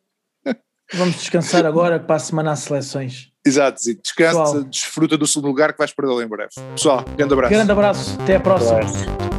Vamos 0.94 1.16
descansar 1.16 1.66
agora 1.66 2.00
para 2.00 2.16
a 2.16 2.20
semana 2.20 2.52
às 2.52 2.60
seleções. 2.60 3.30
Exato, 3.46 3.82
descansa, 4.02 4.39
Pessoal. 4.44 4.64
desfruta 4.64 5.18
do 5.18 5.28
segundo 5.28 5.48
lugar 5.48 5.74
que 5.74 5.80
vais 5.80 5.91
perdê-lo 5.91 6.22
em 6.22 6.28
breve. 6.28 6.52
Pessoal, 6.76 7.04
grande 7.18 7.34
abraço. 7.34 7.54
Grande 7.54 7.72
abraço, 7.72 8.18
até 8.22 8.36
a 8.36 8.39
próxima. 8.39 9.33